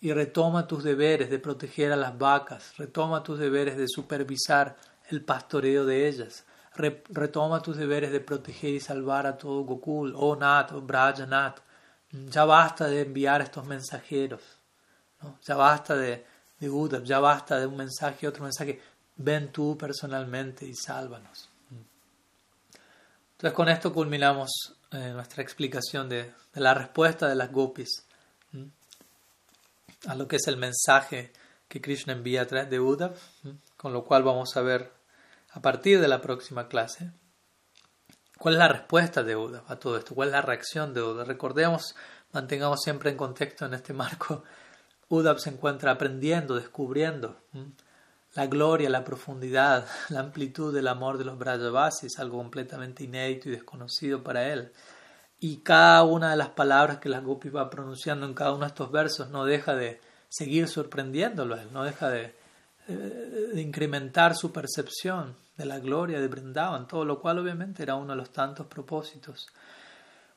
y 0.01 0.13
retoma 0.13 0.67
tus 0.67 0.83
deberes 0.83 1.29
de 1.29 1.39
proteger 1.39 1.93
a 1.93 1.97
las 1.97 2.17
vacas, 2.17 2.77
retoma 2.79 3.23
tus 3.23 3.39
deberes 3.39 3.77
de 3.77 3.87
supervisar 3.87 4.79
el 5.11 5.23
pastoreo 5.23 5.85
de 5.85 6.09
ellas, 6.09 6.45
retoma 6.75 7.61
tus 7.61 7.77
deberes 7.77 8.13
de 8.13 8.21
proteger 8.21 8.75
y 8.75 8.81
salvar 8.81 9.27
a 9.27 9.37
todo 9.37 9.63
Gokul, 9.65 10.15
oh 10.17 10.37
Nat, 10.37 10.73
oh 10.73 10.81
Braja 10.81 11.55
Ya 12.13 12.45
basta 12.45 12.87
de 12.89 13.03
enviar 13.03 13.41
estos 13.41 13.67
mensajeros, 13.67 14.43
ya 15.43 15.57
basta 15.57 15.97
de, 15.97 16.25
de 16.59 17.03
ya 17.05 17.21
basta 17.21 17.59
de 17.59 17.67
un 17.67 17.77
mensaje, 17.77 18.27
otro 18.27 18.45
mensaje. 18.45 18.81
Ven 19.17 19.53
tú 19.53 19.77
personalmente 19.77 20.65
y 20.65 20.75
sálvanos. 20.75 21.49
Entonces 23.33 23.57
con 23.57 23.69
esto 23.69 23.93
culminamos 23.93 24.51
eh, 24.93 25.13
nuestra 25.15 25.43
explicación 25.43 26.09
de, 26.09 26.33
la 26.55 26.75
respuesta 26.75 27.29
de 27.29 27.35
las 27.35 27.51
gopis 27.51 28.05
a 30.07 30.15
lo 30.15 30.27
que 30.27 30.37
es 30.37 30.47
el 30.47 30.57
mensaje 30.57 31.33
que 31.69 31.81
Krishna 31.81 32.13
envía 32.13 32.43
a 32.43 32.47
través 32.47 32.69
de 32.69 32.81
Uddhav, 32.81 33.15
con 33.77 33.93
lo 33.93 34.05
cual 34.05 34.25
vamos 34.25 34.57
a 34.57 34.63
ver 34.63 34.93
a 35.53 35.61
partir 35.61 36.01
de 36.01 36.09
la 36.09 36.21
próxima 36.21 36.69
clase, 36.69 37.13
¿cuál 38.39 38.55
es 38.55 38.59
la 38.59 38.69
respuesta 38.69 39.23
de 39.23 39.37
Uda 39.37 39.65
a 39.67 39.77
todo 39.77 39.97
esto? 39.97 40.15
¿Cuál 40.15 40.29
es 40.29 40.33
la 40.33 40.43
reacción 40.43 40.95
de 40.95 41.03
Uda? 41.03 41.25
Recordemos, 41.25 41.95
mantengamos 42.33 42.81
siempre 42.83 43.11
en 43.11 43.17
contexto 43.17 43.67
en 43.67 43.75
este 43.75 43.93
marco, 43.93 44.45
Uda 45.09 45.37
se 45.39 45.51
encuentra 45.51 45.91
aprendiendo, 45.91 46.55
descubriendo 46.55 47.37
la 48.35 48.47
gloria, 48.47 48.89
la 48.89 49.03
profundidad, 49.03 49.87
la 50.09 50.21
amplitud 50.21 50.73
del 50.73 50.89
amor 50.89 51.19
de 51.19 51.25
los 51.25 51.39
Brajavasis, 51.39 52.19
algo 52.19 52.39
completamente 52.39 53.05
inédito 53.05 53.49
y 53.49 53.53
desconocido 53.53 54.23
para 54.23 54.53
él. 54.53 54.73
Y 55.41 55.59
cada 55.59 56.05
una 56.05 56.31
de 56.31 56.37
las 56.37 56.51
palabras 56.51 56.99
que 56.99 57.09
las 57.09 57.25
Gopis 57.25 57.55
va 57.55 57.71
pronunciando 57.71 58.27
en 58.27 58.35
cada 58.35 58.53
uno 58.53 58.61
de 58.61 58.67
estos 58.69 58.93
versos 58.93 59.31
no 59.31 59.45
deja 59.45 59.75
de 59.75 60.01
seguir 60.29 60.69
sorprendiéndolo 60.69 61.57
no 61.73 61.83
deja 61.83 62.09
de, 62.09 62.35
de 62.87 63.61
incrementar 63.61 64.35
su 64.35 64.53
percepción 64.53 65.37
de 65.57 65.67
la 65.67 65.79
gloria 65.79 66.21
de 66.21 66.29
Brindavan, 66.29 66.89
todo 66.89 67.05
lo 67.05 67.21
cual 67.21 67.39
obviamente 67.39 67.83
era 67.83 67.95
uno 67.95 68.13
de 68.13 68.17
los 68.17 68.31
tantos 68.31 68.67
propósitos 68.67 69.47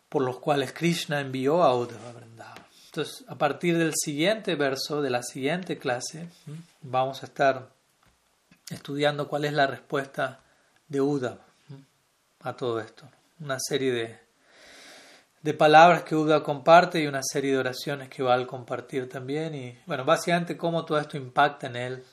por 0.09 0.21
los 0.21 0.39
cuales 0.39 0.73
Krishna 0.73 1.21
envió 1.21 1.63
a 1.63 1.75
Uddhava 1.75 2.09
a 2.09 2.13
Brindavan. 2.13 2.63
Entonces, 2.85 3.25
a 3.27 3.35
partir 3.35 3.77
del 3.77 3.93
siguiente 3.95 4.55
verso 4.55 5.01
de 5.01 5.09
la 5.09 5.23
siguiente 5.23 5.79
clase, 5.79 6.29
vamos 6.81 7.23
a 7.23 7.25
estar 7.25 7.69
estudiando 8.69 9.27
cuál 9.27 9.45
es 9.45 9.53
la 9.53 9.65
respuesta 9.65 10.39
de 10.87 11.01
Uddhava 11.01 11.45
a 12.41 12.53
todo 12.53 12.79
esto. 12.79 13.05
Una 13.39 13.57
serie 13.59 13.91
de, 13.91 14.19
de 15.41 15.53
palabras 15.55 16.03
que 16.03 16.15
Uddhava 16.15 16.43
comparte 16.43 17.01
y 17.01 17.07
una 17.07 17.23
serie 17.23 17.53
de 17.53 17.57
oraciones 17.57 18.09
que 18.09 18.21
va 18.21 18.35
a 18.35 18.45
compartir 18.45 19.09
también. 19.09 19.55
Y 19.55 19.79
bueno, 19.87 20.05
básicamente 20.05 20.55
cómo 20.55 20.85
todo 20.85 20.99
esto 20.99 21.17
impacta 21.17 21.67
en 21.67 21.75
él 21.75 22.03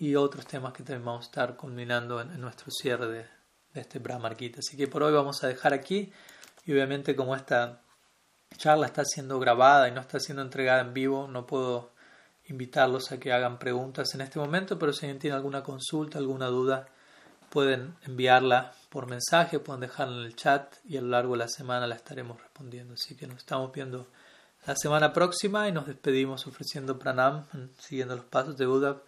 y 0.00 0.16
otros 0.16 0.46
temas 0.46 0.72
que 0.72 0.82
también 0.82 1.04
vamos 1.04 1.26
a 1.26 1.28
estar 1.28 1.56
culminando 1.56 2.22
en, 2.22 2.40
nuestro 2.40 2.70
cierre 2.70 3.06
de, 3.06 3.26
este 3.74 3.98
Brahma 3.98 4.34
Así 4.58 4.76
que 4.76 4.88
por 4.88 5.02
hoy 5.02 5.12
vamos 5.12 5.44
a 5.44 5.46
dejar 5.46 5.74
aquí 5.74 6.10
y 6.64 6.72
obviamente 6.72 7.14
como 7.14 7.36
esta 7.36 7.82
charla 8.56 8.86
está 8.86 9.04
siendo 9.04 9.38
grabada 9.38 9.88
y 9.88 9.92
no 9.92 10.00
está 10.00 10.18
siendo 10.18 10.42
entregada 10.42 10.80
en 10.80 10.94
vivo, 10.94 11.28
no 11.28 11.46
puedo 11.46 11.92
invitarlos 12.46 13.12
a 13.12 13.20
que 13.20 13.30
hagan 13.30 13.58
preguntas 13.58 14.14
en 14.14 14.22
este 14.22 14.38
momento, 14.38 14.78
pero 14.78 14.94
si 14.94 15.04
alguien 15.04 15.20
tiene 15.20 15.36
alguna 15.36 15.62
consulta, 15.62 16.18
alguna 16.18 16.46
duda, 16.46 16.88
pueden 17.50 17.94
enviarla 18.02 18.72
por 18.88 19.06
mensaje, 19.06 19.60
pueden 19.60 19.82
dejarla 19.82 20.16
en 20.16 20.24
el 20.24 20.34
chat 20.34 20.76
y 20.84 20.96
a 20.96 21.02
lo 21.02 21.08
largo 21.08 21.34
de 21.34 21.40
la 21.40 21.48
semana 21.48 21.86
la 21.86 21.96
estaremos 21.96 22.40
respondiendo. 22.40 22.94
Así 22.94 23.16
que 23.16 23.26
nos 23.26 23.36
estamos 23.36 23.70
viendo 23.70 24.08
la 24.66 24.74
semana 24.76 25.12
próxima 25.12 25.68
y 25.68 25.72
nos 25.72 25.86
despedimos 25.86 26.46
ofreciendo 26.46 26.98
pranam, 26.98 27.44
siguiendo 27.78 28.16
los 28.16 28.24
pasos 28.24 28.56
de 28.56 28.66
Buda, 28.66 29.02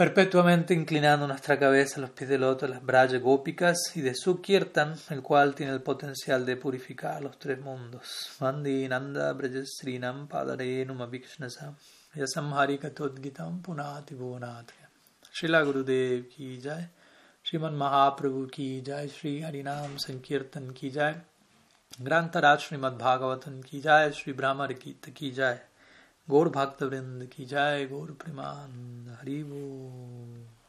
perpetuamente 0.00 0.72
inclinando 0.72 1.26
nuestra 1.26 1.58
cabeza 1.58 1.98
a 1.98 2.00
los 2.00 2.10
pies 2.12 2.30
del 2.30 2.42
otro, 2.42 2.66
las 2.66 2.82
brayas 2.82 3.20
gópicas 3.20 3.76
y 3.94 4.00
de 4.00 4.14
su 4.14 4.40
kirtan, 4.40 4.94
el 5.10 5.20
cual 5.20 5.54
tiene 5.54 5.72
el 5.72 5.82
potencial 5.82 6.46
de 6.46 6.56
purificar 6.56 7.22
los 7.22 7.38
tres 7.38 7.60
mundos. 7.60 8.34
Mandi 8.40 8.88
Nanda 8.88 9.34
Brajasrinam 9.34 10.26
Padare 10.26 10.86
Numavikshnasam 10.86 11.74
Yasamhari 12.14 12.78
Katodgitam 12.78 13.60
Punati 13.60 14.14
Bhuvanatri. 14.14 14.80
Shila 15.34 15.62
Gurudev 15.66 16.30
ki 16.30 16.62
jai, 16.62 16.88
Shriman 17.44 17.76
Mahaprabhu 17.76 18.50
ki 18.50 18.80
jai, 18.80 19.06
Shri 19.06 19.42
Harinam 19.42 19.98
Sankirtan 19.98 20.72
ki 20.72 20.88
jai, 20.92 21.14
Grantaraj 22.02 22.70
Srimad 22.70 22.98
Bhagavatam 22.98 23.62
ki 23.62 23.82
jai, 23.82 24.10
Shri 24.12 24.32
Brahmar 24.32 24.68
Gita 24.68 25.10
ki 25.10 25.30
jai. 25.30 25.60
गौर 26.28 26.48
भक्तवृंद 26.48 27.26
की 27.26 27.44
जय 27.44 27.88
गौर 27.92 28.10
प्रेमान 28.12 29.16
हरि 29.20 29.42